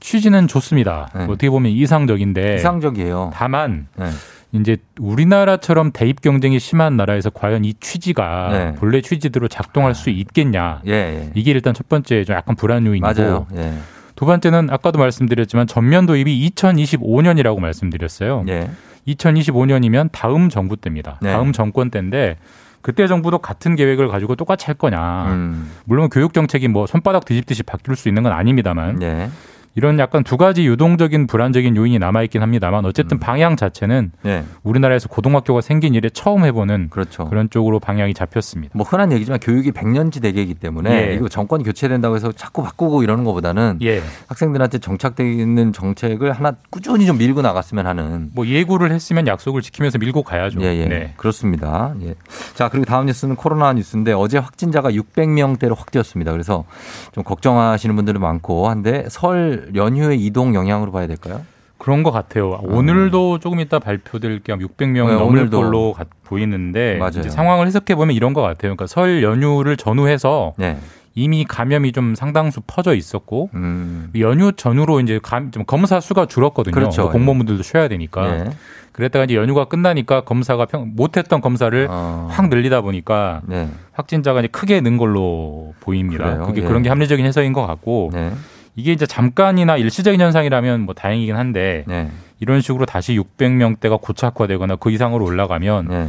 취지는 0.00 0.46
좋습니다. 0.48 1.10
네. 1.14 1.24
어떻게 1.24 1.50
보면 1.50 1.72
이상적인데 1.72 2.56
이상적이에요. 2.56 3.30
다만 3.34 3.86
네. 3.96 4.06
이제 4.52 4.78
우리나라처럼 4.98 5.92
대입 5.92 6.22
경쟁이 6.22 6.58
심한 6.58 6.96
나라에서 6.96 7.30
과연 7.30 7.64
이 7.64 7.74
취지가 7.74 8.48
네. 8.50 8.74
본래 8.76 9.00
취지대로 9.00 9.46
작동할 9.46 9.94
수 9.94 10.08
있겠냐 10.10 10.80
예, 10.86 10.92
예. 10.92 11.30
이게 11.34 11.50
일단 11.50 11.74
첫 11.74 11.88
번째 11.88 12.24
좀 12.24 12.34
약간 12.34 12.56
불안 12.56 12.86
요인이고. 12.86 13.46
예. 13.56 13.74
두 14.16 14.26
번째는 14.26 14.70
아까도 14.70 14.98
말씀드렸지만 14.98 15.66
전면 15.66 16.06
도입이 16.06 16.50
2025년이라고 16.50 17.60
말씀드렸어요. 17.60 18.44
예. 18.48 18.70
2025년이면 19.06 20.10
다음 20.12 20.48
정부 20.48 20.76
때입니다. 20.76 21.18
네. 21.22 21.32
다음 21.32 21.52
정권 21.52 21.90
때인데 21.90 22.36
그때 22.80 23.06
정부도 23.06 23.38
같은 23.38 23.76
계획을 23.76 24.08
가지고 24.08 24.34
똑같이 24.34 24.66
할 24.66 24.74
거냐. 24.74 25.26
음. 25.26 25.70
물론 25.84 26.08
교육 26.08 26.32
정책이 26.32 26.68
뭐 26.68 26.86
손바닥 26.86 27.26
뒤집듯이 27.26 27.62
바뀔 27.62 27.96
수 27.96 28.08
있는 28.08 28.22
건 28.22 28.32
아닙니다만 28.32 29.02
예. 29.02 29.30
이런 29.78 30.00
약간 30.00 30.24
두 30.24 30.36
가지 30.36 30.66
유동적인 30.66 31.28
불안적인 31.28 31.76
요인이 31.76 32.00
남아 32.00 32.24
있긴 32.24 32.42
합니다만 32.42 32.84
어쨌든 32.84 33.20
방향 33.20 33.54
자체는 33.54 34.10
네. 34.22 34.42
우리나라에서 34.64 35.08
고등학교가 35.08 35.60
생긴 35.60 35.94
이래 35.94 36.10
처음 36.10 36.44
해보는 36.44 36.88
그렇죠. 36.90 37.28
그런 37.28 37.48
쪽으로 37.48 37.78
방향이 37.78 38.12
잡혔습니다. 38.12 38.72
뭐 38.74 38.84
흔한 38.84 39.12
얘기지만 39.12 39.38
교육이 39.38 39.70
백년지 39.70 40.20
대계이기 40.20 40.54
때문에 40.54 41.10
예. 41.10 41.14
이거 41.14 41.28
정권이 41.28 41.62
교체된다고 41.62 42.16
해서 42.16 42.32
자꾸 42.32 42.64
바꾸고 42.64 43.04
이러는 43.04 43.22
것보다는 43.22 43.78
예. 43.82 44.02
학생들한테 44.26 44.78
정착돼 44.78 45.30
있는 45.30 45.72
정책을 45.72 46.32
하나 46.32 46.54
꾸준히 46.70 47.06
좀 47.06 47.16
밀고 47.16 47.42
나갔으면 47.42 47.86
하는 47.86 48.30
뭐 48.34 48.48
예고를 48.48 48.90
했으면 48.90 49.28
약속을 49.28 49.62
지키면서 49.62 49.98
밀고 49.98 50.24
가야죠. 50.24 50.60
예, 50.60 50.76
예. 50.76 50.86
네. 50.86 51.14
그렇습니다. 51.16 51.94
예. 52.02 52.16
자, 52.56 52.68
그리고 52.68 52.84
다음 52.84 53.06
뉴스는 53.06 53.36
코로나 53.36 53.72
뉴스인데 53.72 54.12
어제 54.12 54.38
확진자가 54.38 54.90
600명대로 54.90 55.76
확 55.76 55.92
뛰었습니다. 55.92 56.32
그래서 56.32 56.64
좀 57.12 57.22
걱정하시는 57.22 57.94
분들이 57.94 58.18
많고 58.18 58.68
한데 58.68 59.04
설 59.08 59.67
연휴의 59.74 60.18
이동 60.24 60.54
영향으로 60.54 60.92
봐야 60.92 61.06
될까요? 61.06 61.42
그런 61.78 62.02
것 62.02 62.10
같아요. 62.10 62.58
오늘도 62.64 63.38
조금 63.38 63.60
이따 63.60 63.78
발표될 63.78 64.40
게 64.40 64.52
600명이 64.52 65.06
네, 65.08 65.14
넘을 65.14 65.22
오늘도. 65.22 65.60
걸로 65.60 65.92
가- 65.92 66.04
보이는데. 66.24 66.98
이제 67.10 67.28
상황을 67.30 67.66
해석해 67.66 67.94
보면 67.94 68.16
이런 68.16 68.32
것 68.34 68.42
같아요. 68.42 68.74
그러니까 68.74 68.86
설 68.86 69.22
연휴를 69.22 69.76
전후해서 69.76 70.54
네. 70.58 70.76
이미 71.14 71.44
감염이 71.44 71.92
좀 71.92 72.14
상당수 72.14 72.60
퍼져 72.66 72.94
있었고 72.94 73.50
음. 73.54 74.10
연휴 74.18 74.52
전후로 74.52 75.00
이제 75.00 75.18
감, 75.22 75.50
좀 75.50 75.64
검사 75.64 76.00
수가 76.00 76.26
줄었거든요. 76.26 76.74
그렇죠. 76.74 77.02
뭐 77.02 77.10
공무원분들도 77.12 77.62
쉬어야 77.62 77.88
되니까. 77.88 78.28
예. 78.28 78.44
그랬다가 78.92 79.24
이제 79.24 79.36
연휴가 79.36 79.64
끝나니까 79.66 80.22
검사가 80.22 80.66
평, 80.66 80.92
못했던 80.96 81.40
검사를 81.40 81.86
어. 81.88 82.26
확 82.30 82.48
늘리다 82.48 82.80
보니까 82.80 83.42
네. 83.46 83.68
확진자가 83.92 84.40
이제 84.40 84.48
크게 84.48 84.80
는 84.80 84.96
걸로 84.96 85.74
보입니다. 85.80 86.24
그래요? 86.24 86.46
그게 86.46 86.62
예. 86.62 86.66
그런 86.66 86.82
게 86.82 86.88
합리적인 86.88 87.24
해석인 87.24 87.52
것 87.52 87.64
같고 87.66 88.10
네. 88.12 88.32
이게 88.78 88.92
이제 88.92 89.06
잠깐이나 89.06 89.76
일시적인 89.76 90.20
현상이라면 90.20 90.82
뭐 90.82 90.94
다행이긴 90.94 91.34
한데 91.34 91.82
네. 91.88 92.10
이런 92.38 92.60
식으로 92.60 92.86
다시 92.86 93.18
600명대가 93.18 94.00
고착화되거나 94.00 94.76
그 94.76 94.92
이상으로 94.92 95.24
올라가면 95.24 95.88
네. 95.88 96.08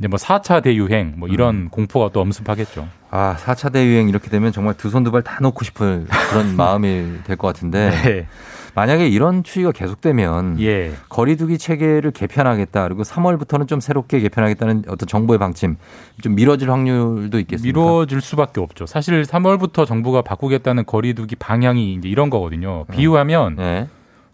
이제 0.00 0.08
뭐 0.08 0.18
4차 0.18 0.60
대유행 0.60 1.14
뭐 1.16 1.28
이런 1.28 1.68
공포가 1.68 2.10
또 2.12 2.20
엄습하겠죠. 2.20 2.88
아, 3.10 3.36
4차 3.38 3.72
대유행 3.72 4.08
이렇게 4.08 4.28
되면 4.30 4.50
정말 4.50 4.74
두 4.74 4.88
손 4.90 5.04
두 5.04 5.12
발 5.12 5.22
다 5.22 5.38
놓고 5.40 5.64
싶을 5.64 6.06
그런 6.30 6.54
마음이 6.58 7.18
될 7.24 7.36
것 7.36 7.46
같은데 7.46 7.90
네. 8.02 8.26
만약에 8.74 9.08
이런 9.08 9.42
추이가 9.44 9.72
계속되면 9.72 10.60
예. 10.60 10.92
거리두기 11.08 11.58
체계를 11.58 12.10
개편하겠다 12.10 12.84
그리고 12.84 13.02
3월부터는 13.02 13.66
좀 13.68 13.80
새롭게 13.80 14.20
개편하겠다는 14.20 14.84
어떤 14.88 15.06
정부의 15.06 15.38
방침 15.38 15.76
좀 16.22 16.34
미뤄질 16.34 16.70
확률도 16.70 17.38
있겠습니까? 17.40 17.78
미뤄질 17.80 18.20
수밖에 18.20 18.60
없죠. 18.60 18.86
사실 18.86 19.22
3월부터 19.22 19.86
정부가 19.86 20.22
바꾸겠다는 20.22 20.86
거리두기 20.86 21.36
방향이 21.36 21.94
이제 21.94 22.08
이런 22.08 22.30
거거든요. 22.30 22.84
비유하면 22.92 23.56
네. 23.56 23.88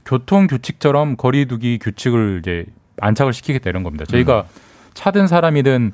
교통 0.04 0.46
규칙처럼 0.46 1.16
거리두기 1.16 1.78
규칙을 1.80 2.40
이제 2.42 2.66
안착을 3.00 3.32
시키겠다 3.32 3.70
이런 3.70 3.82
겁니다. 3.82 4.04
저희가 4.04 4.40
음. 4.40 4.60
차든 4.94 5.26
사람이든 5.26 5.92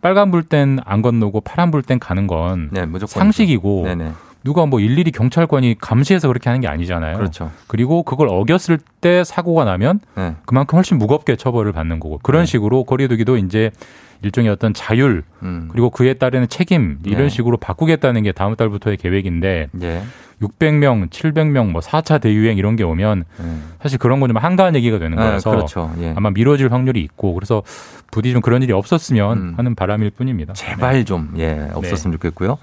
빨간 0.00 0.30
불 0.32 0.42
땐 0.42 0.78
안 0.84 1.00
건너고 1.00 1.40
파란 1.42 1.70
불 1.70 1.82
땐 1.82 1.98
가는 2.00 2.26
건 2.26 2.70
네, 2.72 2.86
상식이고 3.06 3.84
네네. 3.84 4.12
누가 4.44 4.66
뭐 4.66 4.80
일일이 4.80 5.10
경찰관이 5.10 5.76
감시해서 5.80 6.28
그렇게 6.28 6.48
하는 6.48 6.60
게 6.60 6.68
아니잖아요. 6.68 7.16
그렇죠. 7.16 7.50
그리고 7.66 8.02
그걸 8.02 8.28
어겼을 8.28 8.78
때 9.00 9.24
사고가 9.24 9.64
나면 9.64 10.00
네. 10.16 10.34
그만큼 10.46 10.76
훨씬 10.76 10.98
무겁게 10.98 11.36
처벌을 11.36 11.72
받는 11.72 12.00
거고 12.00 12.18
그런 12.22 12.46
식으로 12.46 12.84
거리두기도 12.84 13.36
이제 13.36 13.70
일종의 14.22 14.50
어떤 14.50 14.72
자율 14.72 15.24
음. 15.42 15.68
그리고 15.70 15.90
그에 15.90 16.14
따르는 16.14 16.48
책임 16.48 16.98
이런 17.04 17.22
네. 17.22 17.28
식으로 17.28 17.56
바꾸겠다는 17.56 18.22
게 18.22 18.32
다음 18.32 18.54
달부터의 18.54 18.96
계획인데 18.96 19.68
예. 19.82 20.02
600명, 20.42 21.08
700명, 21.10 21.70
뭐 21.70 21.80
4차 21.80 22.20
대유행 22.20 22.58
이런 22.58 22.76
게 22.76 22.82
오면 22.82 23.24
음. 23.40 23.62
사실 23.80 23.98
그런 23.98 24.18
건 24.20 24.28
좀 24.32 24.36
한가한 24.38 24.74
얘기가 24.76 24.98
되는 24.98 25.16
네, 25.16 25.22
거라서 25.22 25.50
그렇죠. 25.50 25.92
예. 26.00 26.12
아마 26.16 26.30
미뤄질 26.30 26.72
확률이 26.72 27.00
있고 27.02 27.34
그래서 27.34 27.62
부디 28.10 28.32
좀 28.32 28.40
그런 28.40 28.62
일이 28.62 28.72
없었으면 28.72 29.38
음. 29.38 29.54
하는 29.56 29.74
바람일 29.74 30.10
뿐입니다. 30.10 30.54
제발 30.54 31.04
좀, 31.04 31.34
예, 31.38 31.68
없었으면 31.74 32.12
좋겠고요. 32.14 32.58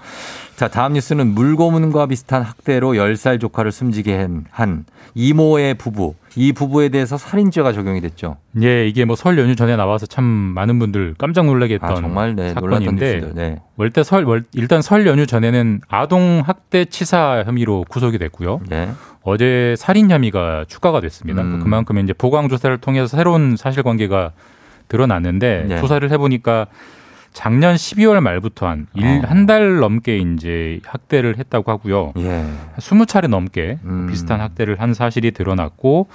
자, 0.56 0.68
다음 0.68 0.92
뉴스는 0.94 1.28
물고문과 1.28 2.06
비슷한 2.06 2.42
학대로 2.42 2.92
10살 2.92 3.40
조카를 3.40 3.72
숨지게 3.72 4.16
한, 4.16 4.44
한 4.50 4.84
이모의 5.14 5.74
부부. 5.74 6.14
이 6.36 6.52
부부에 6.52 6.88
대해서 6.90 7.16
살인죄가 7.18 7.72
적용이 7.72 8.00
됐죠. 8.00 8.36
예, 8.62 8.86
이게 8.86 9.04
뭐 9.04 9.16
설 9.16 9.38
연휴 9.38 9.56
전에 9.56 9.76
나와서 9.76 10.06
참 10.06 10.24
많은 10.24 10.78
분들 10.78 11.14
깜짝 11.18 11.46
놀라게 11.46 11.74
했던 11.74 11.90
아, 11.90 11.94
정말, 11.96 12.34
네, 12.36 12.52
사건인데. 12.54 13.32
네. 13.34 13.58
월대 13.76 14.02
설 14.04 14.24
월- 14.24 14.44
일단 14.54 14.80
설 14.82 15.06
연휴 15.06 15.26
전에는 15.26 15.80
아동 15.88 16.42
학대 16.44 16.84
치사 16.84 17.42
혐의로 17.46 17.84
구속이 17.88 18.18
됐고요. 18.18 18.60
예. 18.72 18.90
어제 19.22 19.74
살인 19.76 20.10
혐의가 20.10 20.64
추가가 20.68 21.00
됐습니다. 21.00 21.42
음. 21.42 21.60
그만큼 21.62 21.98
이제 21.98 22.12
보강 22.12 22.48
조사를 22.48 22.76
통해서 22.78 23.06
새로운 23.06 23.56
사실관계가 23.56 24.32
드러났는데 24.88 25.64
네. 25.68 25.80
조사를 25.80 26.10
해보니까 26.10 26.66
작년 27.32 27.74
12월 27.74 28.20
말부터 28.20 28.66
한일 28.66 29.24
어. 29.24 29.28
한달 29.28 29.78
넘게 29.78 30.18
이제 30.18 30.80
학대를 30.84 31.38
했다고 31.38 31.70
하고요. 31.70 32.12
예. 32.18 32.28
한 32.28 32.76
20차례 32.78 33.28
넘게 33.28 33.78
음. 33.84 34.08
비슷한 34.10 34.40
학대를 34.40 34.80
한 34.80 34.94
사실이 34.94 35.30
드러났고 35.32 36.08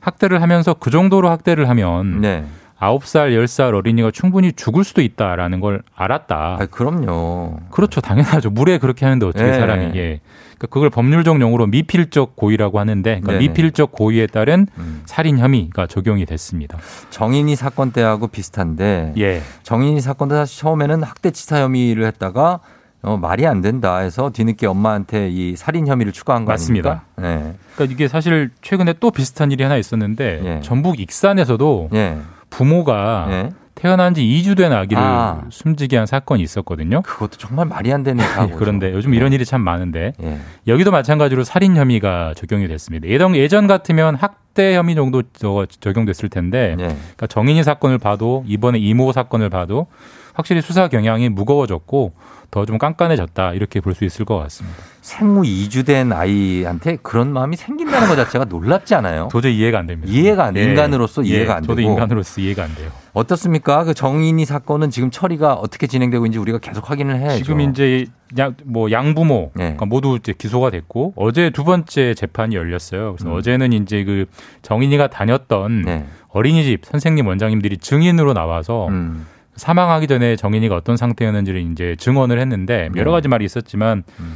학대를 0.00 0.42
하면서 0.42 0.74
그 0.74 0.90
정도로 0.90 1.30
학대를 1.30 1.68
하면 1.68 2.20
네. 2.20 2.44
아홉 2.78 3.06
살 3.06 3.32
열 3.32 3.48
살 3.48 3.74
어린이가 3.74 4.10
충분히 4.10 4.52
죽을 4.52 4.84
수도 4.84 5.00
있다라는 5.00 5.60
걸 5.60 5.82
알았다. 5.94 6.58
아, 6.60 6.66
그럼요. 6.70 7.58
그렇죠. 7.70 8.00
당연하죠. 8.00 8.50
물에 8.50 8.78
그렇게 8.78 9.06
하는데 9.06 9.24
어떻게 9.24 9.48
예. 9.48 9.52
사람이. 9.54 9.84
예. 9.96 10.20
그러니까 10.58 10.66
그걸 10.70 10.90
법률적 10.90 11.40
용어로 11.40 11.66
미필적 11.68 12.36
고의라고 12.36 12.78
하는데 12.78 13.10
그러니까 13.20 13.32
네네. 13.32 13.48
미필적 13.48 13.92
고의에 13.92 14.26
따른 14.26 14.66
음. 14.78 15.02
살인 15.06 15.38
혐의가 15.38 15.86
적용이 15.86 16.26
됐습니다. 16.26 16.78
정인이 17.10 17.56
사건 17.56 17.92
때하고 17.92 18.28
비슷한데 18.28 19.14
예. 19.18 19.42
정인이 19.62 20.00
사건도 20.00 20.34
사실 20.34 20.60
처음에는 20.60 21.02
학대치사 21.02 21.60
혐의를 21.62 22.04
했다가 22.06 22.60
어, 23.02 23.16
말이 23.16 23.46
안 23.46 23.60
된다 23.60 23.98
해서 23.98 24.30
뒤늦게 24.30 24.66
엄마한테 24.66 25.28
이 25.30 25.54
살인 25.56 25.86
혐의를 25.86 26.12
추가한 26.12 26.44
거 26.44 26.52
맞습니다. 26.52 27.04
아닙니까? 27.16 27.44
네. 27.46 27.54
그러니까 27.74 27.94
이게 27.94 28.08
사실 28.08 28.50
최근에 28.62 28.94
또 28.98 29.10
비슷한 29.10 29.52
일이 29.52 29.62
하나 29.62 29.76
있었는데 29.76 30.40
예. 30.44 30.60
전북 30.62 30.98
익산에서도 31.00 31.90
예. 31.94 32.16
부모가 32.56 33.26
예. 33.30 33.48
태어난 33.74 34.14
지 34.14 34.22
2주 34.22 34.56
된 34.56 34.72
아기를 34.72 35.02
아. 35.02 35.42
숨지게 35.50 35.98
한 35.98 36.06
사건이 36.06 36.42
있었거든요. 36.42 37.02
그것도 37.02 37.32
정말 37.36 37.66
말이 37.66 37.92
안 37.92 38.02
되는 38.02 38.24
사고죠. 38.24 38.54
예, 38.54 38.58
그런데 38.58 38.92
요즘 38.94 39.12
이런 39.12 39.34
일이 39.34 39.44
참 39.44 39.60
많은데 39.60 40.14
예. 40.22 40.38
여기도 40.66 40.90
마찬가지로 40.90 41.44
살인 41.44 41.76
혐의가 41.76 42.32
적용이 42.34 42.66
됐습니다. 42.68 43.06
예전, 43.08 43.36
예전 43.36 43.66
같으면 43.66 44.14
학대 44.14 44.74
혐의 44.74 44.94
정도 44.94 45.22
저- 45.34 45.66
적용됐을 45.80 46.30
텐데 46.30 46.70
예. 46.80 46.84
그러니까 46.86 47.26
정인이 47.26 47.62
사건을 47.62 47.98
봐도 47.98 48.42
이번에 48.46 48.78
이모 48.78 49.12
사건을 49.12 49.50
봐도 49.50 49.88
확실히 50.36 50.60
수사 50.60 50.88
경향이 50.88 51.28
무거워졌고 51.30 52.12
더 52.50 52.64
좀 52.64 52.78
깐깐해졌다 52.78 53.52
이렇게 53.54 53.80
볼 53.80 53.94
수 53.94 54.04
있을 54.04 54.24
것 54.24 54.38
같습니다. 54.38 54.76
생후 55.02 55.42
2주 55.42 55.84
된 55.86 56.12
아이한테 56.12 56.96
그런 57.02 57.32
마음이 57.32 57.56
생긴다는 57.56 58.08
것 58.08 58.16
자체가 58.16 58.44
놀랍지 58.46 58.94
않아요? 58.94 59.28
도저히 59.32 59.56
이해가 59.58 59.78
안 59.80 59.86
됩니다. 59.86 60.10
이해가 60.12 60.44
안, 60.46 60.56
예. 60.56 60.62
인간으로서 60.64 61.24
예, 61.26 61.28
이해가 61.30 61.56
안 61.56 61.62
저도 61.62 61.76
되고. 61.76 61.90
인간으로서 61.90 62.40
이해가 62.40 62.64
안 62.64 62.74
돼요. 62.74 62.90
어떻습니까? 63.12 63.84
그 63.84 63.94
정인이 63.94 64.44
사건은 64.44 64.90
지금 64.90 65.10
처리가 65.10 65.54
어떻게 65.54 65.86
진행되고 65.86 66.24
있는지 66.26 66.38
우리가 66.38 66.58
계속 66.58 66.88
확인을 66.90 67.18
해야죠. 67.18 67.36
지금 67.44 67.60
이제 67.60 68.06
양, 68.38 68.54
뭐 68.64 68.90
양부모 68.90 69.52
네. 69.54 69.76
모두 69.86 70.16
이제 70.18 70.32
기소가 70.36 70.70
됐고 70.70 71.14
어제 71.16 71.50
두 71.50 71.64
번째 71.64 72.14
재판이 72.14 72.54
열렸어요. 72.56 73.14
그래서 73.16 73.30
음. 73.30 73.36
어제는 73.36 73.72
이제 73.72 74.04
그 74.04 74.26
정인이가 74.62 75.08
다녔던 75.08 75.82
네. 75.82 76.06
어린이집 76.28 76.84
선생님 76.84 77.26
원장님들이 77.26 77.78
증인으로 77.78 78.34
나와서 78.34 78.88
음. 78.88 79.26
사망하기 79.56 80.06
전에 80.06 80.36
정인이가 80.36 80.74
어떤 80.76 80.96
상태였는지를 80.96 81.60
이제 81.72 81.96
증언을 81.98 82.38
했는데 82.38 82.88
네. 82.92 83.00
여러 83.00 83.10
가지 83.10 83.28
말이 83.28 83.44
있었지만 83.44 84.04
음. 84.20 84.34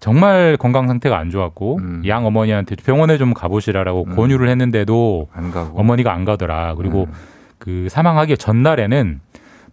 정말 0.00 0.56
건강 0.58 0.86
상태가 0.88 1.16
안 1.18 1.30
좋았고 1.30 1.78
음. 1.78 2.02
양 2.06 2.26
어머니한테 2.26 2.76
병원에 2.76 3.16
좀 3.18 3.32
가보시라라고 3.32 4.04
음. 4.08 4.16
권유를 4.16 4.48
했는데도 4.48 5.28
안. 5.32 5.52
어머니가 5.74 6.12
안 6.12 6.24
가더라. 6.24 6.74
그리고 6.76 7.04
음. 7.08 7.12
그 7.58 7.86
사망하기 7.90 8.36
전날에는 8.36 9.20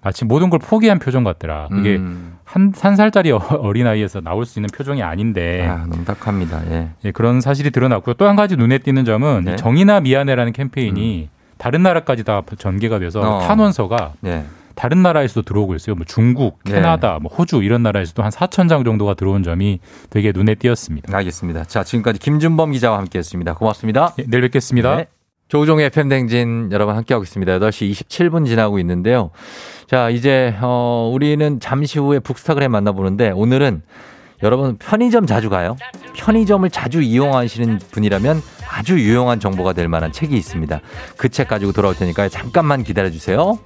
마치 0.03 0.25
모든 0.25 0.49
걸 0.49 0.59
포기한 0.59 0.99
표정 0.99 1.23
같더라. 1.23 1.67
그게 1.69 1.97
음. 1.97 2.37
한, 2.43 2.73
한 2.79 2.95
살짜리 2.95 3.31
어- 3.31 3.37
어린아이에서 3.61 4.21
나올 4.21 4.45
수 4.45 4.59
있는 4.59 4.69
표정이 4.73 5.03
아닌데 5.03 5.67
아, 5.67 5.85
너무 5.89 6.03
딱합니다. 6.05 6.61
예. 6.71 6.89
예, 7.05 7.11
그런 7.11 7.39
사실이 7.41 7.71
드러났고요. 7.71 8.15
또 8.15 8.25
한 8.27 8.35
가지 8.35 8.55
눈에 8.55 8.77
띄는 8.79 9.05
점은 9.05 9.43
네. 9.45 9.51
음. 9.51 9.53
이 9.53 9.57
정의나 9.57 9.99
미안해라는 9.99 10.53
캠페인이 10.53 11.29
다른 11.57 11.83
나라까지 11.83 12.23
다 12.23 12.41
전개가 12.57 12.97
돼서 12.99 13.19
어. 13.21 13.39
탄원서가 13.47 14.13
네. 14.21 14.45
다른 14.75 15.01
나라에서도 15.03 15.43
들어오고 15.43 15.75
있어요. 15.75 15.95
뭐 15.95 16.05
중국, 16.07 16.59
네. 16.65 16.73
캐나다, 16.73 17.19
뭐 17.21 17.31
호주 17.31 17.63
이런 17.63 17.83
나라에서도 17.83 18.21
한 18.23 18.31
4천 18.31 18.69
장 18.69 18.83
정도가 18.83 19.13
들어온 19.13 19.43
점이 19.43 19.79
되게 20.09 20.31
눈에 20.33 20.55
띄었습니다. 20.55 21.15
알겠습니다. 21.15 21.65
자, 21.65 21.83
지금까지 21.83 22.19
김준범 22.19 22.71
기자와 22.71 22.97
함께 22.97 23.19
했습니다. 23.19 23.53
고맙습니다. 23.53 24.13
예, 24.19 24.25
내일 24.27 24.41
뵙겠습니다. 24.43 24.95
네. 24.97 25.07
조우종의 25.49 25.87
FM댕진 25.87 26.69
여러분 26.71 26.95
함께하고 26.95 27.23
있습니다. 27.23 27.59
8시 27.59 27.91
27분 27.91 28.45
지나고 28.45 28.79
있는데요. 28.79 29.31
자, 29.87 30.09
이제, 30.09 30.55
어, 30.61 31.11
우리는 31.13 31.59
잠시 31.59 31.99
후에 31.99 32.19
북스타그램 32.19 32.71
만나보는데 32.71 33.31
오늘은 33.31 33.81
여러분 34.43 34.77
편의점 34.77 35.25
자주 35.27 35.49
가요? 35.49 35.75
편의점을 36.15 36.67
자주 36.71 37.01
이용하시는 37.01 37.79
분이라면 37.91 38.41
아주 38.69 38.99
유용한 38.99 39.39
정보가 39.39 39.73
될 39.73 39.87
만한 39.87 40.11
책이 40.11 40.35
있습니다. 40.35 40.79
그 41.17 41.29
책 41.29 41.47
가지고 41.49 41.73
돌아올 41.73 41.95
테니까 41.95 42.29
잠깐만 42.29 42.83
기다려 42.83 43.09
주세요. 43.11 43.59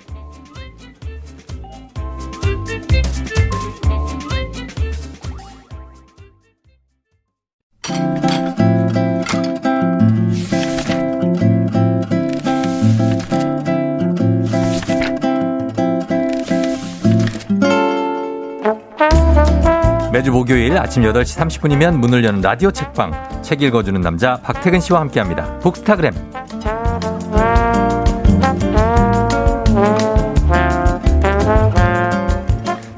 매주 20.16 20.32
목요일 20.32 20.78
아침 20.78 21.03
8시 21.03 21.38
30분이면 21.41 21.97
문을 21.97 22.24
여는 22.24 22.39
라디오 22.39 22.72
책방 22.72 23.41
책 23.41 23.61
읽어주는 23.61 23.99
남자 23.99 24.38
박태근 24.38 24.80
씨와 24.80 25.01
함께합니다. 25.01 25.59
북스타그램 25.59 26.13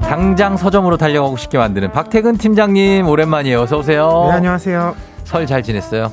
당장 0.00 0.56
서점으로 0.56 0.96
달려가고 0.96 1.36
싶게 1.36 1.58
만드는 1.58 1.90
박태근 1.90 2.36
팀장님 2.38 3.08
오랜만이에요. 3.08 3.62
어서 3.62 3.78
오세요. 3.78 4.26
네, 4.28 4.36
안녕하세요. 4.36 4.94
설 5.24 5.44
잘 5.48 5.64
지냈어요? 5.64 6.12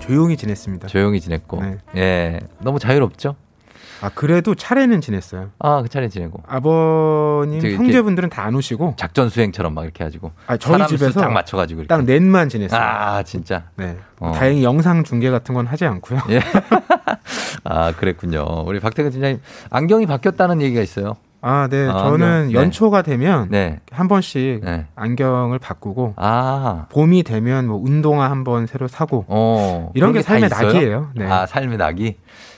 조용히 0.00 0.38
지냈습니다. 0.38 0.88
조용히 0.88 1.20
지냈고. 1.20 1.60
네. 1.60 1.76
예. 1.96 2.40
너무 2.60 2.78
자유롭죠? 2.78 3.36
아 4.02 4.10
그래도 4.14 4.54
차례는 4.54 5.00
지냈어요. 5.00 5.50
아, 5.58 5.82
그 5.82 5.88
차례 5.88 6.08
지내고. 6.08 6.42
아버님 6.46 7.60
형제분들은 7.76 8.30
다 8.30 8.46
안 8.46 8.54
오시고 8.54 8.94
작전 8.96 9.28
수행처럼 9.28 9.74
막 9.74 9.82
이렇게 9.84 10.04
해가지고. 10.04 10.30
아, 10.46 10.56
저희 10.56 10.86
집에서 10.86 11.20
딱 11.20 11.32
맞춰가지고. 11.32 11.80
이렇게. 11.82 11.88
딱 11.88 12.04
넷만 12.04 12.48
지냈어요. 12.48 12.80
아, 12.80 13.22
진짜. 13.24 13.64
네. 13.76 13.96
어. 14.20 14.32
다행히 14.36 14.62
영상 14.62 15.02
중계 15.04 15.30
같은 15.30 15.54
건 15.54 15.66
하지 15.66 15.84
않고요. 15.84 16.20
예. 16.30 16.40
아, 17.64 17.92
그랬군요. 17.92 18.44
우리 18.66 18.78
박태근 18.80 19.10
팀장님 19.10 19.40
안경이 19.70 20.06
바뀌었다는 20.06 20.62
얘기가 20.62 20.80
있어요. 20.82 21.16
아, 21.40 21.68
네. 21.70 21.88
아, 21.88 21.92
저는. 21.98 22.48
네. 22.48 22.54
연초가 22.54 23.02
되면 23.02 23.48
네. 23.50 23.80
한 23.90 24.08
번씩 24.08 24.60
네. 24.64 24.86
안경을 24.96 25.58
바꾸고 25.58 26.14
아. 26.16 26.86
봄이 26.90 27.22
되면 27.24 27.66
뭐 27.66 27.78
운동화 27.82 28.30
한 28.30 28.44
번 28.44 28.66
새로 28.66 28.86
사고 28.86 29.24
어. 29.28 29.90
이런 29.94 30.12
게다 30.12 30.24
삶의? 30.38 30.48
낙이에요. 30.50 31.10
네. 31.16 31.26
아, 31.26 31.46
삶의 31.46 31.78
낙이? 31.78 32.16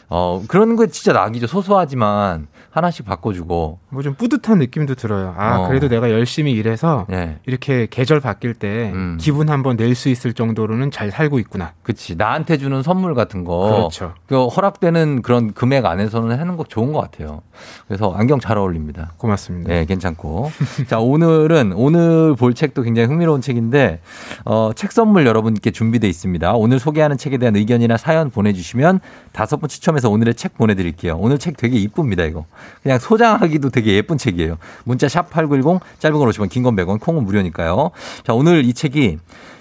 어, 0.08 0.42
그런 0.48 0.76
거 0.76 0.86
진짜 0.86 1.12
낙이죠. 1.12 1.46
소소하지만 1.46 2.48
하나씩 2.78 3.04
바꿔주고. 3.04 3.78
뭐 3.90 4.02
좀 4.02 4.14
뿌듯한 4.14 4.58
느낌도 4.58 4.94
들어요. 4.94 5.34
아, 5.36 5.58
어. 5.60 5.68
그래도 5.68 5.88
내가 5.88 6.10
열심히 6.10 6.52
일해서 6.52 7.06
네. 7.08 7.36
이렇게 7.46 7.86
계절 7.90 8.20
바뀔 8.20 8.54
때 8.54 8.90
음. 8.94 9.18
기분 9.20 9.48
한번 9.50 9.76
낼 9.76 9.94
수 9.94 10.08
있을 10.08 10.32
정도로는 10.32 10.90
잘 10.90 11.10
살고 11.10 11.38
있구나. 11.40 11.72
그치. 11.82 12.14
나한테 12.16 12.56
주는 12.56 12.82
선물 12.82 13.14
같은 13.14 13.44
거. 13.44 13.88
그렇죠. 13.90 14.14
그 14.26 14.46
허락되는 14.46 15.22
그런 15.22 15.52
금액 15.52 15.84
안에서는 15.86 16.38
하는 16.38 16.56
거 16.56 16.64
좋은 16.64 16.92
것 16.92 17.00
같아요. 17.00 17.42
그래서 17.88 18.12
안경 18.16 18.38
잘 18.40 18.56
어울립니다. 18.58 19.12
고맙습니다. 19.16 19.68
네, 19.72 19.84
괜찮고. 19.86 20.50
자, 20.88 21.00
오늘은, 21.00 21.72
오늘 21.74 22.34
볼 22.36 22.54
책도 22.54 22.82
굉장히 22.82 23.08
흥미로운 23.08 23.40
책인데, 23.40 24.00
어, 24.44 24.70
책 24.76 24.92
선물 24.92 25.26
여러분께 25.26 25.72
준비되어 25.72 26.08
있습니다. 26.08 26.52
오늘 26.54 26.78
소개하는 26.78 27.16
책에 27.18 27.38
대한 27.38 27.56
의견이나 27.56 27.96
사연 27.96 28.30
보내주시면 28.30 29.00
다섯 29.32 29.56
분 29.56 29.68
추첨해서 29.68 30.08
오늘의 30.10 30.34
책 30.34 30.56
보내드릴게요. 30.56 31.16
오늘 31.18 31.38
책 31.38 31.56
되게 31.56 31.76
이쁩니다, 31.76 32.22
이거. 32.24 32.44
그냥 32.82 32.98
소장하기도 32.98 33.70
되게 33.70 33.94
예쁜 33.94 34.18
책이에요. 34.18 34.56
문자 34.84 35.06
샵8910, 35.06 35.80
짧은 35.98 36.18
걸 36.18 36.28
오시면 36.28 36.48
긴건 36.48 36.76
100원, 36.76 37.00
콩은 37.00 37.24
무료니까요. 37.24 37.90
자, 38.24 38.34
오늘 38.34 38.64
이 38.64 38.72
책이 38.72 39.18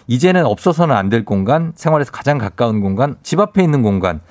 이제는 0.07 0.45
없어서는 0.45 0.95
안 0.95 1.09
될 1.09 1.25
공간, 1.25 1.73
생활에서 1.75 2.11
가장 2.11 2.37
가까운 2.37 2.79
공간, 2.81 3.15
집 3.23 3.39
앞에 3.39 3.63
있는 3.63 3.81
공간, 3.81 4.21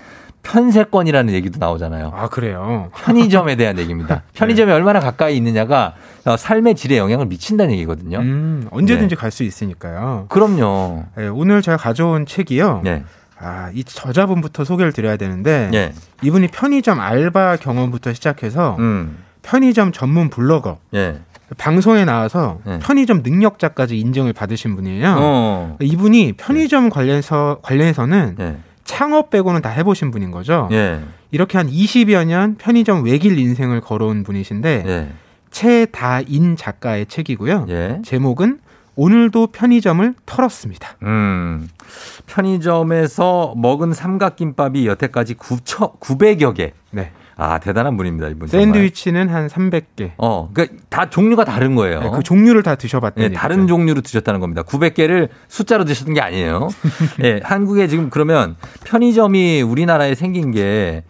편세권이라는 0.43 1.35
얘기도 1.35 1.59
나오잖아요. 1.59 2.13
아, 2.15 2.29
그래요. 2.29 2.91
편의점에 2.95 3.57
대한 3.57 3.79
얘기입니다. 3.79 4.23
편의점이 4.35 4.71
얼마나 4.71 5.01
가까이 5.01 5.37
있느냐가 5.37 5.95
어, 6.25 6.37
삶의 6.37 6.77
질에 6.77 6.99
영향을 6.99 7.27
미친다는 7.27 7.73
얘기거든요. 7.75 8.19
음, 8.19 8.69
언제든지 8.71 9.17
네. 9.17 9.21
갈수 9.21 9.43
있으니까요. 9.43 10.27
그럼요. 10.29 11.05
네, 11.17 11.27
오늘 11.29 11.63
제가 11.63 11.77
가져온 11.77 12.27
책이요. 12.27 12.83
네. 13.41 13.47
아, 13.47 13.71
이 13.75 13.85
저자분부터 13.85 14.65
소개를 14.65 14.93
드려야 14.93 15.17
되는데 15.17 15.71
예. 15.75 15.93
이분이 16.23 16.49
편의점 16.49 17.01
알바 17.01 17.57
경험부터 17.57 18.13
시작해서 18.13 18.77
음. 18.79 19.19
편의점 19.43 19.93
전문 19.93 20.31
블로거 20.31 20.79
예. 20.95 21.21
방송에 21.59 22.05
나와서 22.05 22.59
네. 22.65 22.79
편의점 22.81 23.23
능력자까지 23.23 23.99
인정을 23.99 24.33
받으신 24.33 24.75
분이에요. 24.75 25.17
어. 25.19 25.77
이분이 25.81 26.33
편의점 26.33 26.91
관련해서 26.91 27.61
관련해서는 27.63 28.37
예. 28.41 28.57
창업 28.85 29.31
빼고는 29.31 29.63
다 29.63 29.69
해보신 29.69 30.11
분인 30.11 30.31
거죠. 30.31 30.69
예. 30.73 31.01
이렇게 31.31 31.59
한 31.59 31.69
20여 31.69 32.25
년 32.25 32.57
편의점 32.57 33.05
외길 33.05 33.39
인생을 33.39 33.81
걸어온 33.81 34.23
분이신데 34.23 34.85
예. 34.87 35.09
최다인 35.51 36.57
작가의 36.57 37.07
책이고요. 37.07 37.67
예. 37.69 37.99
제목은 38.05 38.59
오늘도 38.97 39.49
편의점을 39.49 40.15
털었습니다. 40.25 40.97
음. 41.03 41.69
편의점에서 42.27 43.55
먹은 43.57 43.93
삼각김밥이 43.93 44.87
여태까지 44.87 45.35
9천 45.35 46.01
900여 46.01 46.55
개. 46.55 46.73
네. 46.91 47.13
아, 47.39 47.59
대단한 47.59 47.99
분입니다, 47.99 48.29
이분. 48.29 48.49
정말. 48.49 48.65
샌드위치는 48.67 49.29
한 49.29 49.49
300개. 49.49 50.13
어, 50.17 50.49
그러니까 50.55 50.79
다 50.89 51.11
종류가 51.11 51.45
다른 51.45 51.75
거예요. 51.75 52.01
네, 52.01 52.11
그 52.11 52.23
종류를 52.23 52.63
다 52.63 52.77
드셔봤다는 52.77 53.29
네, 53.29 53.35
다른 53.35 53.67
종류로 53.67 54.01
드셨다는 54.01 54.41
겁니다. 54.41 54.63
900개를 54.63 55.29
숫자로 55.49 55.85
드셨던 55.85 56.15
게 56.15 56.23
아니에요. 56.23 56.69
예, 57.23 57.41
한국에 57.45 57.89
지금 57.89 58.09
그러면 58.09 58.57
편의점이 58.85 59.61
우리나라에 59.61 60.15
생긴 60.15 60.51
게 60.51 61.05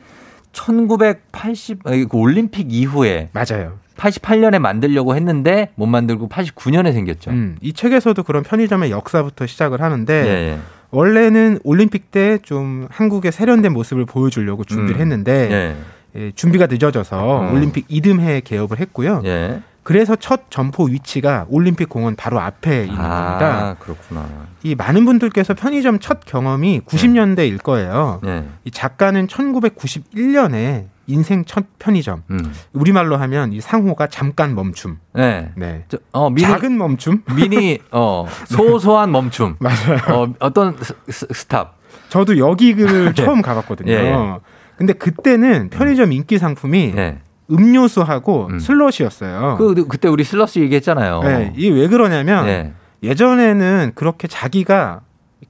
1980, 0.52 1.86
아니, 1.86 2.08
그 2.08 2.16
올림픽 2.16 2.72
이후에. 2.72 3.30
맞아요. 3.32 3.78
88년에 3.96 4.58
만들려고 4.58 5.14
했는데 5.16 5.70
못 5.74 5.86
만들고 5.86 6.28
89년에 6.28 6.92
생겼죠. 6.92 7.30
음, 7.30 7.56
이 7.60 7.72
책에서도 7.72 8.22
그런 8.22 8.42
편의점의 8.42 8.90
역사부터 8.90 9.46
시작을 9.46 9.80
하는데 9.82 10.12
예, 10.14 10.28
예. 10.52 10.58
원래는 10.90 11.58
올림픽 11.64 12.10
때 12.10 12.38
좀 12.42 12.86
한국의 12.90 13.32
세련된 13.32 13.72
모습을 13.72 14.04
보여주려고 14.04 14.64
준비를 14.64 14.98
음. 14.98 15.00
했는데 15.02 15.48
예. 15.50 15.76
예, 16.20 16.32
준비가 16.34 16.66
늦어져서 16.66 17.40
음. 17.40 17.54
올림픽 17.54 17.84
이듬해에 17.88 18.40
개업을 18.40 18.78
했고요. 18.80 19.22
예. 19.24 19.60
그래서 19.82 20.16
첫 20.16 20.50
점포 20.50 20.84
위치가 20.86 21.46
올림픽 21.48 21.88
공원 21.88 22.16
바로 22.16 22.40
앞에 22.40 22.80
있는 22.80 22.96
겁니다. 22.96 23.06
아, 23.40 23.76
그렇구나. 23.78 24.26
이 24.64 24.74
많은 24.74 25.04
분들께서 25.04 25.54
편의점 25.54 26.00
첫 26.00 26.24
경험이 26.24 26.80
90년대일 26.86 27.62
거예요. 27.62 28.20
예. 28.26 28.44
이 28.64 28.70
작가는 28.72 29.26
1991년에 29.28 30.86
인생 31.06 31.44
첫 31.44 31.64
편의점. 31.78 32.22
음. 32.30 32.52
우리말로 32.72 33.16
하면 33.16 33.52
이 33.52 33.60
상호가 33.60 34.06
잠깐 34.08 34.54
멈춤. 34.54 34.98
네. 35.14 35.52
네. 35.56 35.84
저, 35.88 35.98
어, 36.12 36.30
미니, 36.30 36.46
작은 36.46 36.76
멈춤? 36.76 37.22
미니, 37.36 37.78
어, 37.90 38.26
소소한 38.46 39.12
멈춤. 39.12 39.56
맞아요. 39.60 40.34
어, 40.40 40.50
스, 40.82 40.94
스, 41.08 41.26
stop. 41.32 41.76
저도 42.08 42.38
여기 42.38 42.74
글 42.74 43.06
네. 43.14 43.14
처음 43.14 43.42
가봤거든요. 43.42 43.92
예, 43.92 43.96
예. 43.96 44.38
근데 44.76 44.92
그때는 44.92 45.70
편의점 45.70 46.12
인기 46.12 46.38
상품이 46.38 46.94
예. 46.96 47.18
음료수하고 47.50 48.48
음. 48.50 48.58
슬러시였어요. 48.58 49.56
그, 49.58 49.86
그때 49.86 50.08
우리 50.08 50.24
슬러시 50.24 50.60
얘기했잖아요. 50.60 51.22
네, 51.22 51.52
이게 51.56 51.70
왜 51.70 51.88
그러냐면 51.88 52.46
예. 52.48 52.72
예전에는 53.02 53.92
그렇게 53.94 54.26
자기가 54.26 55.00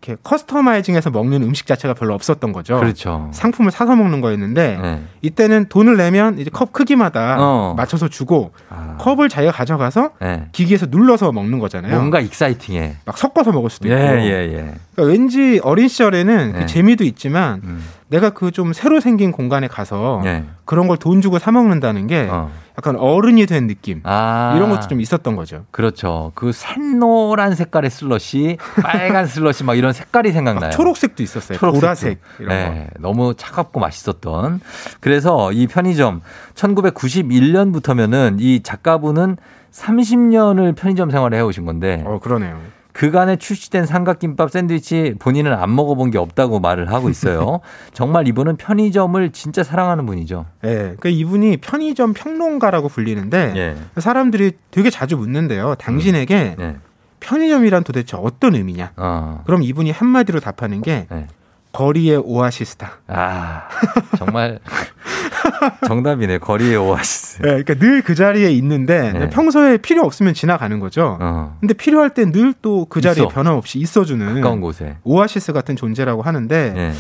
이렇게 0.03 0.21
customizing해서 0.23 1.11
먹는 1.11 1.43
음식 1.43 1.67
자체가 1.67 1.95
별로 1.95 2.15
없었던 2.15 2.53
거죠. 2.53 2.79
그렇죠. 2.79 3.29
상품을 3.33 3.71
사서 3.73 3.97
먹는 3.97 4.21
거였는데 4.21 4.79
네. 4.81 5.03
이때는 5.23 5.69
돈을 5.69 5.97
내면 5.97 6.39
이제 6.39 6.51
컵 6.51 6.73
크기마다 6.73 7.37
어. 7.39 7.75
맞춰서 7.77 8.09
주고 8.09 8.53
아. 8.69 8.97
컵을 8.99 9.29
자기가 9.29 9.53
가져가서 9.53 10.11
예. 10.23 10.49
기기에서 10.53 10.87
눌러서 10.91 11.33
먹는 11.33 11.59
거잖아요. 11.59 11.97
뭔가 11.97 12.21
exciting해. 12.21 12.97
막 13.05 13.17
섞어서 13.19 13.53
먹을 13.53 13.71
수도 13.71 13.89
예, 13.89 13.95
있고. 13.95 14.05
예, 14.05 14.31
예. 14.31 14.75
그러니까 14.95 15.03
왠지 15.03 15.61
어린 15.65 15.89
시절에는 15.89 16.53
네. 16.53 16.59
그 16.61 16.67
재미도 16.67 17.05
있지만 17.05 17.61
음. 17.65 17.85
내가 18.09 18.31
그 18.31 18.51
좀 18.53 18.73
새로 18.73 19.01
생긴 19.01 19.33
공간에 19.33 19.67
가서 19.67 20.23
예. 20.25 20.45
그런 20.65 20.87
걸 20.89 20.97
돈 20.99 21.21
주고 21.21 21.39
사 21.39 21.51
먹는다는 21.53 22.07
게 22.07 22.29
어. 22.31 22.51
약간 22.79 22.97
어른이 22.97 23.47
된 23.47 23.67
느낌 23.67 24.01
아. 24.05 24.53
이런 24.57 24.69
것도 24.69 24.89
좀 24.89 25.01
있었던 25.01 25.35
거죠. 25.35 25.65
그렇죠. 25.71 26.33
그 26.35 26.53
샛노란 26.53 27.55
색깔의 27.55 27.91
슬러시, 27.91 28.59
빨간 28.83 29.27
슬러시 29.27 29.65
막 29.65 29.75
이런 29.77 29.93
색깔이 29.93 30.33
생각나요. 30.33 30.71
초록색도 30.71 31.23
있었어요. 31.23 31.59
초록색도. 31.59 31.81
보라색 31.81 32.21
이런 32.39 32.49
거. 32.49 32.55
네, 32.55 32.89
너무 32.99 33.35
차갑고 33.35 33.81
맛있었던. 33.81 34.61
그래서 35.01 35.53
이 35.53 35.67
편의점 35.67 36.21
1991년부터면은 36.55 38.37
이 38.41 38.63
작가분은 38.63 39.37
30년을 39.73 40.75
편의점 40.77 41.11
생활을 41.11 41.37
해오신 41.39 41.65
건데 41.65 42.03
어 42.07 42.19
그러네요. 42.19 42.59
그간에 42.97 43.37
출시된 43.37 43.85
삼각김밥 43.85 44.51
샌드위치 44.51 45.17
본인은 45.19 45.53
안 45.53 45.75
먹어본 45.77 46.11
게 46.11 46.17
없다고 46.17 46.61
말을 46.61 46.91
하고 46.91 47.11
있어요. 47.11 47.61
정말 47.93 48.27
이분은 48.27 48.57
편의점을 48.57 49.33
진짜 49.33 49.63
사랑하는 49.63 50.07
분이죠. 50.07 50.47
예, 50.65 50.97
그 50.99 51.11
이분이 51.11 51.59
편의점 51.59 52.15
평론가라고 52.15 52.89
불리는데 52.89 53.53
예. 53.55 54.01
사람들이 54.01 54.53
되게 54.71 54.89
자주 54.89 55.19
묻는데요. 55.19 55.75
당신에게 55.75 56.57
예. 56.59 56.77
편의점이란 57.21 57.85
도대체 57.85 58.17
어떤 58.17 58.55
의미냐? 58.55 58.93
어. 58.97 59.43
그럼 59.45 59.63
이분이 59.63 59.91
한마디로 59.91 60.41
답하는 60.41 60.81
게 60.81 61.07
네. 61.11 61.27
거리의 61.81 62.17
오아시스다. 62.25 62.91
아, 63.09 63.69
정말 64.17 64.61
정답이네. 65.87 66.39
거리의 66.39 66.77
오아시스. 66.77 67.43
네, 67.43 67.63
그러니까 67.63 67.75
늘 67.75 68.03
그 68.03 68.15
자리에 68.15 68.51
있는데 68.53 69.13
네. 69.13 69.29
평소에 69.31 69.77
필요 69.77 70.03
없으면 70.05 70.33
지나가는 70.33 70.79
거죠. 70.81 71.19
어. 71.21 71.57
근데 71.61 71.75
필요할 71.75 72.15
땐늘또 72.15 72.87
그 72.87 73.03
자리에 73.03 73.25
있어. 73.25 73.29
변함없이 73.29 73.79
있어주는 73.79 74.35
가까운 74.37 74.61
곳에. 74.63 74.97
오아시스 75.05 75.53
같은 75.53 75.77
존재라고 75.77 76.23
하는데 76.23 76.73
예. 76.77 76.93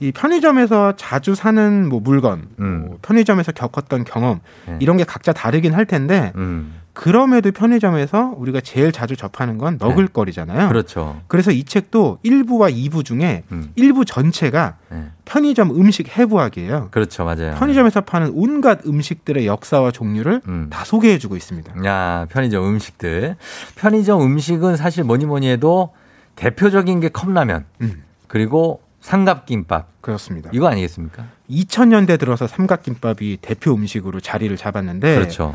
이 0.00 0.12
편의점에서 0.12 0.94
자주 0.96 1.34
사는 1.34 1.88
뭐 1.88 2.00
물건, 2.00 2.48
음. 2.60 2.84
뭐 2.86 2.98
편의점에서 3.00 3.52
겪었던 3.52 4.04
경험 4.04 4.40
네. 4.66 4.76
이런 4.80 4.96
게 4.98 5.04
각자 5.04 5.32
다르긴 5.32 5.74
할 5.74 5.86
텐데 5.86 6.32
음. 6.36 6.74
그럼에도 6.98 7.52
편의점에서 7.52 8.34
우리가 8.38 8.60
제일 8.60 8.90
자주 8.90 9.14
접하는 9.14 9.56
건 9.56 9.78
먹을거리잖아요. 9.80 10.66
그렇죠. 10.66 11.20
그래서 11.28 11.52
이 11.52 11.62
책도 11.62 12.18
1부와 12.24 12.74
2부 12.74 13.04
중에 13.04 13.44
음. 13.52 13.70
1부 13.78 14.04
전체가 14.04 14.78
네. 14.90 15.04
편의점 15.24 15.70
음식 15.70 16.18
해부학이에요. 16.18 16.88
그렇죠. 16.90 17.24
맞아요. 17.24 17.54
편의점에서 17.54 18.00
파는 18.00 18.32
온갖 18.34 18.84
음식들의 18.84 19.46
역사와 19.46 19.92
종류를 19.92 20.40
음. 20.48 20.66
다 20.70 20.84
소개해 20.84 21.18
주고 21.18 21.36
있습니다. 21.36 21.84
야, 21.86 22.26
편의점 22.30 22.64
음식들. 22.64 23.36
편의점 23.76 24.20
음식은 24.20 24.76
사실 24.76 25.04
뭐니 25.04 25.24
뭐니 25.24 25.48
해도 25.48 25.94
대표적인 26.34 26.98
게 26.98 27.10
컵라면. 27.10 27.64
음. 27.80 28.02
그리고 28.26 28.82
삼각김밥. 29.02 30.00
그렇습니다. 30.00 30.50
이거 30.52 30.66
아니겠습니까? 30.66 31.26
2000년대 31.48 32.18
들어서 32.18 32.48
삼각김밥이 32.48 33.38
대표 33.40 33.72
음식으로 33.72 34.18
자리를 34.18 34.56
잡았는데 34.56 35.14
그렇죠. 35.14 35.54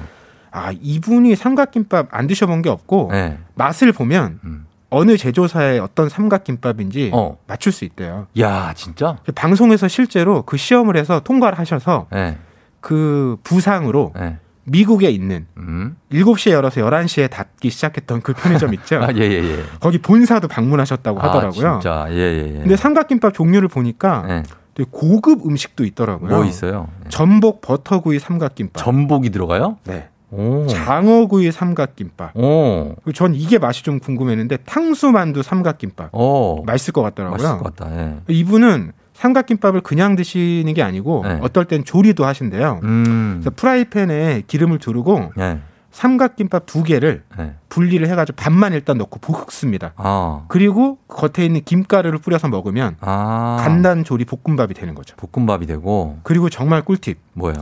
아 0.54 0.72
이분이 0.72 1.36
삼각김밥 1.36 2.10
안 2.12 2.28
드셔본 2.28 2.62
게 2.62 2.70
없고 2.70 3.10
네. 3.12 3.38
맛을 3.56 3.92
보면 3.92 4.40
음. 4.44 4.66
어느 4.92 5.18
제조사의 5.18 5.80
어떤 5.80 6.08
삼각김밥인지 6.08 7.10
어. 7.12 7.38
맞출 7.48 7.72
수 7.72 7.84
있대요. 7.84 8.28
야, 8.40 8.74
진짜? 8.76 9.18
방송에서 9.34 9.88
실제로 9.88 10.44
그 10.44 10.56
시험을 10.56 10.96
해서 10.96 11.20
통과를 11.20 11.58
하셔서 11.58 12.06
네. 12.12 12.38
그 12.80 13.38
부상으로 13.44 14.14
네. 14.16 14.38
미국에 14.66 15.10
있는 15.10 15.48
음. 15.58 15.98
7시에 16.12 16.52
열어서 16.52 16.82
11시에 16.82 17.32
닫기 17.32 17.72
시작했던 17.72 18.22
그 18.22 18.34
편의점 18.34 18.76
있죠. 18.76 18.98
아, 19.04 19.10
예, 19.16 19.22
예, 19.22 19.44
예. 19.44 19.64
거기 19.80 19.98
본사도 19.98 20.48
방문하셨다고 20.48 21.20
하더라고요. 21.20 21.68
아, 21.68 21.80
진짜. 21.80 22.06
예, 22.12 22.16
예, 22.16 22.48
예. 22.56 22.60
근데 22.60 22.76
삼각김밥 22.76 23.34
종류를 23.34 23.68
보니까 23.68 24.24
네. 24.28 24.44
되게 24.76 24.88
고급 24.92 25.46
음식도 25.46 25.84
있더라고요. 25.86 26.36
뭐 26.36 26.46
있어요? 26.46 26.88
네. 27.04 27.10
전복 27.10 27.62
버터구이 27.62 28.20
삼각김밥. 28.20 28.84
전복이 28.84 29.32
들어가요? 29.32 29.78
네. 29.86 30.10
오. 30.34 30.68
장어구이 30.68 31.52
삼각김밥. 31.52 32.36
오. 32.36 32.96
그리고 33.04 33.12
전 33.14 33.34
이게 33.36 33.60
맛이 33.60 33.84
좀 33.84 34.00
궁금했는데 34.00 34.58
탕수만두 34.66 35.44
삼각김밥. 35.44 36.10
오. 36.14 36.64
맛있을 36.66 36.94
것 36.94 37.02
같더라고요. 37.04 37.38
맛있을 37.38 37.58
것 37.60 37.76
같다. 37.76 37.96
예. 37.98 38.16
이분은 38.28 38.92
삼각김밥을 39.14 39.82
그냥 39.82 40.16
드시는 40.16 40.74
게 40.74 40.82
아니고 40.82 41.24
네. 41.26 41.40
어떨 41.42 41.66
땐 41.66 41.84
조리도 41.86 42.26
하신대요. 42.26 42.80
음. 42.84 43.40
그래서 43.42 43.52
프라이팬에 43.56 44.44
기름을 44.48 44.80
두르고 44.80 45.32
예. 45.40 45.60
삼각김밥 45.92 46.66
두 46.66 46.82
개를 46.84 47.24
예. 47.40 47.54
분리를 47.70 48.08
해가지고 48.10 48.36
반만 48.36 48.74
일단 48.74 48.98
넣고 48.98 49.20
볶습니다. 49.20 49.94
아. 49.96 50.46
그리고 50.48 50.98
겉에 51.08 51.46
있는 51.46 51.62
김가루를 51.64 52.18
뿌려서 52.18 52.48
먹으면 52.48 52.96
아. 53.00 53.58
간단 53.60 54.04
조리 54.04 54.26
볶음밥이 54.26 54.74
되는 54.74 54.96
거죠. 54.96 55.16
볶음밥이 55.18 55.68
되고 55.68 56.18
그리고 56.24 56.50
정말 56.50 56.82
꿀팁. 56.82 57.20
뭐예요? 57.34 57.58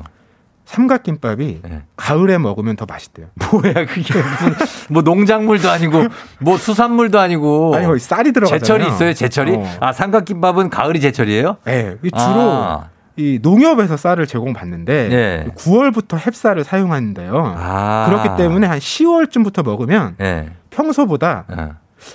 삼각김밥이 0.71 1.61
예. 1.69 1.81
가을에 1.97 2.37
먹으면 2.37 2.75
더 2.77 2.85
맛있대요. 2.85 3.27
뭐야 3.51 3.73
그게 3.73 4.13
무슨 4.21 4.55
뭐 4.89 5.01
농작물도 5.01 5.69
아니고 5.69 6.05
뭐 6.39 6.57
수산물도 6.57 7.19
아니고 7.19 7.75
아니 7.75 7.85
거기 7.85 7.99
쌀이 7.99 8.31
들어가잖아요. 8.31 8.59
제철이 8.59 8.87
있어요 8.87 9.13
제철이 9.13 9.55
어. 9.55 9.65
아 9.81 9.91
삼각김밥은 9.91 10.69
가을이 10.69 11.01
제철이에요 11.01 11.57
네, 11.65 11.97
이 12.03 12.09
주로 12.09 12.23
아. 12.23 12.89
이 13.17 13.39
농협에서 13.41 13.97
쌀을 13.97 14.25
제공받는데 14.27 15.09
예. 15.11 15.51
9월부터 15.55 16.17
햅쌀을 16.17 16.63
사용하는데요. 16.63 17.55
아. 17.57 18.05
그렇기 18.07 18.37
때문에 18.41 18.65
한 18.67 18.79
10월쯤부터 18.79 19.65
먹으면 19.65 20.15
예. 20.21 20.51
평소보다 20.69 21.45
예. 21.51 21.69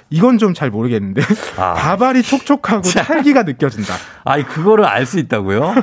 이건 0.09 0.39
좀 0.39 0.55
잘 0.55 0.71
모르겠는데 0.71 1.21
아. 1.59 1.75
밥알이 1.79 2.23
촉촉하고 2.23 2.81
찰기가 2.83 3.43
느껴진다. 3.43 3.93
아이 4.25 4.43
그거를 4.45 4.87
알 4.87 5.05
수 5.05 5.19
있다고요? 5.19 5.75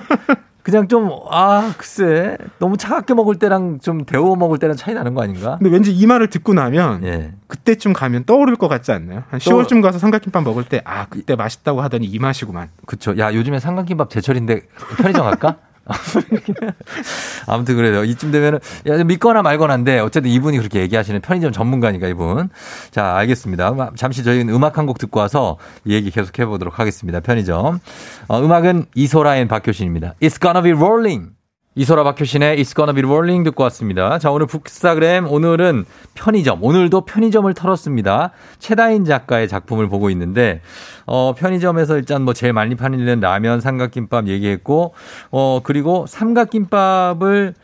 그냥 0.64 0.88
좀 0.88 1.10
아 1.30 1.74
글쎄 1.78 2.38
너무 2.60 2.78
차갑게 2.78 3.14
먹을 3.14 3.36
때랑 3.36 3.80
좀 3.82 4.06
데워 4.06 4.36
먹을 4.36 4.58
때랑 4.60 4.76
차이 4.78 4.94
나는 4.96 5.14
거 5.14 5.22
아닌가? 5.22 5.58
근데 5.60 5.70
왠지 5.72 5.92
이 5.92 6.06
말을 6.08 6.30
듣고 6.30 6.54
나면 6.54 7.04
예. 7.04 7.34
그때쯤 7.48 7.92
가면 7.94 8.24
떠오를 8.26 8.56
것 8.56 8.68
같지 8.70 8.92
않나요? 8.94 9.24
한 9.30 9.40
떠올- 9.40 9.66
10월쯤 9.66 9.82
가서 9.82 10.00
삼각김밥 10.00 10.44
먹을 10.44 10.64
때 10.64 10.82
아 10.86 11.06
그때 11.10 11.36
맛있다고 11.36 11.82
하더니 11.82 12.06
이 12.08 12.18
맛이구만. 12.20 12.70
그쵸. 12.86 13.18
야, 13.18 13.34
요즘에 13.34 13.60
삼각김밥 13.60 14.10
제철인데 14.10 14.62
편의점 14.98 15.24
갈까? 15.26 15.58
아무튼 17.48 17.76
그래요. 17.76 18.04
이쯤 18.04 18.32
되면은, 18.32 18.60
야, 18.88 19.04
믿거나 19.04 19.42
말거나인데, 19.42 20.00
어쨌든 20.00 20.32
이분이 20.32 20.58
그렇게 20.58 20.80
얘기하시는 20.82 21.20
편의점 21.22 21.52
전문가니까, 21.52 22.08
이분. 22.08 22.50
자, 22.92 23.16
알겠습니다. 23.18 23.92
잠시 23.96 24.24
저희는 24.24 24.54
음악 24.54 24.78
한 24.78 24.84
곡 24.86 24.98
듣고 24.98 25.20
와서 25.22 25.58
이 25.86 25.94
얘기 25.94 26.12
계속 26.12 26.38
해보도록 26.38 26.78
하겠습니다. 26.78 27.20
편의점. 27.22 27.80
어, 28.28 28.42
음악은 28.44 28.88
이소라인 28.96 29.48
박효신입니다. 29.48 30.16
It's 30.22 30.42
gonna 30.42 30.62
be 30.62 30.72
rolling. 30.72 31.30
이소라 31.76 32.04
박효신의 32.04 32.58
It's 32.58 32.76
gonna 32.76 32.94
be 32.94 33.04
rolling 33.04 33.44
듣고 33.46 33.64
왔습니다. 33.64 34.20
자, 34.20 34.30
오늘 34.30 34.46
북스타그램, 34.46 35.28
오늘은 35.28 35.86
편의점, 36.14 36.64
오늘도 36.64 37.02
편의점을 37.02 37.52
털었습니다. 37.56 38.30
최다인 38.60 39.06
작가의 39.06 39.48
작품을 39.48 39.90
보고 39.90 40.12
있는데, 40.12 40.62
어, 41.08 41.34
편의점에서 41.36 41.98
일단 41.98 42.22
뭐 42.22 42.36
제일 42.36 42.54
많이 42.54 42.76
파는 42.76 43.20
라면, 43.20 43.60
삼각김밥 43.60 44.28
얘기했고, 44.28 44.94
어, 45.32 45.62
그리고 45.64 46.06
삼각김밥을 46.08 47.56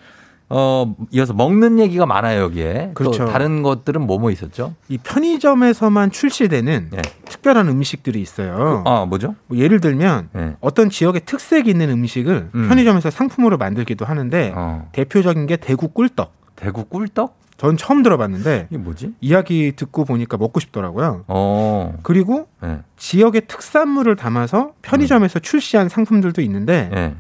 어, 0.50 0.95
이어서 1.12 1.34
먹는 1.34 1.80
얘기가 1.80 2.06
많아요, 2.08 2.41
여기에. 2.41 2.91
그렇죠. 2.95 3.26
또 3.26 3.32
다른 3.32 3.62
것들은 3.62 4.02
뭐뭐 4.02 4.32
있었죠? 4.32 4.74
이 4.88 4.97
편의점에서만 4.97 6.12
출시되는 6.12 6.89
예. 6.95 7.02
특별한 7.26 7.68
음식들이 7.68 8.20
있어요. 8.20 8.84
아, 8.86 9.06
뭐죠? 9.06 9.36
뭐 9.47 9.58
예를 9.58 9.80
들면 9.80 10.30
예. 10.36 10.56
어떤 10.60 10.89
지역의 10.89 11.22
특색이 11.26 11.70
있는 11.70 11.91
음식을 11.91 12.50
음. 12.54 12.68
편의점에서 12.68 13.12
상품으로 13.12 13.58
만들기도 13.58 14.06
하는데 14.06 14.54
어. 14.56 14.89
대표적인 14.91 15.45
게 15.45 15.56
대구 15.56 15.89
꿀떡. 15.89 16.34
대구 16.56 16.86
꿀떡? 16.86 17.38
전 17.58 17.76
처음 17.78 18.04
들어봤는데 18.04 18.68
이게 18.70 18.78
뭐지? 18.78 19.14
이야기 19.20 19.74
듣고 19.76 20.06
보니까 20.06 20.38
먹고 20.38 20.60
싶더라고요. 20.62 21.26
어. 21.28 21.93
그리고 22.04 22.47
예. 22.64 22.80
지역의 22.97 23.43
특산물을 23.47 24.16
담아서 24.16 24.72
편의점에서 24.82 25.39
출시한 25.39 25.89
상품들도 25.89 26.41
있는데 26.41 26.89
예. 26.95 27.16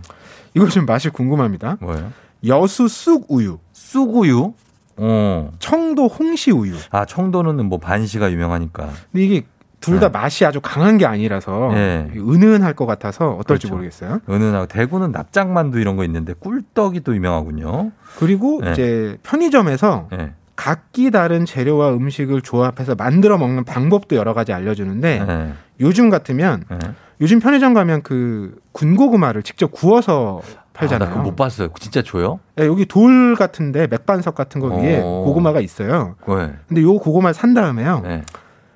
이거 0.55 0.67
좀 0.67 0.85
맛이 0.85 1.09
궁금합니다. 1.09 1.77
뭐예요? 1.81 2.11
여수 2.45 2.87
쑥우유, 2.87 3.59
쑥우유? 3.73 4.53
어. 4.97 5.51
청도 5.59 6.07
홍시우유. 6.07 6.75
아, 6.91 7.05
청도는 7.05 7.65
뭐 7.65 7.77
반시가 7.77 8.31
유명하니까. 8.31 8.89
근데 9.11 9.25
이게 9.25 9.45
둘다 9.79 10.11
네. 10.11 10.19
맛이 10.19 10.45
아주 10.45 10.59
강한 10.61 10.97
게 10.97 11.05
아니라서 11.05 11.71
네. 11.73 12.11
은은할 12.17 12.73
것 12.73 12.85
같아서 12.85 13.29
어떨지 13.31 13.67
그렇죠. 13.67 13.75
모르겠어요. 13.75 14.19
은은하고 14.29 14.65
대구는 14.67 15.11
납작만두 15.11 15.79
이런 15.79 15.95
거 15.95 16.03
있는데 16.03 16.33
꿀떡이 16.33 17.01
또 17.01 17.15
유명하군요. 17.15 17.91
그리고 18.17 18.59
네. 18.61 18.71
이제 18.73 19.17
편의점에서 19.23 20.09
예. 20.13 20.33
각기 20.57 21.11
다른 21.11 21.45
재료와 21.45 21.93
음식을 21.93 22.41
조합해서 22.41 22.95
만들어 22.95 23.37
먹는 23.37 23.63
방법도 23.63 24.17
여러 24.17 24.33
가지 24.33 24.51
알려주는데 24.51 25.25
예. 25.25 25.53
요즘 25.79 26.09
같으면 26.09 26.65
예. 26.73 26.77
요즘 27.21 27.39
편의점 27.39 27.73
가면 27.73 28.01
그 28.01 28.59
군고구마를 28.73 29.43
직접 29.43 29.71
구워서 29.71 30.41
아, 30.43 30.61
팔잖아요. 30.79 31.09
나 31.09 31.13
그거 31.15 31.23
못 31.23 31.35
봤어요. 31.35 31.69
진짜 31.79 32.01
줘요? 32.01 32.39
예, 32.59 32.65
여기 32.65 32.85
돌 32.85 33.35
같은데 33.35 33.87
맥반석 33.87 34.33
같은 34.35 34.61
거 34.61 34.67
위에 34.67 35.01
어. 35.03 35.23
고구마가 35.25 35.59
있어요. 35.59 36.15
네. 36.27 36.53
근데 36.67 36.81
요 36.81 36.93
고구마를 36.97 37.33
산 37.33 37.53
다음에요. 37.53 38.01
네. 38.01 38.23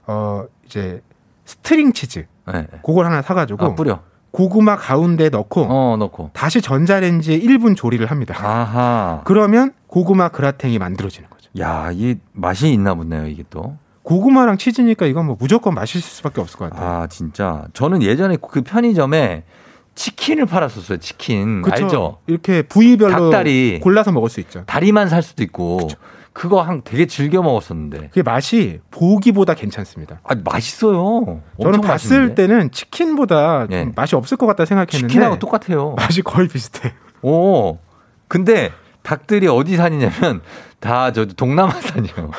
어 0.06 0.45
이제 0.66 1.01
string 1.46 1.94
치즈 1.93 2.26
네. 2.51 2.68
그걸 2.86 3.06
하나 3.06 3.22
사가지고 3.22 3.66
아, 3.66 3.76
뿌려. 3.76 3.99
고구마 4.32 4.76
가운데 4.76 5.30
넣고 5.30 5.62
어, 5.70 5.95
넣고. 5.97 6.32
다시 6.34 6.60
전자레인지에 6.62 7.39
1분 7.39 7.76
조리를 7.78 8.06
합니다. 8.08 8.36
아하. 8.38 9.22
그러면 9.26 9.72
고구마 9.88 10.30
그라탱이 10.30 10.80
만들어지는 10.80 11.30
거죠. 11.30 11.49
야, 11.60 11.91
이 11.93 12.16
맛이 12.32 12.74
있나 12.74 12.95
보네요, 12.95 13.28
이게 13.28 13.43
또. 13.51 13.78
고구마랑 14.01 14.58
치즈니까 14.58 15.06
이건 15.06 15.28
뭐 15.28 15.38
무조건 15.39 15.76
맛있을 15.76 16.01
수밖에 16.01 16.41
없을 16.41 16.58
것 16.58 16.70
같아요. 16.72 17.01
아, 17.04 17.08
진짜. 17.08 17.66
저는 17.74 18.01
예전에 18.01 18.38
그 18.41 18.64
편의점에 18.64 19.43
치킨을 19.96 20.46
팔았었어요, 20.46 20.98
치킨. 20.98 21.62
그쵸? 21.62 21.84
알죠? 21.86 22.18
이렇게 22.28 22.62
부위별로 22.64 23.12
닭다리. 23.32 23.80
골라서 23.82 24.12
먹을 24.12 24.30
수 24.30 24.39
있죠. 24.39 24.64
다리만 24.66 25.10
살 25.10 25.22
수도 25.22 25.44
있고. 25.44 25.88
그거 26.34 26.62
한 26.64 26.82
되게 26.84 27.06
즐겨 27.06 27.44
먹었었는데. 27.44 28.08
그게 28.08 28.24
맛이 28.24 28.80
보기보다 28.89 29.54
괜찮습니다. 29.54 30.20
아, 30.24 30.34
맛있어요. 30.44 31.41
저는 31.62 31.82
봤을 31.82 32.18
맛있는데? 32.22 32.36
때는 32.36 32.72
치킨보다 32.72 33.68
좀 33.68 33.74
예. 33.74 33.91
맛이 33.96 34.16
없을 34.16 34.38
것 34.38 34.48
같다 34.48 34.66
생각했는데 34.66 35.08
치킨하고 35.08 35.38
똑같아요. 35.38 35.94
맛이 35.96 36.24
거의 36.24 36.48
비슷해. 36.48 36.94
오. 37.22 37.78
근데 38.28 38.72
닭들이 39.04 39.47
어디 39.47 39.76
산이냐면 39.76 40.41
다 40.80 41.12
저 41.14 41.24
동남아산이요. 41.26 42.32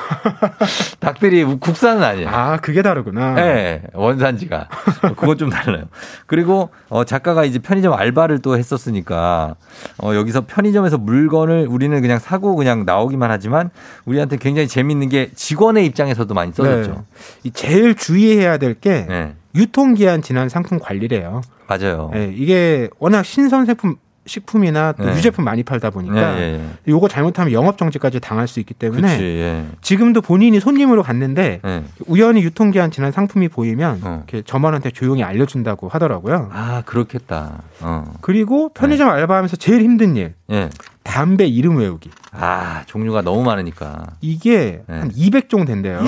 닭들이 1.00 1.44
국산은 1.44 2.02
아니에요. 2.02 2.28
아, 2.28 2.58
그게 2.58 2.82
다르구나. 2.82 3.34
네, 3.34 3.82
원산지가. 3.94 4.68
그건 5.16 5.38
좀 5.38 5.48
달라요. 5.48 5.84
그리고 6.26 6.68
어, 6.90 7.04
작가가 7.04 7.44
이제 7.44 7.58
편의점 7.58 7.94
알바를 7.94 8.40
또 8.40 8.58
했었으니까 8.58 9.54
어, 10.02 10.14
여기서 10.14 10.42
편의점에서 10.46 10.98
물건을 10.98 11.66
우리는 11.70 11.98
그냥 12.02 12.18
사고 12.18 12.54
그냥 12.54 12.84
나오기만 12.84 13.30
하지만 13.30 13.70
우리한테 14.04 14.36
굉장히 14.36 14.68
재밌는 14.68 15.08
게 15.08 15.30
직원의 15.34 15.86
입장에서도 15.86 16.32
많이 16.34 16.52
써졌죠. 16.52 16.90
네. 16.90 16.98
이 17.44 17.50
제일 17.50 17.94
주의해야 17.94 18.58
될게 18.58 19.06
네. 19.08 19.34
유통기한 19.54 20.20
지난 20.20 20.50
상품 20.50 20.78
관리래요. 20.78 21.40
맞아요. 21.66 22.10
네, 22.12 22.30
이게 22.36 22.90
워낙 22.98 23.24
신선 23.24 23.64
제품 23.64 23.96
식품이나 24.26 24.92
또 24.92 25.04
네. 25.04 25.16
유제품 25.16 25.44
많이 25.44 25.62
팔다 25.62 25.90
보니까 25.90 26.34
네, 26.34 26.38
예, 26.38 26.42
예. 26.54 26.60
요거 26.88 27.08
잘못하면 27.08 27.52
영업 27.52 27.76
정지까지 27.76 28.20
당할 28.20 28.48
수 28.48 28.60
있기 28.60 28.74
때문에 28.74 29.02
그치, 29.02 29.22
예. 29.22 29.64
지금도 29.82 30.20
본인이 30.22 30.60
손님으로 30.60 31.02
갔는데 31.02 31.60
네. 31.62 31.84
우연히 32.06 32.42
유통기한 32.42 32.90
지난 32.90 33.12
상품이 33.12 33.48
보이면 33.48 34.00
어. 34.02 34.22
이렇게 34.26 34.42
점원한테 34.42 34.90
조용히 34.90 35.22
알려준다고 35.22 35.88
하더라고요. 35.88 36.50
아, 36.52 36.82
그렇겠다. 36.86 37.62
어. 37.80 38.14
그리고 38.20 38.70
편의점 38.70 39.08
알바하면서 39.08 39.56
제일 39.56 39.82
힘든 39.82 40.16
일 40.16 40.34
예. 40.50 40.70
담배 41.04 41.46
이름 41.46 41.76
외우기. 41.76 42.10
아, 42.32 42.82
종류가 42.86 43.22
너무 43.22 43.44
많으니까. 43.44 44.06
이게 44.20 44.82
네. 44.88 44.98
한 44.98 45.10
200종 45.12 45.66
된대요. 45.66 46.00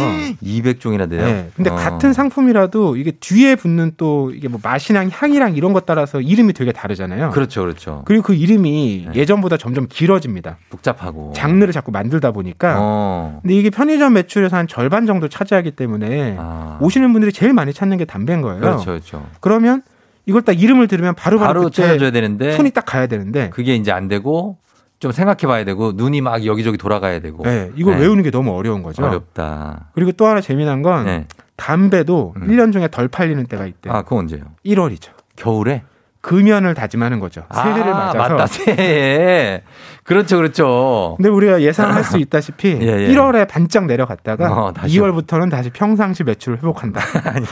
200종이나 0.42 1.08
돼요? 1.08 1.24
네. 1.24 1.50
근데 1.54 1.70
어. 1.70 1.76
같은 1.76 2.12
상품이라도 2.12 2.96
이게 2.96 3.12
뒤에 3.12 3.54
붙는 3.54 3.92
또 3.98 4.32
이게 4.32 4.48
뭐 4.48 4.58
맛이랑 4.60 5.10
향이랑 5.12 5.54
이런 5.54 5.72
것 5.72 5.86
따라서 5.86 6.20
이름이 6.20 6.54
되게 6.54 6.72
다르잖아요. 6.72 7.30
그렇죠, 7.30 7.60
그렇죠. 7.60 8.02
그리고 8.06 8.24
그 8.24 8.34
이름이 8.34 9.08
예전보다 9.14 9.58
점점 9.58 9.86
길어집니다. 9.86 10.56
복잡하고. 10.70 11.32
장르를 11.36 11.72
자꾸 11.72 11.92
만들다 11.92 12.32
보니까. 12.32 12.76
어. 12.78 13.38
근데 13.42 13.54
이게 13.54 13.70
편의점 13.70 14.14
매출에서 14.14 14.56
한 14.56 14.66
절반 14.66 15.06
정도 15.06 15.28
차지하기 15.28 15.72
때문에 15.72 16.36
아. 16.38 16.78
오시는 16.80 17.12
분들이 17.12 17.32
제일 17.32 17.52
많이 17.52 17.72
찾는 17.72 17.98
게 17.98 18.06
담배인 18.06 18.40
거예요. 18.40 18.60
그렇죠, 18.60 18.86
그렇죠. 18.86 19.26
그러면 19.40 19.82
이걸 20.24 20.42
딱 20.42 20.60
이름을 20.60 20.88
들으면 20.88 21.14
바로 21.14 21.38
바로, 21.38 21.48
바로 21.48 21.62
그때 21.64 21.82
찾아줘야 21.82 22.10
되는데 22.10 22.52
손이 22.56 22.70
딱 22.72 22.84
가야 22.84 23.06
되는데 23.06 23.50
그게 23.50 23.76
이제 23.76 23.92
안 23.92 24.08
되고 24.08 24.58
좀 24.98 25.12
생각해 25.12 25.46
봐야 25.46 25.64
되고 25.64 25.92
눈이 25.92 26.20
막 26.22 26.44
여기저기 26.46 26.78
돌아가야 26.78 27.20
되고. 27.20 27.44
네, 27.44 27.70
이걸 27.76 27.96
네. 27.96 28.02
외우는 28.02 28.22
게 28.22 28.30
너무 28.30 28.56
어려운 28.56 28.82
거죠. 28.82 29.04
어렵다. 29.04 29.90
그리고 29.94 30.12
또 30.12 30.26
하나 30.26 30.40
재미난 30.40 30.82
건 30.82 31.04
네. 31.04 31.26
담배도 31.56 32.34
음. 32.36 32.48
1년 32.48 32.72
중에 32.72 32.88
덜 32.88 33.08
팔리는 33.08 33.44
때가 33.46 33.66
있대요. 33.66 33.92
아, 33.92 34.02
그거 34.02 34.16
언제요? 34.16 34.42
1월이죠. 34.64 35.10
겨울에? 35.36 35.82
금연을 36.26 36.74
다짐하는 36.74 37.20
거죠. 37.20 37.44
새해를 37.54 37.92
아, 37.92 38.12
맞아서. 38.12 38.34
맞다. 38.34 38.46
새해. 38.50 39.62
그렇죠, 40.02 40.36
그렇죠. 40.38 41.14
근데 41.18 41.28
우리가 41.28 41.62
예상할 41.62 42.02
수 42.02 42.18
있다시피 42.18 42.78
예, 42.82 42.86
예. 42.86 43.08
1월에 43.08 43.46
반짝 43.46 43.86
내려갔다가 43.86 44.50
어, 44.52 44.72
다시 44.72 44.98
2월부터는 44.98 45.50
다시 45.52 45.70
평상시 45.70 46.24
매출을 46.24 46.58
회복한다. 46.58 47.00
아니. 47.30 47.46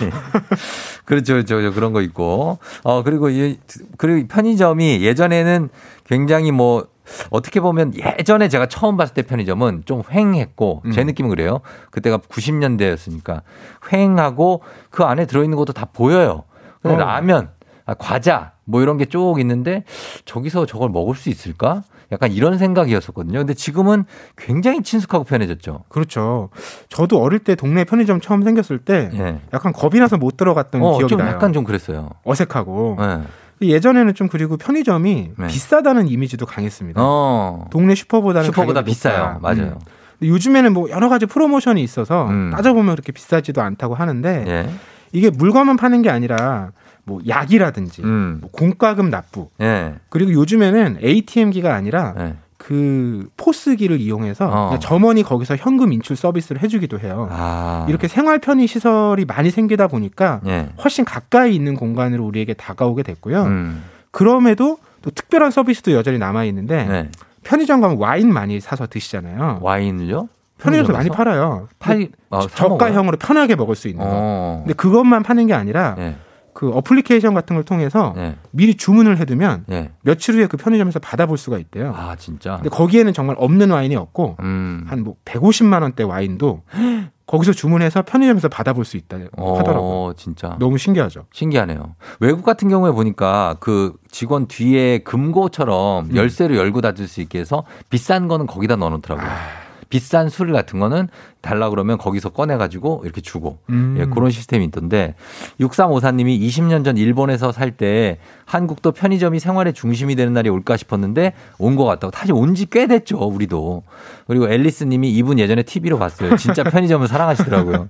그렇죠, 1.04 1.34
그렇죠. 1.34 1.56
그렇죠. 1.56 1.72
그런 1.72 1.92
거 1.92 2.00
있고. 2.00 2.58
어, 2.82 3.02
그리고 3.04 3.28
이, 3.30 3.58
그리고 3.96 4.26
편의점이 4.26 5.02
예전에는 5.02 5.68
굉장히 6.08 6.50
뭐, 6.50 6.86
어떻게 7.30 7.60
보면 7.60 7.92
예전에 8.18 8.48
제가 8.48 8.66
처음 8.66 8.96
봤을 8.96 9.14
때 9.14 9.22
편의점은 9.22 9.82
좀 9.84 10.02
휑했고, 10.02 10.84
음. 10.86 10.90
제 10.92 11.04
느낌은 11.04 11.30
그래요. 11.30 11.60
그때가 11.90 12.18
90년대였으니까. 12.18 13.42
휑하고 13.82 14.60
그 14.90 15.04
안에 15.04 15.26
들어있는 15.26 15.56
것도 15.56 15.72
다 15.72 15.86
보여요. 15.92 16.44
근데 16.82 16.96
어. 16.96 17.06
라면, 17.06 17.50
아, 17.86 17.94
과자, 17.94 18.52
뭐 18.64 18.82
이런 18.82 18.96
게 18.96 19.04
쭉 19.06 19.38
있는데, 19.40 19.84
저기서 20.24 20.66
저걸 20.66 20.90
먹을 20.90 21.14
수 21.14 21.28
있을까? 21.28 21.82
약간 22.12 22.30
이런 22.32 22.58
생각이었었거든요. 22.58 23.38
근데 23.38 23.54
지금은 23.54 24.04
굉장히 24.36 24.82
친숙하고 24.82 25.24
편해졌죠. 25.24 25.84
그렇죠. 25.88 26.50
저도 26.88 27.20
어릴 27.20 27.40
때 27.40 27.54
동네 27.54 27.84
편의점 27.84 28.20
처음 28.20 28.42
생겼을 28.42 28.78
때 28.78 29.10
예. 29.14 29.40
약간 29.52 29.72
겁이 29.72 29.98
나서 29.98 30.16
못 30.18 30.36
들어갔던 30.36 30.82
어, 30.82 30.98
기억이 30.98 31.08
좀 31.10 31.18
나요. 31.18 31.30
약간 31.30 31.52
좀 31.52 31.64
그랬어요. 31.64 32.10
어색하고. 32.24 32.98
예. 33.00 33.20
예전에는 33.60 34.14
좀 34.14 34.28
그리고 34.28 34.56
편의점이 34.56 35.30
네. 35.36 35.46
비싸다는 35.46 36.08
이미지도 36.08 36.46
강했습니다. 36.46 37.00
어. 37.02 37.66
동네 37.70 37.94
슈퍼보다는 37.94 38.46
슈퍼보다 38.46 38.82
비싸요. 38.82 39.34
높다. 39.34 39.38
맞아요. 39.40 39.78
음. 40.20 40.26
요즘에는 40.26 40.72
뭐 40.72 40.90
여러 40.90 41.08
가지 41.08 41.26
프로모션이 41.26 41.82
있어서 41.82 42.26
음. 42.28 42.50
따져보면 42.54 42.94
그렇게 42.94 43.12
비싸지도 43.12 43.62
않다고 43.62 43.94
하는데 43.94 44.44
예. 44.46 44.70
이게 45.12 45.30
물건만 45.30 45.76
파는 45.76 46.02
게 46.02 46.10
아니라 46.10 46.70
뭐 47.04 47.20
약이라든지 47.26 48.02
음. 48.02 48.38
뭐 48.40 48.50
공과금 48.50 49.10
납부 49.10 49.50
예. 49.60 49.94
그리고 50.08 50.32
요즘에는 50.32 50.98
ATM기가 51.02 51.74
아니라 51.74 52.14
예. 52.18 52.34
그 52.64 53.28
POS기를 53.36 54.00
이용해서 54.00 54.48
어. 54.50 54.78
점원이 54.78 55.22
거기서 55.22 55.56
현금 55.56 55.92
인출 55.92 56.16
서비스를 56.16 56.62
해주기도 56.62 56.98
해요. 56.98 57.28
아. 57.30 57.84
이렇게 57.90 58.08
생활 58.08 58.38
편의 58.38 58.66
시설이 58.66 59.26
많이 59.26 59.50
생기다 59.50 59.86
보니까 59.86 60.40
예. 60.46 60.70
훨씬 60.82 61.04
가까이 61.04 61.54
있는 61.54 61.74
공간으로 61.74 62.24
우리에게 62.24 62.54
다가오게 62.54 63.02
됐고요. 63.02 63.42
음. 63.42 63.84
그럼에도 64.10 64.78
또 65.02 65.10
특별한 65.10 65.50
서비스도 65.50 65.92
여전히 65.92 66.16
남아 66.16 66.44
있는데 66.44 66.84
네. 66.84 67.10
편의점 67.42 67.82
가면 67.82 67.98
와인 67.98 68.32
많이 68.32 68.60
사서 68.60 68.86
드시잖아요. 68.86 69.58
와인을요? 69.60 70.30
편의점에서 70.56 70.92
많이? 70.94 71.10
팔아요. 71.10 71.68
팔, 71.78 72.08
아, 72.30 72.40
사 72.48 72.62
먹어요? 72.64 72.78
저가형으로 72.78 73.18
편하게 73.18 73.56
먹을 73.56 73.74
수 73.74 73.88
있는 73.88 74.02
거. 74.02 74.10
어. 74.10 74.62
근데 74.64 74.72
그것만 74.72 75.22
파는 75.22 75.48
게 75.48 75.52
아니라 75.52 75.96
예. 75.98 76.16
그 76.64 76.70
어플리케이션 76.70 77.34
같은 77.34 77.56
걸 77.56 77.62
통해서 77.62 78.14
예. 78.16 78.36
미리 78.50 78.74
주문을 78.74 79.18
해두면 79.18 79.66
예. 79.70 79.90
며칠 80.00 80.34
후에 80.34 80.46
그 80.46 80.56
편의점에서 80.56 80.98
받아볼 80.98 81.36
수가 81.36 81.58
있대요. 81.58 81.92
아, 81.94 82.16
진짜. 82.16 82.56
근데 82.56 82.70
거기에는 82.70 83.12
정말 83.12 83.36
없는 83.38 83.70
와인이 83.70 83.94
없고 83.96 84.36
음. 84.40 84.86
한뭐 84.88 85.16
150만 85.26 85.82
원대 85.82 86.04
와인도 86.04 86.62
거기서 87.26 87.52
주문해서 87.52 88.02
편의점에서 88.02 88.48
받아볼 88.48 88.86
수 88.86 88.96
있다 88.96 89.16
하더라고요. 89.16 89.82
어, 89.82 90.12
진짜. 90.16 90.56
너무 90.58 90.78
신기하죠. 90.78 91.26
신기하네요. 91.34 91.96
외국 92.20 92.44
같은 92.44 92.70
경우에 92.70 92.92
보니까 92.92 93.56
그 93.60 93.92
직원 94.10 94.46
뒤에 94.46 94.98
금고처럼 94.98 96.10
음. 96.10 96.16
열쇠를 96.16 96.56
열고 96.56 96.80
닫을 96.80 97.06
수 97.08 97.20
있게 97.20 97.40
해서 97.40 97.64
비싼 97.90 98.26
거는 98.26 98.46
거기다 98.46 98.76
넣어놓더라고요. 98.76 99.26
아. 99.26 99.64
비싼 99.90 100.30
술 100.30 100.52
같은 100.52 100.80
거는 100.80 101.08
달라 101.44 101.70
그러면 101.70 101.98
거기서 101.98 102.30
꺼내 102.30 102.56
가지고 102.56 103.02
이렇게 103.04 103.20
주고. 103.20 103.58
음. 103.70 103.96
예, 104.00 104.06
그런 104.06 104.30
시스템이 104.30 104.64
있던데 104.64 105.14
6354님이 105.60 106.40
20년 106.40 106.84
전 106.84 106.96
일본에서 106.96 107.52
살 107.52 107.74
때 107.76 108.18
한국도 108.46 108.92
편의점이 108.92 109.40
생활의 109.40 109.72
중심이 109.72 110.14
되는 110.16 110.32
날이 110.32 110.48
올까 110.48 110.76
싶었는데 110.76 111.32
온 111.58 111.74
것 111.76 111.84
같다고. 111.84 112.12
사실 112.14 112.32
온지 112.34 112.66
꽤 112.70 112.86
됐죠 112.86 113.18
우리도. 113.18 113.82
그리고 114.28 114.48
앨리스님이 114.48 115.10
이분 115.10 115.38
예전에 115.38 115.62
TV로 115.64 115.98
봤어요. 115.98 116.36
진짜 116.36 116.62
편의점을 116.64 117.06
사랑하시더라고요. 117.08 117.88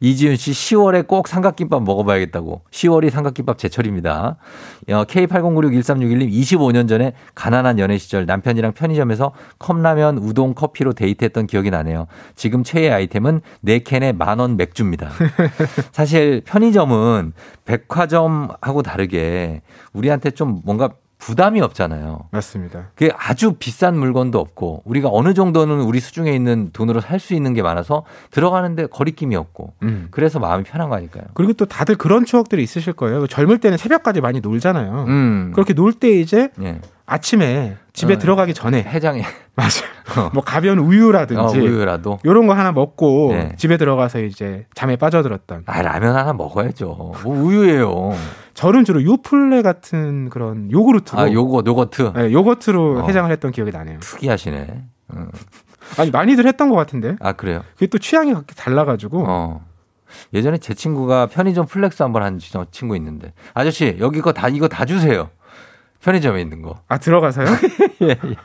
이지윤 0.00 0.36
씨 0.36 0.50
10월에 0.52 1.06
꼭 1.06 1.28
삼각김밥 1.28 1.82
먹어봐야겠다고. 1.84 2.62
10월이 2.70 3.10
삼각김밥 3.10 3.56
제철입니다. 3.58 4.36
어, 4.88 5.04
K80961361님 5.04 6.30
25년 6.32 6.88
전에 6.88 7.12
가난한 7.34 7.78
연애 7.78 7.96
시절 7.98 8.26
남편이랑 8.26 8.72
편의점에서 8.72 9.32
컵라면 9.58 10.18
우동 10.18 10.54
커피로 10.54 10.92
데이트했던 10.92 11.46
기억이 11.46 11.70
나네요. 11.70 12.06
지금 12.34 12.64
최애 12.64 12.89
아이템은 12.92 13.40
4캔에 13.64 14.16
만원 14.16 14.56
맥주입니다 14.56 15.10
사실 15.92 16.42
편의점은 16.44 17.32
백화점하고 17.64 18.82
다르게 18.82 19.62
우리한테 19.92 20.30
좀 20.30 20.60
뭔가 20.64 20.90
부담이 21.18 21.60
없잖아요. 21.60 22.28
맞습니다. 22.30 22.88
그게 22.94 23.12
아주 23.14 23.52
비싼 23.58 23.98
물건도 23.98 24.38
없고 24.40 24.80
우리가 24.86 25.10
어느 25.12 25.34
정도는 25.34 25.80
우리 25.82 26.00
수중에 26.00 26.32
있는 26.32 26.70
돈으로 26.72 27.02
살 27.02 27.20
수 27.20 27.34
있는 27.34 27.52
게 27.52 27.60
많아서 27.60 28.04
들어가는데 28.30 28.86
거리낌이 28.86 29.36
없고 29.36 29.74
음. 29.82 30.08
그래서 30.12 30.38
마음이 30.38 30.64
편한 30.64 30.88
거 30.88 30.96
아닐까요? 30.96 31.24
그리고 31.34 31.52
또 31.52 31.66
다들 31.66 31.96
그런 31.96 32.24
추억들이 32.24 32.62
있으실 32.62 32.94
거예요. 32.94 33.26
젊을 33.26 33.58
때는 33.58 33.76
새벽까지 33.76 34.22
많이 34.22 34.40
놀잖아요. 34.40 35.04
음. 35.08 35.52
그렇게 35.54 35.74
놀 35.74 35.92
때 35.92 36.08
이제 36.08 36.48
예. 36.62 36.80
아침에 37.04 37.76
집에 38.00 38.14
어, 38.14 38.18
들어가기 38.18 38.54
전에 38.54 38.82
해장에 38.82 39.22
맞아요. 39.54 40.30
뭐 40.32 40.42
가벼운 40.42 40.78
우유라든지 40.78 41.40
어, 41.58 41.62
우유라도 41.62 42.18
이런 42.24 42.46
거 42.46 42.54
하나 42.54 42.72
먹고 42.72 43.32
네. 43.32 43.52
집에 43.56 43.76
들어가서 43.76 44.20
이제 44.20 44.66
잠에 44.74 44.96
빠져들었던. 44.96 45.64
아 45.66 45.82
라면 45.82 46.16
하나 46.16 46.32
먹어야죠. 46.32 46.86
뭐 47.22 47.22
우유예요. 47.24 48.12
저는 48.54 48.84
주로 48.84 49.02
요플레 49.04 49.62
같은 49.62 50.28
그런 50.30 50.70
요구르트로 50.70 51.20
아 51.20 51.30
요거 51.30 51.62
요거트 51.66 52.12
네, 52.16 52.32
요거트로 52.32 53.00
어. 53.00 53.06
해장을 53.06 53.30
했던 53.30 53.52
기억이 53.52 53.70
나네요. 53.70 54.00
특이하시네. 54.00 54.84
음. 55.14 55.30
아니 55.98 56.10
많이들 56.10 56.46
했던 56.46 56.68
것 56.70 56.76
같은데. 56.76 57.16
아 57.20 57.32
그래요? 57.32 57.62
그게 57.74 57.86
또 57.86 57.98
취향이 57.98 58.32
각기 58.34 58.54
달라가지고. 58.54 59.24
어. 59.26 59.60
예전에 60.34 60.58
제 60.58 60.74
친구가 60.74 61.26
편의점 61.26 61.66
flex 61.66 62.02
한번 62.02 62.24
한 62.24 62.40
친구 62.72 62.96
있는데 62.96 63.32
아저씨 63.54 63.96
여기 64.00 64.20
거 64.20 64.32
다 64.32 64.48
이거 64.48 64.66
다 64.66 64.84
주세요. 64.84 65.30
편의점에 66.02 66.40
있는 66.40 66.62
거. 66.62 66.80
아 66.88 66.98
들어가서요? 66.98 67.46
예, 68.02 68.08
예. 68.08 68.36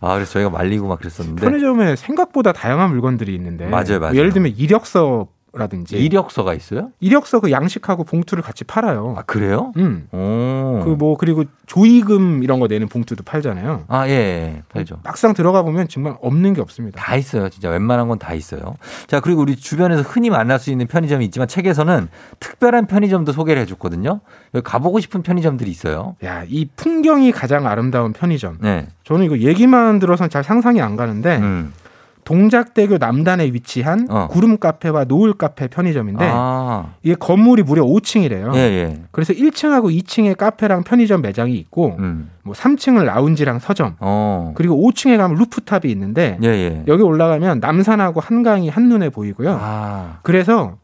아 0.00 0.14
그래서 0.14 0.32
저희가 0.32 0.50
말리고 0.50 0.88
막 0.88 0.98
그랬었는데 0.98 1.40
편의점에 1.40 1.96
생각보다 1.96 2.52
다양한 2.52 2.90
물건들이 2.90 3.34
있는데. 3.34 3.66
맞아요, 3.66 4.00
맞아요. 4.00 4.12
뭐 4.12 4.16
예를 4.16 4.32
들면 4.32 4.52
이력서 4.56 4.56
이력서 4.56 5.28
라든지 5.56 5.96
이력서가 5.96 6.54
있어요? 6.54 6.90
이력서 7.00 7.40
그 7.40 7.50
양식하고 7.50 8.04
봉투를 8.04 8.42
같이 8.42 8.64
팔아요. 8.64 9.14
아, 9.16 9.22
그래요? 9.22 9.72
음. 9.76 10.08
오. 10.12 10.82
그뭐 10.84 11.16
그리고 11.16 11.44
조의금 11.66 12.42
이런 12.42 12.60
거 12.60 12.66
내는 12.66 12.88
봉투도 12.88 13.22
팔잖아요. 13.24 13.84
아, 13.88 14.08
예, 14.08 14.12
예. 14.12 14.62
팔죠. 14.72 14.98
막상 15.04 15.32
들어가 15.34 15.62
보면 15.62 15.88
정말 15.88 16.16
없는 16.20 16.54
게 16.54 16.60
없습니다. 16.60 17.00
다 17.00 17.16
있어요. 17.16 17.48
진짜 17.48 17.70
웬만한 17.70 18.08
건 18.08 18.18
다 18.18 18.32
있어요. 18.34 18.76
자, 19.06 19.20
그리고 19.20 19.42
우리 19.42 19.56
주변에서 19.56 20.02
흔히 20.02 20.30
만날 20.30 20.58
수 20.58 20.70
있는 20.70 20.86
편의점이 20.86 21.24
있지만 21.26 21.46
책에서는 21.48 22.08
특별한 22.40 22.86
편의점도 22.86 23.32
소개를 23.32 23.60
해줬거든요. 23.62 24.20
가보고 24.62 25.00
싶은 25.00 25.22
편의점들이 25.22 25.70
있어요. 25.70 26.16
야, 26.24 26.44
이 26.48 26.68
풍경이 26.76 27.32
가장 27.32 27.66
아름다운 27.66 28.12
편의점. 28.12 28.58
네. 28.60 28.86
저는 29.04 29.26
이거 29.26 29.38
얘기만 29.38 29.98
들어선 29.98 30.30
잘 30.30 30.42
상상이 30.44 30.80
안 30.80 30.96
가는데 30.96 31.36
음. 31.38 31.72
동작대교 32.24 32.98
남단에 32.98 33.46
위치한 33.46 34.06
어. 34.10 34.28
구름 34.30 34.58
카페와 34.58 35.04
노을 35.04 35.34
카페 35.34 35.68
편의점인데 35.68 36.24
아. 36.28 36.94
이게 37.02 37.14
건물이 37.14 37.62
무려 37.62 37.84
5층이래요. 37.84 38.54
예, 38.54 38.58
예. 38.58 39.02
그래서 39.10 39.32
1층하고 39.32 39.94
2층에 40.02 40.36
카페랑 40.36 40.84
편의점 40.84 41.22
매장이 41.22 41.54
있고 41.56 41.96
음. 41.98 42.30
뭐 42.42 42.54
3층은 42.54 43.04
라운지랑 43.04 43.58
서점 43.58 43.96
어. 44.00 44.52
그리고 44.56 44.76
5층에 44.90 45.16
가면 45.16 45.36
루프탑이 45.38 45.90
있는데 45.92 46.38
예, 46.42 46.48
예. 46.48 46.84
여기 46.88 47.02
올라가면 47.02 47.60
남산하고 47.60 48.20
한강이 48.20 48.68
한눈에 48.68 49.10
보이고요. 49.10 49.58
아. 49.60 50.18
그래서 50.22 50.78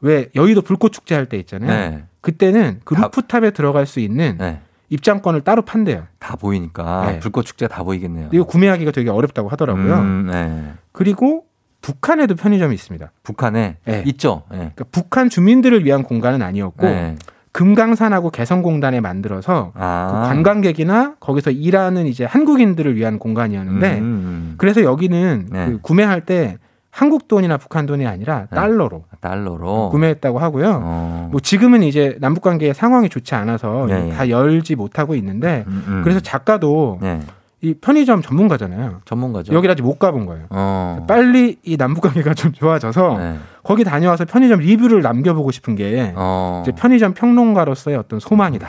왜 0.00 0.28
여의도 0.34 0.62
불꽃 0.62 0.92
축제 0.92 1.14
할 1.14 1.26
때 1.26 1.36
있잖아요. 1.38 1.70
네. 1.90 2.04
그때는 2.20 2.80
그 2.84 2.94
루프탑에 2.94 3.50
들어갈 3.52 3.86
수 3.86 4.00
있는 4.00 4.36
네. 4.38 4.60
입장권을 4.88 5.42
따로 5.42 5.62
판대요. 5.62 6.04
다 6.18 6.36
보이니까 6.36 7.06
네. 7.06 7.18
불꽃 7.18 7.44
축제가 7.44 7.74
다 7.74 7.82
보이겠네요. 7.82 8.28
이거 8.32 8.44
구매하기가 8.44 8.92
되게 8.92 9.10
어렵다고 9.10 9.48
하더라고요. 9.48 9.94
음, 9.94 10.28
네. 10.30 10.72
그리고 10.92 11.44
북한에도 11.80 12.34
편의점이 12.34 12.74
있습니다. 12.74 13.12
북한에 13.22 13.76
네. 13.84 14.02
있죠. 14.06 14.42
예. 14.52 14.56
그러니까 14.56 14.84
북한 14.90 15.28
주민들을 15.28 15.84
위한 15.84 16.02
공간은 16.02 16.42
아니었고 16.42 16.86
네. 16.86 17.16
금강산하고 17.52 18.30
개성공단에 18.30 19.00
만들어서 19.00 19.72
아. 19.74 20.08
그 20.10 20.28
관광객이나 20.28 21.14
거기서 21.20 21.50
일하는 21.52 22.06
이제 22.06 22.24
한국인들을 22.24 22.96
위한 22.96 23.18
공간이었는데 23.18 23.98
음, 23.98 24.04
음. 24.04 24.54
그래서 24.58 24.82
여기는 24.82 25.48
네. 25.50 25.66
그 25.66 25.78
구매할 25.80 26.20
때 26.26 26.58
한국 26.96 27.28
돈이나 27.28 27.58
북한 27.58 27.84
돈이 27.84 28.06
아니라 28.06 28.46
네. 28.50 28.56
달러로 28.56 29.04
달러로 29.20 29.90
구매했다고 29.90 30.38
하고요. 30.38 30.80
어. 30.82 31.28
뭐 31.30 31.40
지금은 31.40 31.82
이제 31.82 32.16
남북 32.20 32.40
관계 32.40 32.72
상황이 32.72 33.10
좋지 33.10 33.34
않아서 33.34 33.84
네. 33.86 34.10
다 34.14 34.30
열지 34.30 34.76
못하고 34.76 35.14
있는데 35.16 35.64
음, 35.66 35.84
음. 35.86 36.00
그래서 36.02 36.20
작가도 36.20 37.00
네. 37.02 37.20
이 37.60 37.74
편의점 37.74 38.22
전문가잖아요. 38.22 39.02
전문가죠. 39.04 39.52
여기를 39.52 39.72
아직 39.72 39.82
못 39.82 39.98
가본 39.98 40.24
거예요. 40.24 40.46
어. 40.48 41.04
빨리 41.06 41.58
이 41.64 41.76
남북 41.76 42.00
관계가 42.00 42.32
좀 42.32 42.52
좋아져서 42.54 43.18
네. 43.18 43.36
거기 43.62 43.84
다녀와서 43.84 44.24
편의점 44.24 44.60
리뷰를 44.60 45.02
남겨보고 45.02 45.50
싶은 45.50 45.76
게 45.76 46.14
어. 46.16 46.62
이제 46.64 46.72
편의점 46.72 47.12
평론가로서의 47.12 47.98
어떤 47.98 48.20
소망이다. 48.20 48.68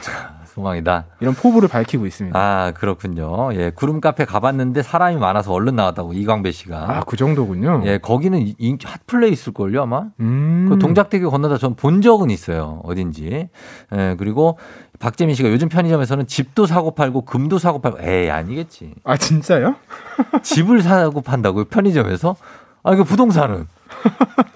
소망이다. 0.61 1.05
이런 1.19 1.35
포부를 1.35 1.69
밝히고 1.69 2.05
있습니다. 2.07 2.37
아, 2.37 2.71
그렇군요. 2.71 3.49
예, 3.53 3.69
구름 3.73 4.01
카페 4.01 4.25
가봤는데 4.25 4.81
사람이 4.81 5.17
많아서 5.17 5.53
얼른 5.53 5.75
나왔다고 5.75 6.13
이광배 6.13 6.51
씨가. 6.51 6.77
아, 6.97 6.99
그 7.05 7.15
정도군요. 7.15 7.83
예, 7.85 7.99
거기는 7.99 8.39
이- 8.39 8.55
이- 8.57 8.77
핫플레이스일걸요, 8.83 9.83
아마? 9.83 10.05
음. 10.19 10.65
그 10.69 10.79
동작대교 10.79 11.29
건너다 11.29 11.57
전 11.57 11.75
본 11.77 12.01
적은 12.01 12.31
있어요. 12.31 12.81
어딘지. 12.85 13.49
예, 13.93 14.15
그리고 14.17 14.57
박재민 14.99 15.35
씨가 15.35 15.51
요즘 15.51 15.69
편의점에서는 15.69 16.25
집도 16.25 16.65
사고 16.65 16.91
팔고 16.91 17.25
금도 17.25 17.59
사고 17.59 17.79
팔고 17.79 17.99
에이, 18.01 18.31
아니겠지. 18.31 18.95
아, 19.03 19.15
진짜요? 19.15 19.75
집을 20.41 20.81
사고 20.81 21.21
판다고요? 21.21 21.65
편의점에서? 21.65 22.35
아, 22.83 22.93
이거 22.93 23.03
부동산은. 23.03 23.67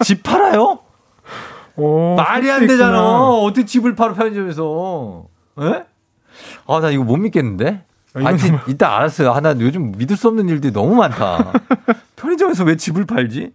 집 0.00 0.24
팔아요? 0.24 0.80
오, 1.76 2.16
말이 2.16 2.46
살안수 2.48 2.66
되잖아. 2.66 2.90
있구나. 2.90 3.28
어떻게 3.38 3.64
집을 3.64 3.94
팔아 3.94 4.14
편의점에서? 4.14 5.24
예? 5.60 5.84
아, 6.66 6.80
나 6.80 6.90
이거 6.90 7.04
못 7.04 7.16
믿겠는데? 7.16 7.84
아, 8.14 8.20
아, 8.28 8.36
진 8.36 8.58
이따 8.68 8.96
알았어요. 8.96 9.32
아, 9.32 9.40
나 9.40 9.54
요즘 9.58 9.92
믿을 9.92 10.16
수 10.16 10.28
없는 10.28 10.48
일들이 10.48 10.72
너무 10.72 10.94
많다. 10.94 11.52
편의점에서 12.16 12.64
왜 12.64 12.76
집을 12.76 13.06
팔지? 13.06 13.52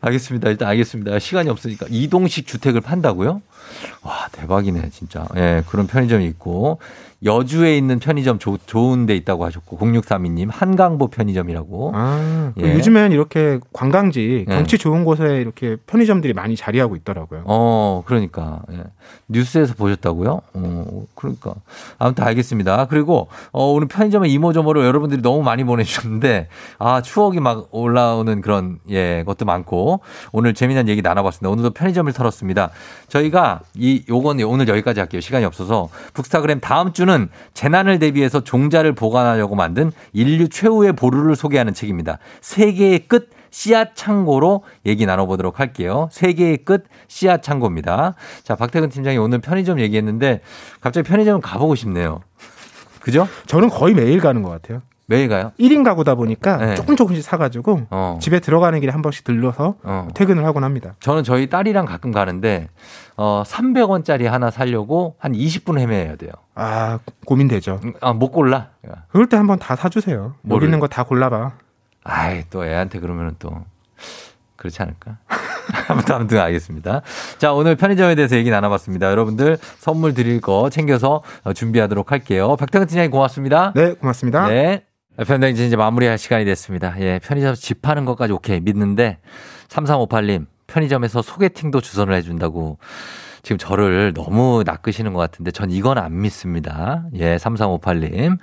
알겠습니다. 0.00 0.50
일단 0.50 0.68
알겠습니다. 0.68 1.18
시간이 1.18 1.48
없으니까. 1.50 1.86
이동식 1.88 2.46
주택을 2.46 2.80
판다고요? 2.80 3.42
와, 4.02 4.28
대박이네, 4.32 4.90
진짜. 4.90 5.26
예, 5.36 5.62
그런 5.68 5.86
편의점이 5.86 6.24
있고. 6.26 6.78
여주에 7.24 7.78
있는 7.78 8.00
편의점 8.00 8.38
조- 8.38 8.58
좋은 8.66 9.06
데 9.06 9.16
있다고 9.16 9.46
하셨고, 9.46 9.78
0632님, 9.78 10.48
한강보 10.50 11.08
편의점이라고. 11.08 11.92
아, 11.94 12.52
그 12.54 12.66
예. 12.66 12.74
요즘엔 12.74 13.12
이렇게 13.12 13.60
관광지, 13.72 14.44
예. 14.46 14.54
경치 14.54 14.76
좋은 14.76 15.04
곳에 15.06 15.24
이렇게 15.40 15.76
편의점들이 15.86 16.34
많이 16.34 16.54
자리하고 16.54 16.96
있더라고요. 16.96 17.44
어, 17.46 18.02
그러니까. 18.04 18.60
예. 18.72 18.82
뉴스에서 19.28 19.72
보셨다고요? 19.72 20.42
어, 20.52 21.04
그러니까. 21.14 21.54
아무튼 21.98 22.24
알겠습니다. 22.24 22.88
그리고, 22.88 23.28
어, 23.52 23.72
오늘 23.72 23.88
편의점의 23.88 24.30
이모저모로 24.30 24.84
여러분들이 24.84 25.22
너무 25.22 25.42
많이 25.42 25.64
보내주셨는데, 25.64 26.48
아, 26.78 27.00
추억이 27.00 27.40
막 27.40 27.68
올라오는 27.70 28.38
그런, 28.42 28.80
예, 28.90 29.22
것도 29.24 29.46
많고, 29.46 30.00
오늘 30.32 30.52
재미난 30.52 30.88
얘기 30.88 31.00
나눠봤습니다. 31.00 31.48
오늘도 31.48 31.70
편의점을 31.70 32.12
털었습니다. 32.12 32.68
저희가 33.08 33.60
이, 33.74 34.04
요건 34.08 34.40
오늘 34.42 34.68
여기까지 34.68 35.00
할게요. 35.00 35.20
시간이 35.20 35.44
없어서. 35.44 35.88
북스타그램 36.12 36.60
다음 36.60 36.92
주는 36.92 37.28
재난을 37.54 37.98
대비해서 37.98 38.42
종자를 38.42 38.94
보관하려고 38.94 39.54
만든 39.56 39.92
인류 40.12 40.48
최후의 40.48 40.94
보루를 40.94 41.36
소개하는 41.36 41.74
책입니다. 41.74 42.18
세계의 42.40 43.08
끝, 43.08 43.30
씨앗 43.50 43.94
창고로 43.94 44.64
얘기 44.84 45.06
나눠보도록 45.06 45.60
할게요. 45.60 46.08
세계의 46.10 46.58
끝 46.64 46.84
씨앗 47.06 47.42
창고입니다. 47.42 48.14
자, 48.42 48.56
박태근 48.56 48.88
팀장이 48.88 49.16
오늘 49.16 49.40
편의점 49.40 49.78
얘기했는데 49.78 50.40
갑자기 50.80 51.08
편의점 51.08 51.40
가보고 51.40 51.76
싶네요. 51.76 52.20
그죠? 53.00 53.28
저는 53.46 53.68
거의 53.68 53.94
매일 53.94 54.18
가는 54.18 54.42
것 54.42 54.50
같아요. 54.50 54.82
매일 55.06 55.28
가요? 55.28 55.52
1인 55.60 55.84
가구다 55.84 56.14
보니까 56.14 56.56
네. 56.56 56.74
조금 56.76 56.96
조금씩 56.96 57.22
사가지고 57.22 57.86
어. 57.90 58.18
집에 58.22 58.40
들어가는 58.40 58.80
길에 58.80 58.90
한 58.90 59.02
번씩 59.02 59.24
들러서 59.24 59.74
어. 59.82 60.08
퇴근을 60.14 60.44
하곤 60.46 60.64
합니다. 60.64 60.94
저는 61.00 61.24
저희 61.24 61.48
딸이랑 61.50 61.84
가끔 61.84 62.10
가는데 62.10 62.68
어 63.16 63.42
300원짜리 63.46 64.24
하나 64.24 64.50
사려고 64.50 65.16
한 65.18 65.32
20분 65.32 65.78
헤매야 65.78 66.16
돼요. 66.16 66.30
아, 66.54 66.98
고민되죠. 67.26 67.80
아, 68.00 68.12
못 68.12 68.30
골라. 68.30 68.68
그럴 69.10 69.28
때 69.28 69.36
한번 69.36 69.58
다 69.58 69.76
사주세요. 69.76 70.16
여기 70.18 70.34
뭐를? 70.42 70.66
있는 70.68 70.80
거 70.80 70.86
다 70.86 71.02
골라봐. 71.04 71.52
아이, 72.04 72.42
또 72.50 72.64
애한테 72.64 73.00
그러면은 73.00 73.34
또 73.38 73.50
그렇지 74.56 74.80
않을까? 74.82 75.18
아무튼 75.88 76.14
아무튼 76.14 76.38
알겠습니다. 76.38 77.02
자, 77.38 77.52
오늘 77.52 77.76
편의점에 77.76 78.14
대해서 78.14 78.36
얘기 78.36 78.50
나눠봤습니다. 78.50 79.10
여러분들 79.10 79.58
선물 79.78 80.14
드릴 80.14 80.40
거 80.40 80.70
챙겨서 80.70 81.22
어, 81.42 81.52
준비하도록 81.52 82.10
할게요. 82.12 82.56
박태근 82.56 82.86
팀장님 82.86 83.10
고맙습니다. 83.10 83.72
네, 83.74 83.92
고맙습니다. 83.94 84.48
네. 84.48 84.84
편의점 85.16 85.66
이제 85.66 85.76
마무리할 85.76 86.18
시간이 86.18 86.44
됐습니다. 86.44 86.94
예, 87.00 87.20
편의점 87.22 87.54
집 87.54 87.82
파는 87.82 88.04
것까지 88.04 88.32
오케이 88.32 88.60
믿는데 88.60 89.18
3358님 89.68 90.46
편의점에서 90.66 91.22
소개팅도 91.22 91.80
주선을 91.80 92.14
해준다고 92.14 92.78
지금 93.44 93.58
저를 93.58 94.14
너무 94.14 94.64
낚으시는 94.64 95.12
것 95.12 95.20
같은데 95.20 95.50
전 95.50 95.70
이건 95.70 95.98
안 95.98 96.22
믿습니다. 96.22 97.04
예, 97.14 97.36
3358님. 97.36 98.38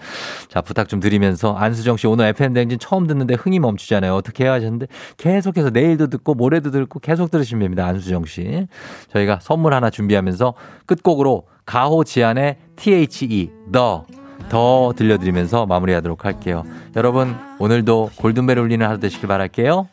자, 0.47 0.61
부탁 0.61 0.87
좀 0.87 0.99
드리면서 0.99 1.55
안수정 1.55 1.97
씨 1.97 2.05
오늘 2.05 2.27
FM 2.27 2.53
댕진 2.53 2.77
처음 2.77 3.07
듣는데 3.07 3.33
흥이 3.33 3.59
멈추잖아요. 3.59 4.13
어떻게 4.13 4.43
해야 4.43 4.53
하셨는데 4.53 4.85
계속해서 5.17 5.71
내일도 5.71 6.07
듣고 6.07 6.35
모레도 6.35 6.69
듣고 6.69 6.99
계속 6.99 7.31
들으시면 7.31 7.61
됩니다. 7.61 7.87
안수정 7.87 8.25
씨. 8.25 8.67
저희가 9.11 9.39
선물 9.41 9.73
하나 9.73 9.89
준비하면서 9.89 10.53
끝곡으로 10.85 11.47
가호 11.65 12.03
지안의 12.03 12.57
THE, 12.75 13.49
더, 13.71 14.05
더 14.49 14.93
들려드리면서 14.95 15.65
마무리하도록 15.65 16.25
할게요. 16.25 16.63
여러분, 16.95 17.35
오늘도 17.59 18.11
골든벨 18.17 18.59
울리는 18.59 18.85
하루 18.85 18.99
되시길 18.99 19.27
바랄게요. 19.27 19.87